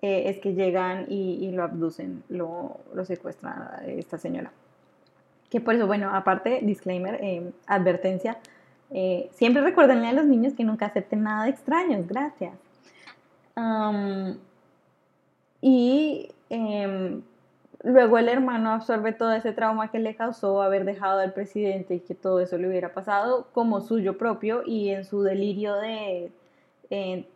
eh, 0.01 0.23
es 0.27 0.39
que 0.39 0.53
llegan 0.53 1.05
y, 1.09 1.51
lo 1.51 1.63
abducen, 1.63 2.23
lo, 2.29 2.77
lo, 2.93 3.05
secuestran 3.05 3.61
a 3.61 3.83
esta 3.85 4.17
señora. 4.17 4.51
Que 5.51 5.61
por 5.61 5.75
eso, 5.75 5.85
bueno, 5.85 6.09
aparte, 6.15 6.61
disclaimer, 6.63 7.19
eh, 7.21 7.51
advertencia, 7.67 8.39
eh, 8.89 9.29
siempre 9.33 9.61
recuerden 9.61 10.03
a 10.05 10.13
los 10.13 10.25
niños 10.25 10.53
que 10.53 10.63
nunca 10.63 10.87
acepten 10.87 11.23
nada 11.23 11.43
de 11.43 11.51
extraños, 11.51 12.07
gracias. 12.07 12.53
y 15.61 16.29
em, 16.49 17.21
luego 17.83 18.17
el 18.17 18.29
hermano 18.29 18.71
absorbe 18.71 19.11
todo 19.11 19.31
ese 19.33 19.51
trauma 19.53 19.91
que 19.91 19.99
le 19.99 20.15
causó 20.15 20.61
haber 20.61 20.85
dejado 20.85 21.19
al 21.19 21.33
presidente 21.33 21.95
y 21.95 21.99
que 21.99 22.15
todo 22.15 22.39
eso 22.39 22.57
le 22.57 22.67
hubiera 22.67 22.93
pasado 22.93 23.47
como 23.53 23.81
suyo 23.81 24.17
propio 24.17 24.63
y 24.65 24.89
en 24.89 25.05
su 25.05 25.21
delirio 25.21 25.75
de 25.75 26.31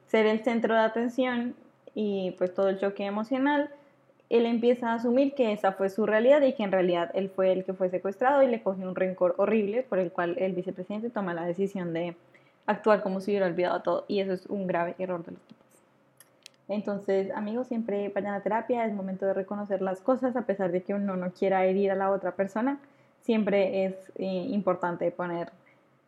ser 0.07 0.25
el 0.25 0.43
centro 0.43 0.73
de 0.73 0.81
atención 0.81 1.55
y 1.93 2.31
pues 2.37 2.53
todo 2.53 2.69
el 2.69 2.79
choque 2.79 3.05
emocional, 3.05 3.69
él 4.29 4.45
empieza 4.45 4.89
a 4.89 4.95
asumir 4.95 5.35
que 5.35 5.51
esa 5.51 5.73
fue 5.73 5.89
su 5.89 6.05
realidad 6.05 6.41
y 6.41 6.53
que 6.53 6.63
en 6.63 6.71
realidad 6.71 7.11
él 7.13 7.29
fue 7.29 7.51
el 7.51 7.63
que 7.63 7.73
fue 7.73 7.89
secuestrado 7.89 8.41
y 8.41 8.47
le 8.47 8.63
cogió 8.63 8.87
un 8.87 8.95
rencor 8.95 9.35
horrible 9.37 9.83
por 9.83 9.99
el 9.99 10.11
cual 10.11 10.35
el 10.39 10.53
vicepresidente 10.53 11.09
toma 11.09 11.33
la 11.33 11.45
decisión 11.45 11.93
de 11.93 12.15
actuar 12.65 13.03
como 13.03 13.21
si 13.21 13.31
hubiera 13.31 13.45
olvidado 13.45 13.81
todo 13.81 14.05
y 14.07 14.19
eso 14.19 14.33
es 14.33 14.45
un 14.47 14.65
grave 14.65 14.95
error 14.97 15.23
de 15.23 15.33
los 15.33 15.41
papás. 15.41 15.65
Entonces, 16.67 17.31
amigos, 17.35 17.67
siempre 17.67 18.09
vayan 18.09 18.33
a 18.33 18.41
terapia, 18.41 18.85
es 18.85 18.93
momento 18.93 19.27
de 19.27 19.35
reconocer 19.35 19.83
las 19.83 20.01
cosas 20.01 20.35
a 20.35 20.47
pesar 20.47 20.71
de 20.71 20.81
que 20.81 20.95
uno 20.95 21.15
no 21.15 21.31
quiera 21.31 21.63
herir 21.65 21.91
a 21.91 21.95
la 21.95 22.09
otra 22.09 22.31
persona. 22.31 22.79
Siempre 23.21 23.85
es 23.85 23.95
eh, 24.15 24.25
importante 24.25 25.11
poner, 25.11 25.51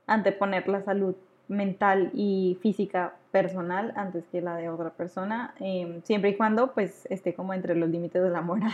anteponer 0.08 0.68
la 0.68 0.82
salud 0.82 1.16
mental 1.48 2.12
y 2.14 2.58
física 2.62 3.16
personal 3.32 3.94
antes 3.96 4.26
que 4.28 4.42
la 4.42 4.56
de 4.56 4.70
otra 4.70 4.92
persona, 4.92 5.54
em, 5.60 6.02
siempre 6.04 6.32
y 6.32 6.38
cuando 6.38 6.74
pues 6.74 7.06
esté 7.10 7.34
como 7.34 7.54
entre 7.54 7.76
los 7.76 7.90
límites 7.90 8.22
de 8.22 8.30
la 8.30 8.42
moral. 8.42 8.72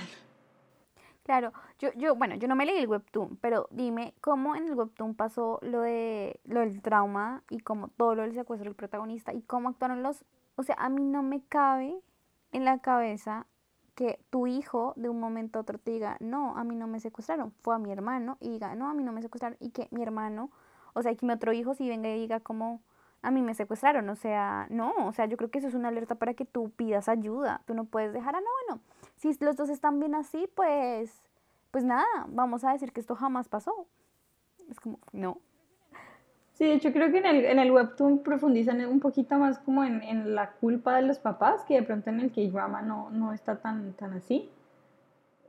Claro, 1.24 1.54
yo, 1.80 1.90
yo, 1.96 2.16
bueno, 2.16 2.36
yo 2.36 2.50
no 2.50 2.56
me 2.56 2.66
leí 2.66 2.78
el 2.78 2.88
webtoon, 2.88 3.38
pero 3.38 3.68
dime 3.72 4.14
cómo 4.20 4.58
en 4.58 4.68
el 4.68 4.76
webtoon 4.76 5.16
pasó 5.16 5.58
lo 5.62 5.80
de 5.80 6.42
lo 6.44 6.60
del 6.60 6.82
trauma 6.82 7.44
y 7.50 7.60
cómo 7.60 7.88
todo 7.88 8.14
lo 8.14 8.24
del 8.24 8.34
secuestro 8.34 8.70
del 8.70 8.76
protagonista 8.76 9.32
y 9.32 9.42
cómo 9.42 9.70
actuaron 9.70 10.04
los, 10.04 10.26
o 10.56 10.64
sea, 10.64 10.76
a 10.78 10.90
mí 10.90 11.06
no 11.06 11.24
me 11.24 11.42
cabe 11.46 11.98
en 12.52 12.66
la 12.66 12.80
cabeza 12.80 13.48
que 13.96 14.20
tu 14.30 14.48
hijo 14.48 14.94
de 14.98 15.08
un 15.08 15.20
momento 15.20 15.60
a 15.60 15.62
otro 15.62 15.78
te 15.78 15.92
diga, 15.92 16.18
no, 16.20 16.58
a 16.58 16.64
mí 16.66 16.76
no 16.76 16.88
me 16.88 17.00
secuestraron, 17.00 17.54
fue 17.62 17.76
a 17.76 17.80
mi 17.80 17.92
hermano 17.92 18.38
y 18.42 18.50
diga, 18.50 18.76
no, 18.76 18.90
a 18.90 18.94
mí 18.94 19.04
no 19.04 19.14
me 19.14 19.22
secuestraron 19.22 19.58
y 19.62 19.70
que 19.70 19.88
mi 19.92 20.02
hermano 20.02 20.52
o 20.94 21.02
sea, 21.02 21.16
que 21.16 21.26
mi 21.26 21.34
otro 21.34 21.54
hijo 21.54 21.74
si 21.74 21.88
venga 21.90 22.10
y 22.10 22.20
diga 22.20 22.40
como, 22.40 22.82
a 23.22 23.32
mí 23.32 23.42
me 23.42 23.54
secuestraron, 23.54 24.08
o 24.10 24.16
sea, 24.16 24.68
no, 24.70 24.94
o 25.06 25.14
sea, 25.14 25.26
yo 25.26 25.38
creo 25.38 25.50
que 25.50 25.60
eso 25.60 25.68
es 25.68 25.74
una 25.74 25.88
alerta 25.88 26.16
para 26.16 26.34
que 26.34 26.46
tú 26.46 26.72
pidas 26.72 27.08
ayuda, 27.08 27.62
tú 27.66 27.74
no 27.74 27.86
puedes 27.86 28.14
dejar, 28.14 28.36
ah, 28.36 28.42
no, 28.42 28.48
bueno, 28.68 28.84
si 29.16 29.34
los 29.44 29.56
dos 29.56 29.70
están 29.70 30.00
bien 30.00 30.14
así, 30.14 30.48
pues, 30.56 31.22
pues 31.72 31.84
nada, 31.84 32.06
vamos 32.28 32.64
a 32.64 32.74
decir 32.74 32.92
que 32.92 33.00
esto 33.00 33.16
jamás 33.16 33.48
pasó. 33.48 33.88
Es 34.70 34.80
como, 34.80 35.00
no. 35.12 35.40
Sí, 36.54 36.66
de 36.66 36.74
hecho 36.74 36.92
creo 36.94 37.12
que 37.12 37.18
en 37.18 37.26
el, 37.26 37.46
en 37.46 37.60
el 37.60 37.72
webtoon 37.72 38.20
profundizan 38.20 38.86
un 38.86 39.00
poquito 39.00 39.38
más 39.40 39.58
como 39.60 39.84
en, 39.84 40.04
en 40.04 40.36
la 40.36 40.52
culpa 40.52 40.98
de 40.98 41.02
los 41.02 41.18
papás, 41.18 41.64
que 41.64 41.76
de 41.76 41.84
pronto 41.84 42.10
en 42.10 42.20
el 42.20 42.32
K-drama 42.32 42.82
no, 42.82 43.10
no 43.10 43.34
está 43.34 43.58
tan, 43.58 43.94
tan 43.94 44.14
así. 44.14 44.50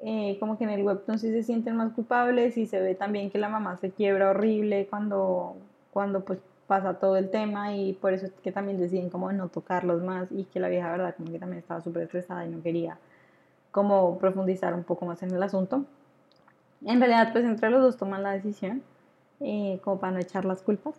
Eh, 0.03 0.37
como 0.39 0.59
que 0.59 0.65
en 0.65 0.71
el 0.71 0.83
webtoon 0.83 1.19
sí 1.19 1.31
se 1.31 1.43
sienten 1.43 1.77
más 1.77 1.93
culpables 1.93 2.59
y 2.59 2.67
se 2.67 2.81
ve 2.81 2.95
también 2.95 3.31
que 3.31 3.39
la 3.39 3.49
mamá 3.49 3.77
se 3.79 3.91
quiebra 3.91 4.31
horrible 4.31 4.87
cuando, 4.91 5.57
cuando 5.93 6.21
pues 6.25 6.41
pasa 6.67 6.95
todo 6.95 7.17
el 7.17 7.31
tema 7.31 7.75
y 7.75 7.93
por 7.95 8.13
eso 8.13 8.27
es 8.27 8.33
que 8.43 8.53
también 8.53 8.79
deciden 8.79 9.11
como 9.11 9.31
no 9.33 9.49
tocarlos 9.49 10.03
más 10.03 10.31
y 10.33 10.45
que 10.45 10.61
la 10.61 10.69
vieja 10.69 10.91
verdad 10.91 11.15
como 11.17 11.31
que 11.31 11.39
también 11.39 11.61
estaba 11.61 11.81
súper 11.81 12.03
estresada 12.03 12.45
y 12.47 12.51
no 12.51 12.63
quería 12.63 12.99
como 13.71 14.19
profundizar 14.19 14.75
un 14.75 14.85
poco 14.85 15.07
más 15.07 15.23
en 15.23 15.33
el 15.33 15.43
asunto. 15.43 15.85
En 16.85 17.01
realidad 17.01 17.33
pues 17.33 17.45
entre 17.45 17.71
los 17.71 17.83
dos 17.83 17.97
toman 17.97 18.23
la 18.23 18.33
decisión 18.33 18.83
eh, 19.41 19.81
como 19.83 19.99
para 20.01 20.13
no 20.13 20.19
echar 20.21 20.45
las 20.45 20.63
culpas. 20.63 20.95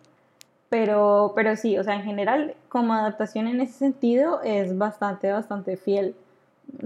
Pero, 0.68 1.32
pero 1.36 1.54
sí, 1.56 1.78
o 1.78 1.84
sea, 1.84 1.94
en 1.94 2.02
general 2.02 2.54
como 2.68 2.92
adaptación 2.92 3.46
en 3.46 3.60
ese 3.60 3.74
sentido 3.74 4.42
es 4.42 4.76
bastante, 4.76 5.30
bastante 5.30 5.76
fiel 5.76 6.16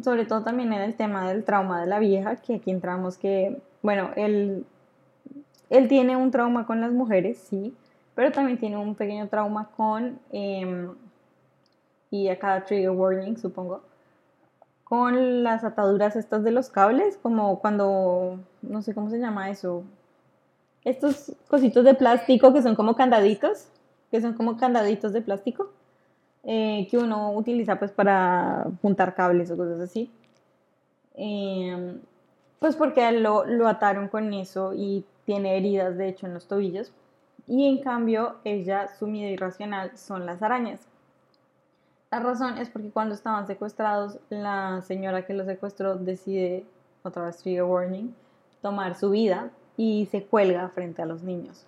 sobre 0.03 0.25
todo 0.25 0.43
también 0.43 0.73
en 0.73 0.81
el 0.83 0.95
tema 0.95 1.29
del 1.29 1.45
trauma 1.45 1.81
de 1.81 1.87
la 1.87 1.99
vieja, 1.99 2.37
que 2.37 2.57
aquí 2.57 2.71
entramos 2.71 3.19
que, 3.19 3.61
bueno, 3.83 4.11
él, 4.17 4.65
él 5.69 5.89
tiene 5.89 6.17
un 6.17 6.31
trauma 6.31 6.67
con 6.67 6.81
las 6.81 6.93
mujeres, 6.93 7.39
sí, 7.39 7.75
pero 8.15 8.33
también 8.33 8.59
tiene 8.59 8.77
un 8.77 8.95
pequeño 8.95 9.29
trauma 9.29 9.71
con, 9.77 10.19
em, 10.33 10.95
y 12.11 12.29
acá 12.29 12.65
trigger 12.65 12.91
warning, 12.91 13.37
supongo, 13.37 13.83
con 14.85 15.45
las 15.45 15.63
ataduras 15.65 16.17
estas 16.17 16.43
de 16.43 16.51
los 16.51 16.69
cables, 16.69 17.17
como 17.23 17.61
cuando, 17.61 18.41
no 18.63 18.83
sé 18.83 18.95
cómo 18.95 19.11
se 19.11 19.19
llama 19.19 19.51
eso, 19.51 19.85
estos 20.85 21.33
cositos 21.49 21.85
de 21.85 21.95
plástico 21.95 22.53
que 22.53 22.63
son 22.63 22.75
como 22.75 22.97
candaditos, 22.97 23.69
que 24.11 24.21
son 24.21 24.35
como 24.35 24.57
candaditos 24.57 25.13
de 25.13 25.23
plástico. 25.23 25.71
Eh, 26.45 26.89
que 26.91 26.97
uno 26.97 27.33
utiliza 27.33 27.79
pues 27.79 27.93
para 27.93 28.67
juntar 28.81 29.15
cables 29.15 29.51
o 29.51 29.57
cosas 29.57 29.81
así. 29.81 30.11
Em, 31.15 32.01
pues 32.59 32.77
porque 32.77 33.11
lo, 33.13 33.45
lo 33.45 33.69
ataron 33.69 34.09
con 34.09 34.33
eso 34.33 34.73
y 34.75 35.05
tiene 35.25 35.57
heridas 35.57 35.97
de 35.99 36.09
hecho 36.09 36.27
en 36.27 36.35
los 36.35 36.47
tobillos. 36.47 36.93
Y 37.47 37.69
en 37.69 37.83
cambio 37.83 38.37
ella, 38.45 38.89
su 38.89 39.07
miedo 39.07 39.31
irracional 39.31 39.97
son 39.97 40.25
las 40.25 40.43
arañas. 40.43 40.81
La 42.11 42.19
razón 42.19 42.59
es 42.59 42.69
porque 42.69 42.91
cuando 42.91 43.15
estaban 43.15 43.47
secuestrados, 43.47 44.19
la 44.31 44.83
señora 44.83 45.27
que 45.27 45.35
los 45.35 45.47
secuestró 45.47 45.97
decide, 45.97 46.65
otra 47.05 47.25
vez 47.25 47.37
trigger 47.39 47.63
warning, 47.65 48.15
tomar 48.63 48.97
su 48.97 49.11
vida 49.11 49.51
y 49.77 50.07
se 50.11 50.25
cuelga 50.25 50.69
frente 50.71 51.03
a 51.03 51.07
los 51.07 51.23
niños. 51.23 51.67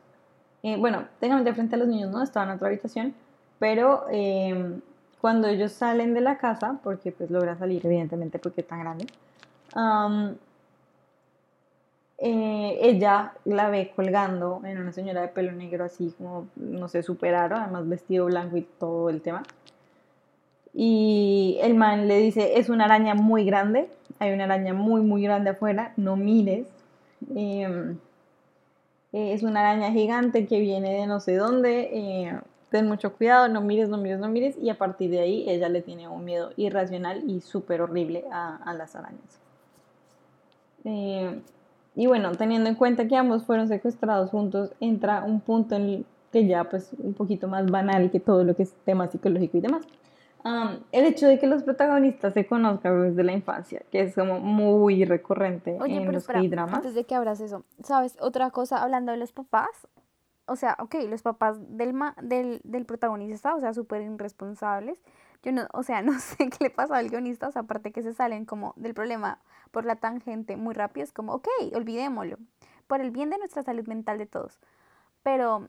Eh, 0.64 0.76
bueno, 0.76 1.06
técnicamente 1.20 1.54
frente 1.54 1.76
a 1.76 1.78
los 1.78 1.88
niños 1.88 2.10
no, 2.10 2.22
estaban 2.22 2.48
en 2.50 2.56
otra 2.56 2.68
habitación, 2.68 3.14
pero 3.62 4.06
em, 4.10 4.80
cuando 5.20 5.46
ellos 5.46 5.70
salen 5.70 6.14
de 6.14 6.20
la 6.20 6.36
casa, 6.36 6.80
porque 6.82 7.12
pues 7.12 7.30
logra 7.30 7.56
salir 7.56 7.86
evidentemente 7.86 8.40
porque 8.40 8.62
es 8.62 8.66
tan 8.66 8.80
grande, 8.80 9.06
eh, 12.18 12.78
ella 12.82 13.34
la 13.44 13.70
ve 13.70 13.92
colgando 13.94 14.62
en 14.64 14.78
una 14.78 14.90
señora 14.90 15.20
de 15.20 15.28
pelo 15.28 15.52
negro 15.52 15.84
así 15.84 16.12
como, 16.18 16.48
no 16.56 16.88
sé, 16.88 17.04
super 17.04 17.36
además 17.36 17.88
vestido 17.88 18.26
blanco 18.26 18.56
y 18.56 18.62
todo 18.62 19.08
el 19.10 19.20
tema. 19.22 19.44
Y 20.74 21.60
el 21.62 21.74
man 21.74 22.08
le 22.08 22.18
dice, 22.18 22.58
es 22.58 22.68
una 22.68 22.86
araña 22.86 23.14
muy 23.14 23.44
grande, 23.44 23.88
hay 24.18 24.32
una 24.32 24.42
araña 24.42 24.74
muy, 24.74 25.02
muy 25.02 25.22
grande 25.22 25.50
afuera, 25.50 25.92
no 25.96 26.16
mires. 26.16 26.66
Em, 27.32 27.96
es 29.12 29.44
una 29.44 29.60
araña 29.60 29.92
gigante 29.92 30.48
que 30.48 30.58
viene 30.58 30.94
de 30.94 31.06
no 31.06 31.20
sé 31.20 31.36
dónde. 31.36 31.90
Eh, 31.92 32.40
ten 32.72 32.88
mucho 32.88 33.12
cuidado, 33.12 33.48
no 33.48 33.60
mires, 33.60 33.88
no 33.88 33.98
mires, 33.98 34.18
no 34.18 34.28
mires, 34.28 34.56
y 34.58 34.70
a 34.70 34.78
partir 34.78 35.10
de 35.10 35.20
ahí 35.20 35.44
ella 35.48 35.68
le 35.68 35.82
tiene 35.82 36.08
un 36.08 36.24
miedo 36.24 36.50
irracional 36.56 37.22
y 37.30 37.40
súper 37.42 37.82
horrible 37.82 38.24
a, 38.32 38.74
las 38.74 38.96
arañas. 38.96 39.40
Eh, 40.84 41.40
y 41.94 42.06
bueno, 42.06 42.32
teniendo 42.32 42.70
en 42.70 42.74
cuenta 42.74 43.06
que 43.06 43.14
ambos 43.14 43.44
fueron 43.44 43.68
secuestrados 43.68 44.30
juntos, 44.30 44.72
entra 44.80 45.22
un 45.22 45.40
punto 45.40 45.76
en 45.76 45.82
el 45.82 46.06
que 46.32 46.46
ya 46.46 46.64
pues 46.64 46.90
un 46.98 47.12
poquito 47.12 47.46
más 47.46 47.66
banal 47.70 48.10
que 48.10 48.18
todo 48.18 48.42
lo 48.42 48.56
que 48.56 48.62
es 48.62 48.72
tema 48.86 49.06
psicológico 49.06 49.58
y 49.58 49.60
demás. 49.60 49.86
el 50.90 51.04
hecho 51.04 51.26
de 51.26 51.38
que 51.38 51.46
los 51.46 51.62
protagonistas 51.62 52.32
se 52.32 52.46
conozcan 52.46 53.02
desde 53.02 53.22
la 53.22 53.32
infancia, 53.32 53.82
que 53.92 54.00
es 54.00 54.14
como 54.14 54.40
muy 54.40 55.04
recurrente 55.04 55.76
en 55.76 56.06
los 56.06 56.22
espera, 56.22 56.42
dramas. 56.42 56.76
Antes 56.76 56.94
de 56.94 57.04
que 57.04 57.14
abras 57.14 57.40
eso, 57.42 57.64
¿sabes? 57.82 58.16
Otra 58.18 58.50
cosa, 58.50 58.82
hablando 58.82 59.12
de 59.12 59.18
los 59.18 59.32
papás, 59.32 59.86
o 60.46 60.56
sea, 60.56 60.76
ok, 60.78 60.96
los 61.08 61.22
papás 61.22 61.58
del, 61.76 61.94
del, 62.22 62.60
del 62.64 62.86
protagonista, 62.86 63.54
o 63.54 63.60
sea, 63.60 63.74
súper 63.74 64.02
irresponsables. 64.02 64.98
Yo 65.42 65.52
no, 65.52 65.66
o 65.72 65.82
sea, 65.82 66.02
no 66.02 66.18
sé 66.18 66.48
qué 66.50 66.64
le 66.64 66.70
pasa 66.70 66.96
al 66.96 67.08
guionista, 67.08 67.48
o 67.48 67.52
sea, 67.52 67.62
aparte 67.62 67.92
que 67.92 68.02
se 68.02 68.12
salen 68.12 68.44
como 68.44 68.74
del 68.76 68.94
problema 68.94 69.40
por 69.70 69.84
la 69.84 69.96
tangente 69.96 70.56
muy 70.56 70.74
rápido, 70.74 71.04
es 71.04 71.12
como, 71.12 71.34
ok, 71.34 71.48
olvidémoslo, 71.74 72.36
por 72.86 73.00
el 73.00 73.10
bien 73.10 73.30
de 73.30 73.38
nuestra 73.38 73.62
salud 73.62 73.86
mental 73.86 74.18
de 74.18 74.26
todos. 74.26 74.58
Pero, 75.22 75.68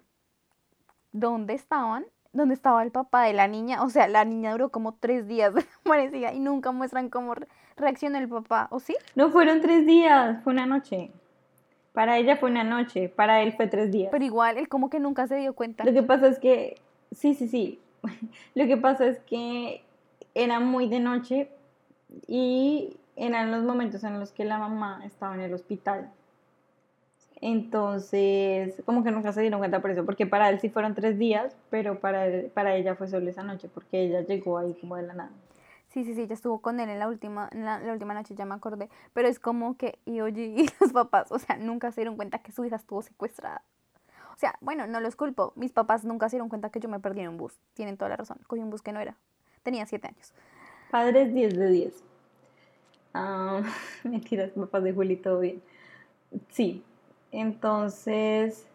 ¿dónde 1.12 1.54
estaban? 1.54 2.06
¿Dónde 2.34 2.56
estaba 2.56 2.82
el 2.84 2.92
papá 2.92 3.24
de 3.24 3.34
la 3.34 3.48
niña? 3.48 3.84
O 3.84 3.90
sea, 3.90 4.08
la 4.08 4.26
niña 4.26 4.52
duró 4.52 4.70
como 4.70 4.96
tres 4.96 5.28
días 5.28 5.54
parecía 5.84 6.34
y 6.34 6.40
nunca 6.40 6.72
muestran 6.72 7.10
cómo 7.10 7.36
reacciona 7.78 8.20
el 8.20 8.28
papá, 8.28 8.68
¿o 8.72 8.80
sí? 8.80 8.96
No 9.16 9.30
fueron 9.30 9.62
tres 9.62 9.86
días, 9.86 10.44
fue 10.44 10.54
una 10.54 10.66
noche. 10.66 11.12
Para 11.94 12.18
ella 12.18 12.38
fue 12.38 12.50
una 12.50 12.64
noche, 12.64 13.08
para 13.08 13.42
él 13.42 13.54
fue 13.54 13.68
tres 13.68 13.92
días. 13.92 14.10
Pero 14.12 14.26
igual, 14.26 14.58
él 14.58 14.68
como 14.68 14.90
que 14.90 15.00
nunca 15.00 15.28
se 15.28 15.36
dio 15.36 15.54
cuenta. 15.54 15.86
Lo 15.86 15.94
que 15.94 16.04
pasa 16.04 16.28
es 16.28 16.40
que, 16.40 16.76
sí, 17.12 17.36
sí, 17.36 17.48
sí. 17.48 17.80
Lo 18.56 18.66
que 18.66 18.78
pasa 18.78 19.06
es 19.06 19.20
que 19.20 19.84
era 20.34 20.60
muy 20.60 20.90
de 20.90 21.00
noche 21.00 21.50
y 22.28 22.98
eran 23.16 23.52
los 23.52 23.64
momentos 23.64 24.04
en 24.04 24.20
los 24.20 24.32
que 24.32 24.44
la 24.44 24.58
mamá 24.58 25.02
estaba 25.06 25.36
en 25.36 25.42
el 25.42 25.54
hospital. 25.54 26.10
Entonces, 27.42 28.82
como 28.86 29.04
que 29.04 29.12
nunca 29.12 29.34
se 29.34 29.42
dieron 29.42 29.60
cuenta 29.60 29.82
por 29.82 29.92
eso, 29.92 30.06
porque 30.06 30.26
para 30.26 30.50
él 30.50 30.60
sí 30.62 30.70
fueron 30.70 30.96
tres 30.96 31.20
días, 31.20 31.56
pero 31.70 32.00
para, 32.00 32.26
para 32.54 32.76
ella 32.76 32.96
fue 32.96 33.08
solo 33.08 33.30
esa 33.30 33.44
noche, 33.44 33.70
porque 33.72 34.02
ella 34.02 34.22
llegó 34.22 34.58
ahí 34.58 34.74
como 34.80 34.96
de 34.96 35.04
la 35.04 35.14
nada. 35.14 35.32
Sí, 35.94 36.04
sí, 36.06 36.16
sí, 36.16 36.26
ya 36.26 36.34
estuvo 36.34 36.60
con 36.60 36.80
él 36.80 36.90
en 36.90 36.98
la 36.98 37.08
última, 37.08 37.52
la, 37.54 37.80
última 37.92 38.16
noche, 38.16 38.34
ya 38.34 38.46
me 38.46 38.56
acordé. 38.56 38.90
Pero 39.14 39.28
es 39.28 39.40
como 39.40 39.78
que, 39.78 40.00
y 40.06 40.22
oye, 40.22 40.46
y 40.46 40.66
los 40.82 40.92
papás, 40.92 41.32
o 41.32 41.38
sea, 41.38 41.56
nunca 41.58 41.92
se 41.92 42.02
dieron 42.02 42.16
cuenta 42.16 42.40
que 42.40 42.52
su 42.52 42.66
hija 42.66 42.78
estuvo 42.78 43.04
secuestrada. 43.04 43.62
O 44.34 44.38
sea, 44.38 44.56
bueno, 44.60 44.88
no 44.88 45.00
los 45.00 45.16
culpo. 45.16 45.54
Mis 45.56 45.72
papás 45.72 46.04
nunca 46.04 46.30
se 46.30 46.38
dieron 46.38 46.50
cuenta 46.50 46.72
que 46.72 46.80
yo 46.80 46.90
me 46.90 47.00
perdí 47.00 47.22
en 47.22 47.30
un 47.30 47.38
bus. 47.38 47.60
Tienen 47.76 47.98
toda 47.98 48.10
la 48.10 48.18
razón. 48.18 48.40
Cogí 48.48 48.64
un 48.64 48.72
bus 48.72 48.82
que 48.82 48.92
no 48.92 49.00
era. 49.00 49.16
Tenía 49.62 49.86
siete 49.86 50.08
años. 50.08 50.34
Padres 50.90 51.32
10 51.32 51.56
de 51.56 51.70
10. 51.70 52.04
Ah, 53.14 53.62
mentiras, 54.04 54.50
papás 54.50 54.84
de 54.84 54.94
Juli, 54.94 55.16
todo 55.18 55.42
bien. 55.42 55.62
Sí, 56.50 56.84
entonces 57.32 58.66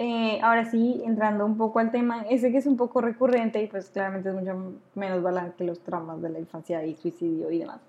eh, 0.00 0.38
ahora 0.42 0.64
sí, 0.64 1.02
entrando 1.04 1.44
un 1.44 1.56
poco 1.56 1.80
al 1.80 1.90
tema, 1.90 2.24
ese 2.30 2.52
que 2.52 2.58
es 2.58 2.66
un 2.66 2.76
poco 2.76 3.00
recurrente 3.00 3.60
y 3.60 3.66
pues 3.66 3.90
claramente 3.90 4.28
es 4.28 4.34
mucho 4.36 4.74
menos 4.94 5.22
balance 5.22 5.56
que 5.56 5.64
los 5.64 5.80
traumas 5.80 6.22
de 6.22 6.30
la 6.30 6.38
infancia 6.38 6.84
y 6.84 6.94
suicidio 6.94 7.50
y 7.50 7.58
demás. 7.58 7.80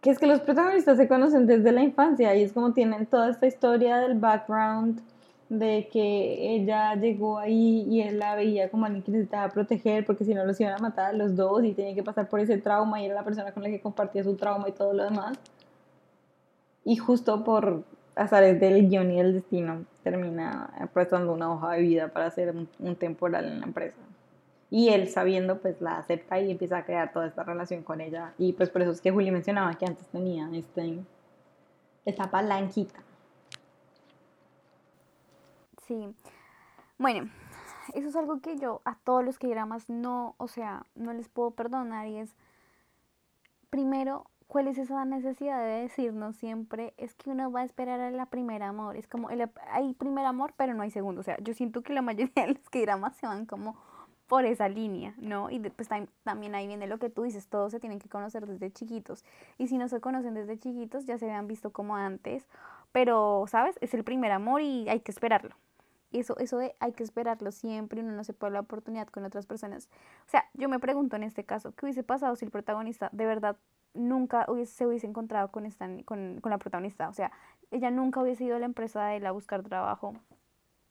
que 0.00 0.10
es 0.10 0.18
que 0.18 0.26
los 0.26 0.40
protagonistas 0.40 0.96
se 0.98 1.08
conocen 1.08 1.46
desde 1.46 1.70
la 1.70 1.82
infancia 1.82 2.34
y 2.34 2.42
es 2.42 2.52
como 2.52 2.72
tienen 2.72 3.06
toda 3.06 3.30
esta 3.30 3.46
historia 3.46 3.98
del 3.98 4.18
background 4.18 5.00
de 5.48 5.88
que 5.92 6.54
ella 6.56 6.94
llegó 6.96 7.38
ahí 7.38 7.86
y 7.88 8.02
él 8.02 8.18
la 8.18 8.34
veía 8.34 8.70
como 8.70 8.86
alguien 8.86 9.04
que 9.04 9.12
necesitaba 9.12 9.52
proteger 9.52 10.04
porque 10.04 10.24
si 10.24 10.34
no 10.34 10.44
los 10.44 10.60
iban 10.60 10.74
a 10.74 10.78
matar 10.78 11.10
a 11.10 11.12
los 11.12 11.36
dos 11.36 11.64
y 11.64 11.72
tenía 11.74 11.94
que 11.94 12.02
pasar 12.02 12.28
por 12.28 12.40
ese 12.40 12.58
trauma 12.58 13.00
y 13.00 13.06
era 13.06 13.14
la 13.14 13.24
persona 13.24 13.52
con 13.52 13.62
la 13.62 13.68
que 13.68 13.80
compartía 13.80 14.24
su 14.24 14.34
trauma 14.34 14.68
y 14.68 14.72
todo 14.72 14.92
lo 14.92 15.04
demás. 15.04 15.38
Y 16.84 16.96
justo 16.96 17.44
por 17.44 17.84
azares 18.16 18.60
del 18.60 18.88
guion 18.88 19.10
y 19.12 19.16
del 19.16 19.34
destino, 19.34 19.84
termina 20.04 20.70
prestando 20.92 21.32
una 21.32 21.52
hoja 21.52 21.72
de 21.72 21.80
vida 21.80 22.08
para 22.08 22.26
hacer 22.26 22.54
un, 22.54 22.96
temporal 22.96 23.46
en 23.46 23.60
la 23.60 23.66
empresa. 23.66 23.96
Y 24.70 24.90
él 24.90 25.08
sabiendo, 25.08 25.58
pues 25.58 25.80
la 25.80 25.98
acepta 25.98 26.38
y 26.38 26.50
empieza 26.50 26.78
a 26.78 26.84
crear 26.84 27.12
toda 27.12 27.26
esta 27.26 27.42
relación 27.42 27.82
con 27.82 28.00
ella. 28.00 28.34
Y 28.38 28.52
pues 28.52 28.70
por 28.70 28.82
eso 28.82 28.90
es 28.90 29.00
que 29.00 29.10
Juli 29.10 29.30
mencionaba 29.30 29.74
que 29.74 29.86
antes 29.86 30.06
tenía 30.08 30.48
este, 30.52 31.00
esta 32.04 32.30
palanquita. 32.30 33.00
Sí. 35.86 36.14
Bueno, 36.98 37.30
eso 37.94 38.08
es 38.08 38.16
algo 38.16 38.40
que 38.40 38.58
yo 38.58 38.82
a 38.84 38.96
todos 38.96 39.24
los 39.24 39.38
que 39.38 39.54
más 39.64 39.88
no, 39.88 40.34
o 40.38 40.48
sea, 40.48 40.84
no 40.94 41.12
les 41.12 41.28
puedo 41.28 41.52
perdonar 41.52 42.08
y 42.08 42.18
es, 42.18 42.34
primero, 43.70 44.26
¿Cuál 44.46 44.68
es 44.68 44.78
esa 44.78 45.04
necesidad 45.04 45.58
de 45.60 45.82
decirnos 45.82 46.36
siempre? 46.36 46.94
Es 46.96 47.14
que 47.14 47.30
uno 47.30 47.50
va 47.50 47.60
a 47.60 47.64
esperar 47.64 48.00
a 48.00 48.10
la 48.10 48.26
primera 48.26 48.68
amor. 48.68 48.96
Es 48.96 49.06
como, 49.06 49.30
el, 49.30 49.48
hay 49.70 49.94
primer 49.94 50.26
amor, 50.26 50.54
pero 50.56 50.74
no 50.74 50.82
hay 50.82 50.90
segundo. 50.90 51.20
O 51.20 51.24
sea, 51.24 51.36
yo 51.40 51.54
siento 51.54 51.82
que 51.82 51.92
la 51.92 52.02
mayoría 52.02 52.32
de 52.46 52.54
los 52.54 52.70
que 52.70 52.82
dramas 52.82 53.16
se 53.16 53.26
van 53.26 53.46
como 53.46 53.76
por 54.26 54.44
esa 54.46 54.68
línea, 54.68 55.14
¿no? 55.18 55.50
Y 55.50 55.58
después 55.58 55.88
también 56.22 56.54
ahí 56.54 56.66
viene 56.66 56.86
lo 56.86 56.98
que 56.98 57.10
tú 57.10 57.22
dices, 57.24 57.46
todos 57.48 57.72
se 57.72 57.80
tienen 57.80 57.98
que 57.98 58.08
conocer 58.08 58.46
desde 58.46 58.70
chiquitos. 58.70 59.24
Y 59.58 59.68
si 59.68 59.76
no 59.76 59.88
se 59.88 60.00
conocen 60.00 60.34
desde 60.34 60.58
chiquitos, 60.58 61.04
ya 61.04 61.18
se 61.18 61.26
habían 61.26 61.46
visto 61.46 61.70
como 61.70 61.96
antes. 61.96 62.46
Pero, 62.92 63.44
¿sabes? 63.48 63.76
Es 63.80 63.92
el 63.92 64.04
primer 64.04 64.32
amor 64.32 64.62
y 64.62 64.88
hay 64.88 65.00
que 65.00 65.10
esperarlo. 65.10 65.54
Eso, 66.12 66.38
eso 66.38 66.58
de 66.58 66.76
hay 66.78 66.92
que 66.92 67.02
esperarlo 67.02 67.50
siempre, 67.50 68.00
uno 68.00 68.12
no 68.12 68.22
se 68.22 68.32
puede 68.32 68.52
la 68.52 68.60
oportunidad 68.60 69.08
con 69.08 69.24
otras 69.24 69.46
personas. 69.46 69.88
O 70.26 70.30
sea, 70.30 70.44
yo 70.54 70.68
me 70.68 70.78
pregunto 70.78 71.16
en 71.16 71.24
este 71.24 71.44
caso, 71.44 71.72
¿qué 71.72 71.86
hubiese 71.86 72.04
pasado 72.04 72.36
si 72.36 72.44
el 72.44 72.52
protagonista 72.52 73.10
de 73.12 73.26
verdad 73.26 73.56
nunca 73.94 74.44
hubiese, 74.48 74.72
se 74.72 74.86
hubiese 74.86 75.06
encontrado 75.06 75.48
con, 75.48 75.66
esta, 75.66 75.88
con, 76.04 76.40
con, 76.40 76.50
la 76.50 76.58
protagonista. 76.58 77.08
O 77.08 77.12
sea, 77.12 77.32
ella 77.70 77.90
nunca 77.90 78.20
hubiese 78.20 78.44
ido 78.44 78.56
a 78.56 78.58
la 78.58 78.66
empresa 78.66 79.06
de 79.06 79.16
él 79.16 79.26
a 79.26 79.32
buscar 79.32 79.62
trabajo. 79.62 80.14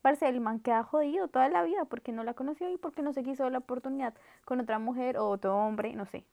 Parece 0.02 0.28
el 0.28 0.42
man 0.42 0.60
queda 0.60 0.84
jodido 0.84 1.28
toda 1.30 1.48
la 1.50 1.64
vida 1.64 1.86
porque 1.86 2.12
no 2.12 2.24
la 2.24 2.34
conoció 2.34 2.70
y 2.70 2.78
porque 2.78 3.02
no 3.02 3.14
se 3.14 3.24
quiso 3.24 3.50
la 3.50 3.60
oportunidad 3.60 4.14
con 4.44 4.60
otra 4.60 4.80
mujer 4.80 5.18
o 5.18 5.30
otro 5.30 5.56
hombre, 5.56 5.94
no 5.94 6.06
sé. 6.06 6.26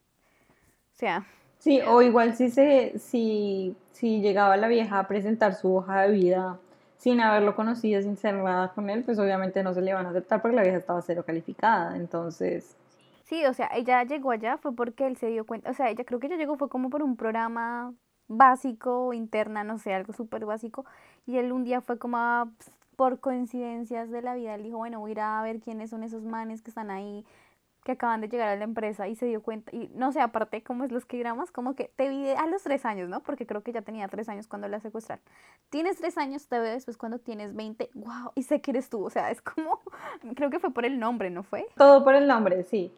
O 0.95 0.99
sea. 0.99 1.25
Sí, 1.59 1.81
o 1.87 2.03
igual 2.03 2.35
si, 2.35 2.51
se, 2.51 2.99
si, 2.99 3.77
si 3.93 4.21
llegaba 4.23 4.57
la 4.57 4.67
vieja 4.67 4.99
a 4.99 5.07
presentar 5.07 5.55
su 5.55 5.77
hoja 5.77 6.03
de 6.03 6.13
vida 6.13 6.59
sin 6.97 7.21
haberlo 7.21 7.55
conocido, 7.55 8.03
sin 8.03 8.17
ser 8.17 8.35
nada 8.35 8.73
con 8.75 8.91
él, 8.91 9.05
pues 9.05 9.19
obviamente 9.19 9.63
no 9.63 9.73
se 9.73 9.83
le 9.83 9.95
van 9.95 10.07
a 10.07 10.11
aceptar 10.11 10.43
porque 10.43 10.57
la 10.57 10.63
vieja 10.63 10.79
estaba 10.79 11.01
cero 11.03 11.23
calificada. 11.25 11.97
Entonces, 11.97 12.77
Sí, 13.31 13.47
o 13.47 13.55
sea, 13.55 13.71
ella 13.75 14.03
llegó 14.03 14.33
allá 14.33 14.59
fue 14.59 14.75
porque 14.75 15.07
él 15.07 15.17
se 15.17 15.29
dio 15.29 15.47
cuenta, 15.47 15.71
o 15.71 15.75
sea, 15.75 15.89
ella 15.89 16.05
creo 16.05 16.19
que 16.19 16.27
ella 16.27 16.37
llegó 16.37 16.57
fue 16.57 16.69
como 16.69 16.91
por 16.91 17.01
un 17.05 17.17
programa 17.17 17.95
básico, 18.27 19.13
interna, 19.13 19.63
no 19.63 19.79
sé, 19.79 19.95
algo 19.95 20.13
súper 20.13 20.47
básico, 20.47 20.85
y 21.27 21.39
él 21.39 21.53
un 21.53 21.63
día 21.63 21.81
fue 21.81 21.97
como 21.97 22.51
por 22.97 23.21
coincidencias 23.21 24.11
de 24.11 24.21
la 24.21 24.35
vida, 24.35 24.57
él 24.57 24.65
dijo, 24.65 24.79
bueno, 24.79 24.99
voy 24.99 25.11
a 25.11 25.13
ir 25.13 25.21
a 25.21 25.43
ver 25.43 25.61
quiénes 25.61 25.91
son 25.91 26.03
esos 26.03 26.25
manes 26.25 26.61
que 26.61 26.71
están 26.71 26.91
ahí, 26.91 27.25
que 27.85 27.93
acaban 27.93 28.21
de 28.21 28.29
llegar 28.29 28.49
a 28.49 28.57
la 28.57 28.65
empresa, 28.65 29.07
y 29.07 29.15
se 29.15 29.27
dio 29.27 29.45
cuenta, 29.45 29.71
y 29.73 29.93
no 29.95 30.11
sé, 30.11 30.21
aparte, 30.21 30.65
cómo 30.65 30.83
es 30.83 30.91
los 30.91 31.05
que 31.05 31.17
gramas, 31.17 31.53
como 31.53 31.77
que 31.77 31.93
te 31.95 32.09
vi 32.09 32.31
a 32.31 32.49
los 32.49 32.65
tres 32.65 32.85
años, 32.85 33.09
¿no? 33.09 33.23
Porque 33.23 33.47
creo 33.47 33.63
que 33.63 33.71
ya 33.71 33.83
tenía 33.83 34.09
tres 34.09 34.29
años 34.29 34.49
cuando 34.49 34.67
la 34.67 34.81
secuestraron. 34.81 35.25
Tienes 35.69 35.99
tres 35.99 36.19
años, 36.19 36.49
te 36.49 36.59
veo 36.59 36.73
después 36.73 36.97
cuando 36.97 37.21
tienes 37.21 37.55
20, 37.55 37.91
wow, 37.95 38.33
y 38.35 38.43
sé 38.43 38.61
que 38.61 38.73
eres 38.73 38.91
tú, 38.91 39.05
o 39.05 39.11
sea, 39.11 39.31
es 39.31 39.41
como, 39.41 39.83
creo 40.35 40.51
que 40.51 40.59
fue 40.59 40.73
por 40.73 40.85
el 40.85 40.99
nombre, 40.99 41.31
¿no 41.31 41.45
fue? 41.45 41.69
Todo 41.77 42.03
por 42.03 42.17
el 42.17 42.27
nombre, 42.27 42.65
sí. 42.65 42.93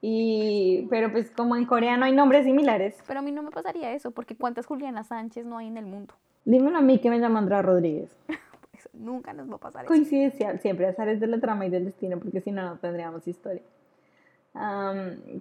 Y, 0.00 0.86
pero 0.90 1.10
pues 1.10 1.30
como 1.30 1.56
en 1.56 1.64
Corea 1.64 1.96
no 1.96 2.04
hay 2.04 2.12
nombres 2.12 2.44
similares. 2.44 2.96
Pero 3.06 3.20
a 3.20 3.22
mí 3.22 3.32
no 3.32 3.42
me 3.42 3.50
pasaría 3.50 3.92
eso, 3.92 4.12
porque 4.12 4.36
¿cuántas 4.36 4.66
Juliana 4.66 5.02
Sánchez 5.04 5.44
no 5.44 5.58
hay 5.58 5.66
en 5.66 5.76
el 5.76 5.86
mundo? 5.86 6.14
Dímelo 6.44 6.78
a 6.78 6.80
mí 6.80 6.98
que 7.00 7.10
me 7.10 7.18
llama 7.18 7.40
Andrea 7.40 7.62
Rodríguez. 7.62 8.10
pues 8.70 8.88
nunca 8.92 9.32
nos 9.32 9.50
va 9.50 9.56
a 9.56 9.58
pasar 9.58 9.84
eso. 9.84 9.88
Coincidencial, 9.88 10.60
siempre 10.60 10.86
azares 10.86 11.18
de 11.20 11.26
la 11.26 11.40
trama 11.40 11.66
y 11.66 11.70
del 11.70 11.84
destino, 11.86 12.18
porque 12.18 12.40
si 12.40 12.52
no, 12.52 12.62
no 12.62 12.78
tendríamos 12.78 13.26
historia. 13.26 13.62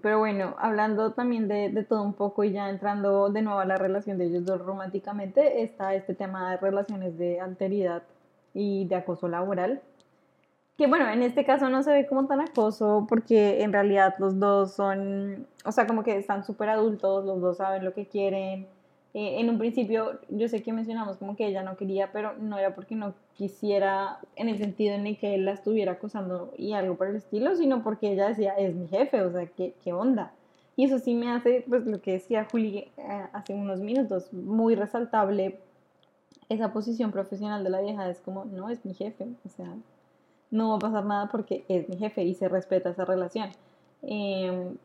pero 0.02 0.20
bueno, 0.20 0.56
hablando 0.58 1.14
también 1.14 1.48
de, 1.48 1.70
de, 1.70 1.84
todo 1.84 2.02
un 2.02 2.14
poco 2.14 2.44
y 2.44 2.52
ya 2.52 2.70
entrando 2.70 3.30
de 3.30 3.42
nuevo 3.44 3.60
a 3.60 3.66
la 3.66 3.78
relación 3.78 4.18
de 4.18 4.26
ellos 4.26 4.46
dos 4.46 4.60
románticamente, 4.60 5.62
está 5.62 5.94
este 5.94 6.16
tema 6.16 6.52
de 6.52 6.58
relaciones 6.58 7.18
de 7.18 7.40
alteridad 7.40 8.04
y 8.56 8.86
de 8.86 8.96
acoso 8.96 9.28
laboral 9.28 9.82
que 10.78 10.86
bueno, 10.88 11.10
en 11.10 11.24
este 11.24 11.44
caso 11.44 11.70
no 11.70 11.82
se 11.82 11.92
ve 11.92 12.06
como 12.06 12.28
tan 12.28 12.40
acoso 12.40 13.08
porque 13.10 13.64
en 13.64 13.74
realidad 13.74 14.16
los 14.20 14.40
dos 14.40 14.74
son, 14.74 15.48
o 15.66 15.72
sea, 15.72 15.88
como 15.88 16.04
que 16.04 16.18
están 16.18 16.46
súper 16.46 16.70
adultos, 16.70 17.26
los 17.26 17.42
dos 17.42 17.58
saben 17.58 17.84
lo 17.84 17.94
que 17.94 18.06
quieren. 18.06 18.68
Eh, 19.14 19.40
en 19.40 19.50
un 19.50 19.58
principio 19.58 20.20
yo 20.30 20.48
sé 20.48 20.62
que 20.62 20.74
mencionamos 20.74 21.18
como 21.18 21.36
que 21.36 21.48
ella 21.48 21.64
no 21.64 21.78
quería, 21.78 22.12
pero 22.12 22.34
no 22.38 22.60
era 22.60 22.76
porque 22.76 22.94
no 22.94 23.16
quisiera 23.36 24.20
en 24.36 24.50
el 24.50 24.60
sentido 24.60 24.94
en 24.94 25.08
el 25.08 25.18
que 25.18 25.34
él 25.34 25.46
la 25.46 25.54
estuviera 25.54 25.94
acosando 25.94 26.54
y 26.58 26.74
algo 26.74 26.96
por 26.96 27.08
el 27.08 27.16
estilo, 27.16 27.56
sino 27.56 27.82
porque 27.82 28.12
ella 28.12 28.28
decía, 28.28 28.54
es 28.54 28.76
mi 28.76 28.88
jefe, 28.88 29.22
o 29.24 29.32
sea, 29.32 29.48
¿qué, 29.48 29.74
qué 29.84 29.94
onda? 29.94 30.32
Y 30.76 30.86
eso 30.86 31.00
sí 31.00 31.16
me 31.16 31.32
hace, 31.32 31.66
pues 31.68 31.88
lo 31.88 32.02
que 32.02 32.12
decía 32.14 32.46
Juli 32.52 32.92
eh, 32.98 33.26
hace 33.34 33.56
unos 33.56 33.80
minutos, 33.80 34.32
muy 34.32 34.76
resaltable 34.76 35.60
esa 36.50 36.72
posición 36.72 37.12
profesional 37.12 37.64
de 37.64 37.72
la 37.72 37.82
vieja, 37.82 38.08
es 38.10 38.20
como, 38.22 38.46
no, 38.46 38.70
es 38.70 38.86
mi 38.86 38.94
jefe, 38.94 39.28
o 39.44 39.50
sea, 39.50 39.74
no 40.52 40.70
va 40.70 40.76
a 40.76 40.80
pasar 40.80 41.06
nada 41.06 41.28
porque 41.30 41.66
es 41.68 41.90
mi 41.90 41.98
jefe 41.98 42.24
y 42.24 42.34
se 42.34 42.48
respeta 42.48 42.90
esa 42.90 43.06
relación. 43.06 43.50
Em, 44.04 44.78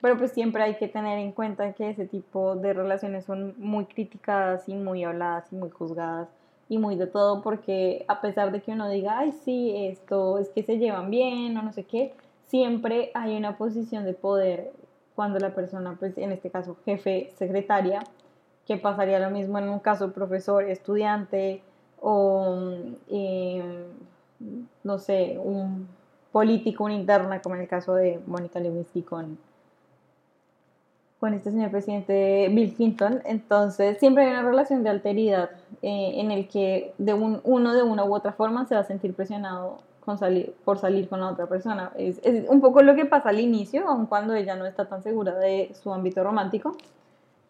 pero 0.00 0.18
pues 0.18 0.32
siempre 0.32 0.62
hay 0.62 0.76
que 0.76 0.88
tener 0.88 1.18
en 1.18 1.32
cuenta 1.32 1.72
que 1.72 1.90
ese 1.90 2.06
tipo 2.06 2.56
de 2.56 2.72
relaciones 2.72 3.24
son 3.24 3.54
muy 3.58 3.86
criticadas 3.86 4.68
y 4.68 4.74
muy 4.74 5.04
habladas 5.04 5.52
y 5.52 5.56
muy 5.56 5.70
juzgadas 5.70 6.28
y 6.68 6.78
muy 6.78 6.96
de 6.96 7.06
todo 7.06 7.42
porque 7.42 8.04
a 8.08 8.20
pesar 8.20 8.52
de 8.52 8.60
que 8.60 8.72
uno 8.72 8.88
diga, 8.88 9.18
ay, 9.18 9.32
sí, 9.32 9.72
esto 9.88 10.38
es 10.38 10.48
que 10.50 10.62
se 10.62 10.78
llevan 10.78 11.10
bien 11.10 11.56
o 11.56 11.62
no 11.62 11.72
sé 11.72 11.84
qué, 11.84 12.14
siempre 12.46 13.10
hay 13.14 13.36
una 13.36 13.56
posición 13.56 14.04
de 14.04 14.14
poder 14.14 14.72
cuando 15.14 15.38
la 15.38 15.54
persona, 15.54 15.96
pues 15.98 16.18
en 16.18 16.32
este 16.32 16.50
caso 16.50 16.76
jefe, 16.84 17.32
secretaria, 17.36 18.00
que 18.66 18.76
pasaría 18.76 19.18
lo 19.18 19.30
mismo 19.30 19.58
en 19.58 19.68
un 19.68 19.78
caso 19.78 20.12
profesor, 20.12 20.64
estudiante 20.64 21.62
o, 22.00 22.58
eh, 23.08 23.86
no 24.84 24.98
sé, 24.98 25.38
un 25.42 25.88
político, 26.32 26.84
una 26.84 26.94
interna, 26.94 27.40
como 27.40 27.54
en 27.54 27.62
el 27.62 27.68
caso 27.68 27.94
de 27.94 28.20
Mónica 28.26 28.60
Lewinsky 28.60 29.02
con, 29.02 29.38
con 31.18 31.34
este 31.34 31.50
señor 31.50 31.70
presidente 31.70 32.48
Bill 32.50 32.74
Clinton. 32.74 33.22
Entonces, 33.24 33.98
siempre 33.98 34.24
hay 34.24 34.30
una 34.30 34.42
relación 34.42 34.82
de 34.82 34.90
alteridad 34.90 35.50
eh, 35.82 36.12
en 36.16 36.30
el 36.30 36.48
que 36.48 36.92
de 36.98 37.14
un, 37.14 37.40
uno 37.44 37.74
de 37.74 37.82
una 37.82 38.04
u 38.04 38.14
otra 38.14 38.32
forma 38.32 38.66
se 38.66 38.74
va 38.74 38.82
a 38.82 38.84
sentir 38.84 39.14
presionado 39.14 39.78
con 40.04 40.18
salir, 40.18 40.54
por 40.64 40.78
salir 40.78 41.08
con 41.08 41.20
la 41.20 41.28
otra 41.28 41.46
persona. 41.46 41.92
Es, 41.96 42.20
es, 42.22 42.48
un 42.48 42.60
poco 42.60 42.82
lo 42.82 42.94
que 42.94 43.06
pasa 43.06 43.30
al 43.30 43.40
inicio, 43.40 43.88
aun 43.88 44.06
cuando 44.06 44.34
ella 44.34 44.56
no 44.56 44.66
está 44.66 44.84
tan 44.84 45.02
segura 45.02 45.34
de 45.38 45.72
su 45.82 45.92
ámbito 45.92 46.22
romántico, 46.22 46.76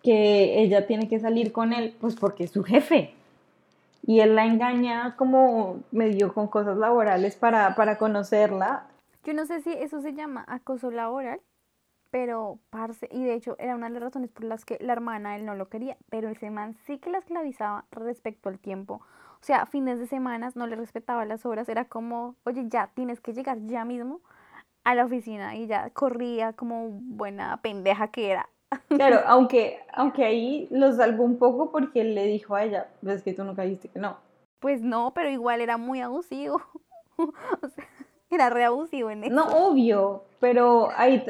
que 0.03 0.63
ella 0.63 0.87
tiene 0.87 1.09
que 1.09 1.19
salir 1.19 1.53
con 1.53 1.73
él, 1.73 1.95
pues 2.01 2.15
porque 2.15 2.45
es 2.45 2.53
su 2.53 2.63
jefe. 2.63 3.13
Y 4.07 4.21
él 4.21 4.37
la 4.37 4.47
engaña 4.47 5.17
como 5.17 5.83
medio 5.91 6.33
con 6.33 6.49
cosas 6.49 6.77
laborales 6.77 7.37
para, 7.37 7.75
para 7.75 7.99
conocerla. 7.99 8.87
Yo 9.25 9.35
no 9.35 9.45
sé 9.47 9.61
si 9.61 9.73
eso 9.73 10.01
se 10.01 10.15
llama 10.15 10.45
acoso 10.47 10.91
laboral, 10.91 11.41
pero 12.11 12.59
parce, 12.71 13.09
y 13.11 13.25
de 13.25 13.35
hecho 13.35 13.57
era 13.59 13.75
una 13.75 13.89
de 13.89 13.95
las 13.95 14.03
razones 14.05 14.31
por 14.31 14.45
las 14.45 14.65
que 14.65 14.79
la 14.81 14.93
hermana 14.93 15.37
él 15.37 15.45
no 15.45 15.55
lo 15.55 15.69
quería, 15.69 15.97
pero 16.09 16.29
ese 16.29 16.51
man 16.51 16.77
sí 16.87 16.99
que 16.99 17.11
la 17.11 17.19
esclavizaba 17.19 17.85
respecto 17.91 18.49
al 18.49 18.59
tiempo. 18.59 19.03
O 19.41 19.45
sea, 19.47 19.67
fines 19.67 19.99
de 19.99 20.07
semanas 20.07 20.57
no 20.57 20.67
le 20.67 20.77
respetaba 20.77 21.25
las 21.25 21.45
horas, 21.45 21.69
era 21.69 21.85
como, 21.87 22.37
oye, 22.45 22.65
ya 22.69 22.91
tienes 22.95 23.21
que 23.21 23.33
llegar 23.33 23.59
ya 23.67 23.85
mismo 23.85 24.21
a 24.85 24.95
la 24.95 25.05
oficina 25.05 25.57
y 25.57 25.67
ya 25.67 25.91
corría 25.91 26.53
como 26.53 26.89
buena 26.91 27.57
pendeja 27.59 28.09
que 28.09 28.31
era. 28.31 28.49
Claro, 28.89 29.21
aunque, 29.27 29.79
aunque 29.93 30.25
ahí 30.25 30.69
lo 30.71 30.93
salvó 30.93 31.25
un 31.25 31.39
poco 31.39 31.71
porque 31.71 32.05
le 32.05 32.27
dijo 32.27 32.55
a 32.55 32.65
ella, 32.65 32.89
ves 33.03 33.23
que 33.23 33.33
tú 33.33 33.45
no 33.45 33.55
caíste 33.55 33.89
que 33.89 33.99
no. 33.99 34.17
Pues 34.61 34.83
no, 34.83 35.13
pero 35.15 35.31
igual 35.31 35.61
era 35.61 35.77
muy 35.77 36.01
abusivo. 36.01 36.61
o 37.17 37.69
sea, 37.69 37.85
era 38.31 38.51
re 38.51 38.65
abusivo 38.65 39.11
en 39.11 39.25
eso. 39.25 39.35
No, 39.35 39.47
obvio, 39.47 40.25
pero 40.41 40.91
ahí 40.97 41.23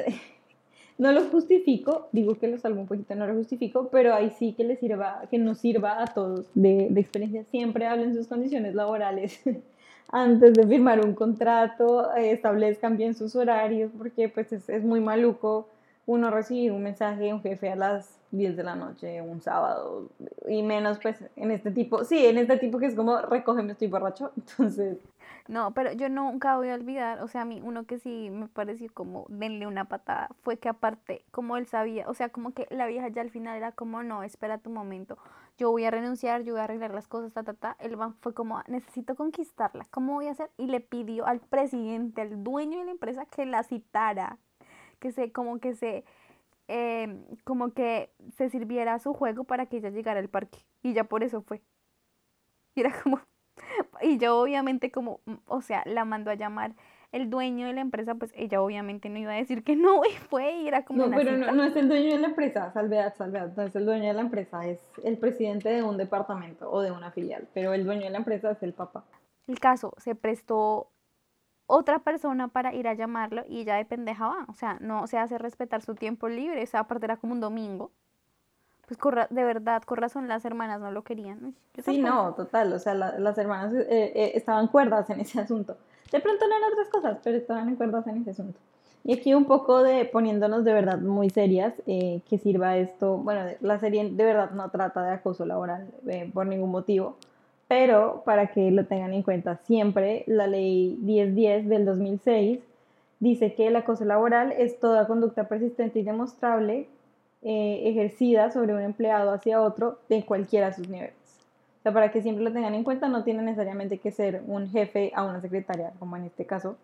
no 0.99 1.13
lo 1.13 1.25
justifico, 1.29 2.09
digo 2.13 2.39
que 2.39 2.49
lo 2.49 2.59
salvo 2.59 2.81
un 2.81 2.87
poquito, 2.87 3.15
no 3.15 3.27
lo 3.27 3.35
justifico, 3.35 3.89
pero 3.89 4.15
ahí 4.15 4.31
sí 4.31 4.55
que 4.55 4.65
le 4.65 4.77
sirva, 4.77 5.23
que 5.31 5.39
nos 5.39 5.59
sirva 5.59 6.03
a 6.03 6.07
todos 6.07 6.47
de, 6.55 6.89
de 6.91 7.01
experiencia. 7.01 7.45
Siempre 7.45 7.87
hablen 7.87 8.15
sus 8.15 8.27
condiciones 8.27 8.75
laborales 8.75 9.43
antes 10.09 10.55
de 10.55 10.67
firmar 10.67 11.05
un 11.05 11.15
contrato, 11.15 12.15
eh, 12.15 12.31
establezcan 12.31 12.97
bien 12.97 13.15
sus 13.15 13.35
horarios, 13.35 13.91
porque 13.97 14.29
pues 14.29 14.53
es, 14.53 14.69
es 14.69 14.85
muy 14.85 15.01
maluco 15.01 15.69
uno 16.07 16.31
recibir 16.31 16.73
un 16.73 16.83
mensaje 16.83 17.25
de 17.25 17.35
un 17.35 17.43
jefe 17.43 17.71
a 17.71 17.77
las 17.77 18.21
10 18.31 18.57
de 18.57 18.63
la 18.63 18.77
noche, 18.77 19.21
un 19.21 19.41
sábado, 19.41 20.09
y 20.49 20.63
menos 20.63 20.99
pues 21.01 21.25
en 21.37 21.51
este 21.51 21.71
tipo, 21.71 22.05
sí, 22.05 22.27
en 22.27 22.39
este 22.39 22.57
tipo 22.59 22.79
que 22.79 22.87
es 22.87 22.95
como, 22.95 23.21
recógeme, 23.21 23.73
estoy 23.73 23.89
borracho, 23.89 24.33
entonces... 24.37 24.99
No, 25.49 25.73
pero 25.75 25.93
yo 25.93 26.09
nunca 26.09 26.57
voy 26.57 26.71
a 26.71 26.75
olvidar, 26.75 27.23
o 27.23 27.29
sea, 27.29 27.43
a 27.43 27.45
mí 27.45 27.61
uno 27.63 27.85
que 27.85 27.99
sí 27.99 28.31
me 28.31 28.49
pareció 28.49 28.93
como 28.93 29.27
denle 29.29 29.67
una 29.67 29.85
patada, 29.85 30.29
fue 30.43 30.59
que 30.59 30.69
aparte, 30.69 31.25
como 31.31 31.57
él 31.57 31.67
sabía, 31.67 32.09
o 32.09 32.15
sea, 32.15 32.31
como 32.31 32.53
que 32.53 32.67
la 32.71 32.87
vieja 32.87 33.09
ya 33.09 33.23
al 33.23 33.31
final 33.31 33.57
era 33.57 33.73
como, 33.73 34.03
no, 34.03 34.23
espera 34.23 34.59
tu 34.59 34.71
momento, 34.71 35.19
yo 35.57 35.71
voy 35.71 35.85
a 35.85 35.91
renunciar, 35.91 36.43
yo 36.43 36.55
voy 36.55 36.61
a 36.61 36.65
arreglar 36.65 36.93
las 36.93 37.07
cosas, 37.07 37.33
ta, 37.33 37.43
ta, 37.45 37.55
ta, 37.55 37.77
él 37.79 37.97
fue 38.21 38.35
como, 38.35 38.63
necesito 38.67 39.15
conquistarla, 39.15 39.87
¿cómo 39.91 40.15
voy 40.15 40.27
a 40.27 40.33
hacer? 40.33 40.51
Y 40.57 40.67
le 40.67 40.81
pidió 40.81 41.27
al 41.27 41.41
presidente, 41.41 42.23
al 42.23 42.43
dueño 42.43 42.81
de 42.81 42.87
la 42.87 42.91
empresa, 42.91 43.25
que 43.27 43.47
la 43.47 43.63
citara, 43.63 44.39
que 44.99 45.13
se, 45.13 45.33
como 45.33 45.59
que 45.59 45.75
se, 45.75 46.05
em, 46.69 47.23
como 47.45 47.73
que 47.73 48.11
se 48.37 48.51
sirviera 48.51 48.99
su 48.99 49.13
juego 49.15 49.45
para 49.45 49.67
que 49.67 49.79
ella 49.79 49.91
llegara 49.91 50.21
al 50.21 50.29
parque, 50.29 50.59
y 50.83 50.93
ya 50.93 51.05
por 51.05 51.23
eso 51.23 51.43
fue. 51.43 51.63
Y 52.75 52.81
era 52.81 52.93
como 53.03 53.21
y 54.03 54.19
yo 54.19 54.39
obviamente 54.39 54.91
como, 54.91 55.21
mm, 55.27 55.35
o 55.47 55.63
sea, 55.63 55.83
la 55.87 56.05
mandó 56.05 56.31
a 56.31 56.35
llamar 56.35 56.73
el 57.13 57.31
dueño 57.31 57.67
de 57.67 57.73
la 57.73 57.81
empresa, 57.81 58.15
pues 58.17 58.33
ella 58.37 58.61
obviamente 58.61 59.09
no 59.09 59.19
iba 59.19 59.33
a 59.33 59.37
decir 59.37 59.63
que 59.63 59.77
no, 59.77 60.05
y 60.05 60.13
fue, 60.13 60.53
y 60.59 60.69
era 60.69 60.85
como... 60.85 61.07
No, 61.07 61.17
pero 61.17 61.37
no, 61.37 61.53
no, 61.53 61.65
es 61.65 61.77
el 61.77 61.89
dueño 61.89 62.13
de 62.13 62.19
la 62.19 62.29
empresa, 62.29 62.73
salvedad, 62.73 63.15
salvedad, 63.17 63.53
no 63.57 63.63
es 63.63 63.75
el 63.75 63.87
dueño 63.87 64.09
de 64.09 64.15
la 64.15 64.23
empresa, 64.23 64.67
es 64.67 64.81
el 65.05 65.19
presidente 65.19 65.69
de 65.69 65.83
un 65.83 65.97
departamento 65.97 66.71
o 66.71 66.81
de 66.81 66.91
una 66.91 67.11
filial, 67.11 67.49
pero 67.55 67.75
el 67.75 67.85
dueño 67.85 68.05
de 68.05 68.11
la 68.11 68.19
empresa 68.19 68.51
es 68.51 68.63
el 68.63 68.73
papá. 68.73 69.05
El 69.47 69.61
caso, 69.61 69.93
se 69.99 70.15
prestó 70.15 70.91
otra 71.67 71.99
persona 72.01 72.49
para 72.49 72.75
ir 72.75 72.89
a 72.89 72.95
llamarlo 72.95 73.43
y 73.49 73.61
ella 73.61 73.77
de 73.77 73.85
pendeja 73.85 74.29
va, 74.29 74.47
o 74.49 74.55
sea, 74.55 74.79
no 74.81 75.07
se 75.07 75.19
hace 75.19 75.39
respetar 75.39 75.83
su 75.83 75.95
tiempo 75.95 76.29
libre, 76.29 76.63
esa 76.63 76.85
parte 76.85 77.07
era 77.07 77.17
como 77.17 77.33
un 77.33 77.41
domingo, 77.41 77.91
pues 78.87 78.99
de 79.31 79.45
verdad, 79.45 79.83
con 79.83 79.99
razón 79.99 80.29
las 80.29 80.45
hermanas 80.45 80.81
no 80.81 80.93
lo 80.93 81.03
querían. 81.03 81.55
Sí, 81.85 81.99
no, 81.99 82.35
total, 82.35 82.73
o 82.73 82.79
sea, 82.79 82.95
las 82.95 83.37
hermanas 83.37 83.75
eh, 83.75 84.13
eh, 84.15 84.33
estaban 84.35 84.69
cuerdas 84.69 85.11
en 85.11 85.21
ese 85.21 85.41
asunto. 85.41 85.77
De 86.13 86.21
pronto 86.21 86.47
no 86.47 86.57
eran 86.57 86.73
otras 86.73 86.89
cosas, 86.89 87.19
pero 87.23 87.37
estaban 87.37 87.69
en 87.69 87.75
cuerdas 87.75 88.07
en 88.07 88.19
ese 88.19 88.31
asunto. 88.31 88.61
Y 89.03 89.13
aquí 89.13 89.35
un 89.35 89.45
poco 89.45 89.83
de 89.83 90.05
poniéndonos 90.05 90.65
de 90.65 90.73
verdad 90.73 90.99
muy 90.99 91.31
serias, 91.31 91.75
eh, 91.87 92.23
que 92.29 92.39
sirva 92.39 92.77
esto, 92.77 93.19
bueno, 93.19 93.51
la 93.61 93.79
serie 93.81 94.09
de 94.09 94.25
verdad 94.25 94.51
no 94.53 94.71
trata 94.71 95.03
de 95.03 95.15
acoso 95.15 95.47
laboral 95.47 95.89
por 96.33 96.47
ningún 96.47 96.71
motivo, 96.71 97.17
pero 97.69 98.23
para 98.25 98.49
que 98.49 98.71
lo 98.71 98.87
tengan 98.87 99.13
en 99.13 99.23
cuenta 99.23 99.57
siempre, 99.65 100.25
la 100.27 100.47
ley 100.47 100.99
1010 101.03 101.69
del 101.69 101.85
2006 101.85 102.61
dice 103.19 103.55
que 103.55 103.67
el 103.67 103.77
acoso 103.77 104.05
laboral 104.05 104.53
es 104.53 104.79
toda 104.79 105.07
conducta 105.07 105.49
persistente 105.49 105.99
y 105.99 106.03
demostrable 106.03 106.89
eh, 107.43 107.83
ejercida 107.85 108.51
sobre 108.51 108.75
un 108.75 108.81
empleado 108.81 109.33
hacia 109.33 109.61
otro 109.61 109.99
de 110.09 110.25
cualquiera 110.25 110.69
de 110.69 110.75
sus 110.75 110.89
niveles. 110.89 111.15
O 111.81 111.83
sea, 111.83 111.93
para 111.93 112.11
que 112.11 112.23
siempre 112.23 112.45
lo 112.45 112.53
tengan 112.53 112.75
en 112.75 112.85
cuenta, 112.85 113.09
no 113.09 113.25
tiene 113.25 113.43
necesariamente 113.43 113.99
que 113.99 114.11
ser 114.11 114.43
un 114.47 114.69
jefe 114.69 115.13
a 115.15 115.25
una 115.25 115.41
secretaria, 115.41 115.93
como 115.99 116.17
en 116.17 116.25
este 116.25 116.45
caso, 116.45 116.77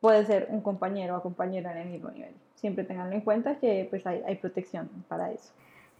puede 0.00 0.26
ser 0.26 0.48
un 0.50 0.60
compañero 0.60 1.16
o 1.16 1.22
compañera 1.22 1.72
en 1.72 1.78
el 1.78 1.88
mismo 1.88 2.10
nivel. 2.10 2.34
Siempre 2.56 2.84
tenganlo 2.84 3.14
en 3.14 3.20
cuenta 3.20 3.56
que 3.58 3.86
pues 3.88 4.06
hay, 4.06 4.22
hay 4.26 4.36
protección 4.36 4.88
para 5.08 5.30
eso. 5.30 5.52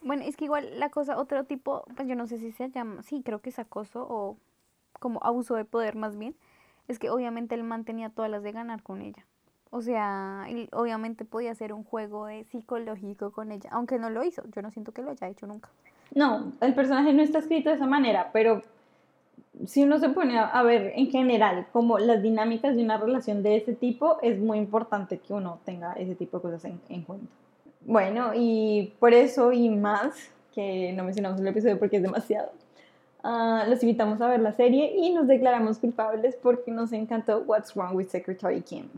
Bueno, 0.05 0.23
es 0.25 0.37
que 0.37 0.45
igual 0.45 0.79
la 0.79 0.91
cosa, 0.91 1.19
otro 1.19 1.45
tipo, 1.45 1.85
pues 1.97 2.07
yo 2.07 2.15
no 2.15 2.27
sé 2.27 2.39
si 2.39 2.53
se 2.53 2.71
llama, 2.71 3.03
sí, 3.03 3.23
creo 3.25 3.41
que 3.41 3.51
es 3.51 3.59
acoso 3.59 4.07
o 4.09 4.37
como 5.01 5.19
abuso 5.25 5.57
de 5.57 5.65
poder 5.65 5.97
más 5.97 6.17
bien, 6.17 6.37
es 6.89 6.99
que 6.99 7.11
obviamente 7.11 7.55
él 7.55 7.65
mantenía 7.65 8.11
todas 8.11 8.31
las 8.31 8.43
de 8.43 8.53
ganar 8.53 8.83
con 8.83 9.03
ella. 9.03 9.27
O 9.71 9.83
sea, 9.83 10.47
obviamente 10.73 11.25
podía 11.25 11.51
hacer 11.51 11.73
un 11.73 11.83
juego 11.83 12.29
psicológico 12.51 13.33
con 13.33 13.51
ella, 13.51 13.71
aunque 13.73 13.99
no 13.99 14.09
lo 14.09 14.23
hizo. 14.23 14.45
Yo 14.55 14.63
no 14.63 14.71
siento 14.71 14.93
que 14.93 15.03
lo 15.03 15.11
haya 15.11 15.29
hecho 15.29 15.49
nunca. 15.49 15.69
No, 16.15 16.53
el 16.61 16.75
personaje 16.75 17.13
no 17.13 17.23
está 17.23 17.41
escrito 17.41 17.71
de 17.71 17.77
esa 17.77 17.87
manera, 17.87 18.31
pero 18.33 18.63
si 19.67 19.83
uno 19.83 19.99
se 19.99 20.11
pone 20.11 20.39
a, 20.39 20.63
ver 20.63 20.93
en 20.97 21.11
general 21.11 21.67
como 21.73 21.99
las 21.99 22.23
dinámicas 22.23 22.77
de 22.77 22.85
una 22.85 22.99
relación 22.99 23.43
de 23.43 23.57
ese 23.57 23.73
tipo, 23.75 24.19
es 24.23 24.39
muy 24.39 24.59
importante 24.59 25.19
que 25.19 25.33
uno 25.33 25.59
tenga 25.65 25.93
ese 25.95 26.15
tipo 26.15 26.39
de 26.39 26.43
cosas 26.43 26.65
en, 26.89 27.03
cuenta. 27.03 27.27
Bueno, 27.87 28.33
y 28.35 28.95
por 28.99 29.13
eso 29.13 29.53
y 29.53 29.69
más, 29.69 30.31
que 30.55 30.93
no 30.95 31.05
mencionamos 31.05 31.41
el 31.41 31.49
episodio 31.49 31.79
porque 31.79 31.97
es 31.97 32.03
demasiado, 32.03 32.51
uh, 33.23 33.69
los 33.69 33.83
invitamos 33.83 34.21
a 34.21 34.29
ver 34.29 34.41
la 34.41 34.53
serie 34.53 34.95
y 34.97 35.13
nos 35.13 35.27
declaramos 35.27 35.79
culpables 35.79 36.37
porque 36.37 36.71
nos 36.71 36.93
encantó 36.93 37.45
What's 37.47 37.75
Wrong 37.75 37.95
with 37.95 38.09
Secretary 38.09 38.63
Kim. 38.63 38.89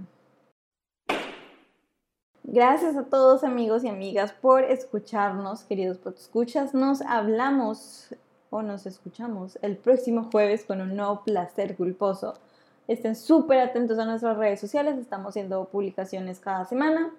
Gracias 2.44 2.96
a 2.96 3.02
todos 3.02 3.42
amigos 3.42 3.82
y 3.82 3.88
amigas 3.88 4.32
por 4.32 4.62
escucharnos, 4.62 5.64
queridos 5.64 5.98
escuchas. 6.16 6.74
Nos 6.74 7.02
hablamos 7.02 8.14
o 8.50 8.62
nos 8.62 8.86
escuchamos 8.86 9.58
el 9.62 9.76
próximo 9.76 10.28
jueves 10.30 10.64
con 10.64 10.80
un 10.80 10.94
nuevo 10.94 11.24
placer 11.24 11.76
culposo. 11.76 12.34
Estén 12.86 13.16
súper 13.16 13.58
atentos 13.58 13.98
a 13.98 14.04
nuestras 14.04 14.36
redes 14.36 14.60
sociales, 14.60 14.96
estamos 14.96 15.30
haciendo 15.30 15.64
publicaciones 15.64 16.38
cada 16.38 16.64
semana, 16.66 17.10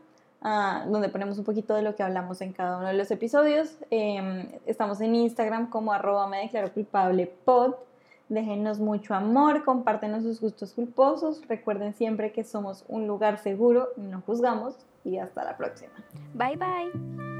ah, 0.48 0.86
donde 0.88 1.10
ponemos 1.10 1.38
un 1.38 1.44
poquito 1.44 1.76
de 1.76 1.82
lo 1.82 1.96
que 1.96 2.04
hablamos 2.04 2.42
en 2.42 2.54
cada 2.54 2.78
uno 2.78 2.88
de 2.88 2.94
los 2.94 3.12
episodios. 3.12 3.78
Em, 3.90 4.48
estamos 4.66 5.02
en 5.02 5.16
Instagram 5.16 5.70
como 5.70 5.92
arroba 5.92 6.28
me 6.28 6.40
declaro 6.40 6.74
culpable 6.74 7.28
pod. 7.46 7.76
Déjenos 8.30 8.80
mucho 8.80 9.14
amor, 9.14 9.64
compártenos 9.64 10.24
sus 10.24 10.42
gustos 10.42 10.74
culposos. 10.74 11.42
Recuerden 11.48 11.94
siempre 11.94 12.32
que 12.32 12.44
somos 12.44 12.84
un 12.88 13.08
lugar 13.08 13.40
seguro 13.40 13.90
no 13.96 14.22
juzgamos 14.22 14.76
y 15.04 15.18
hasta 15.18 15.44
la 15.44 15.56
próxima. 15.56 15.94
Bye 16.34 16.58
bye. 16.58 17.37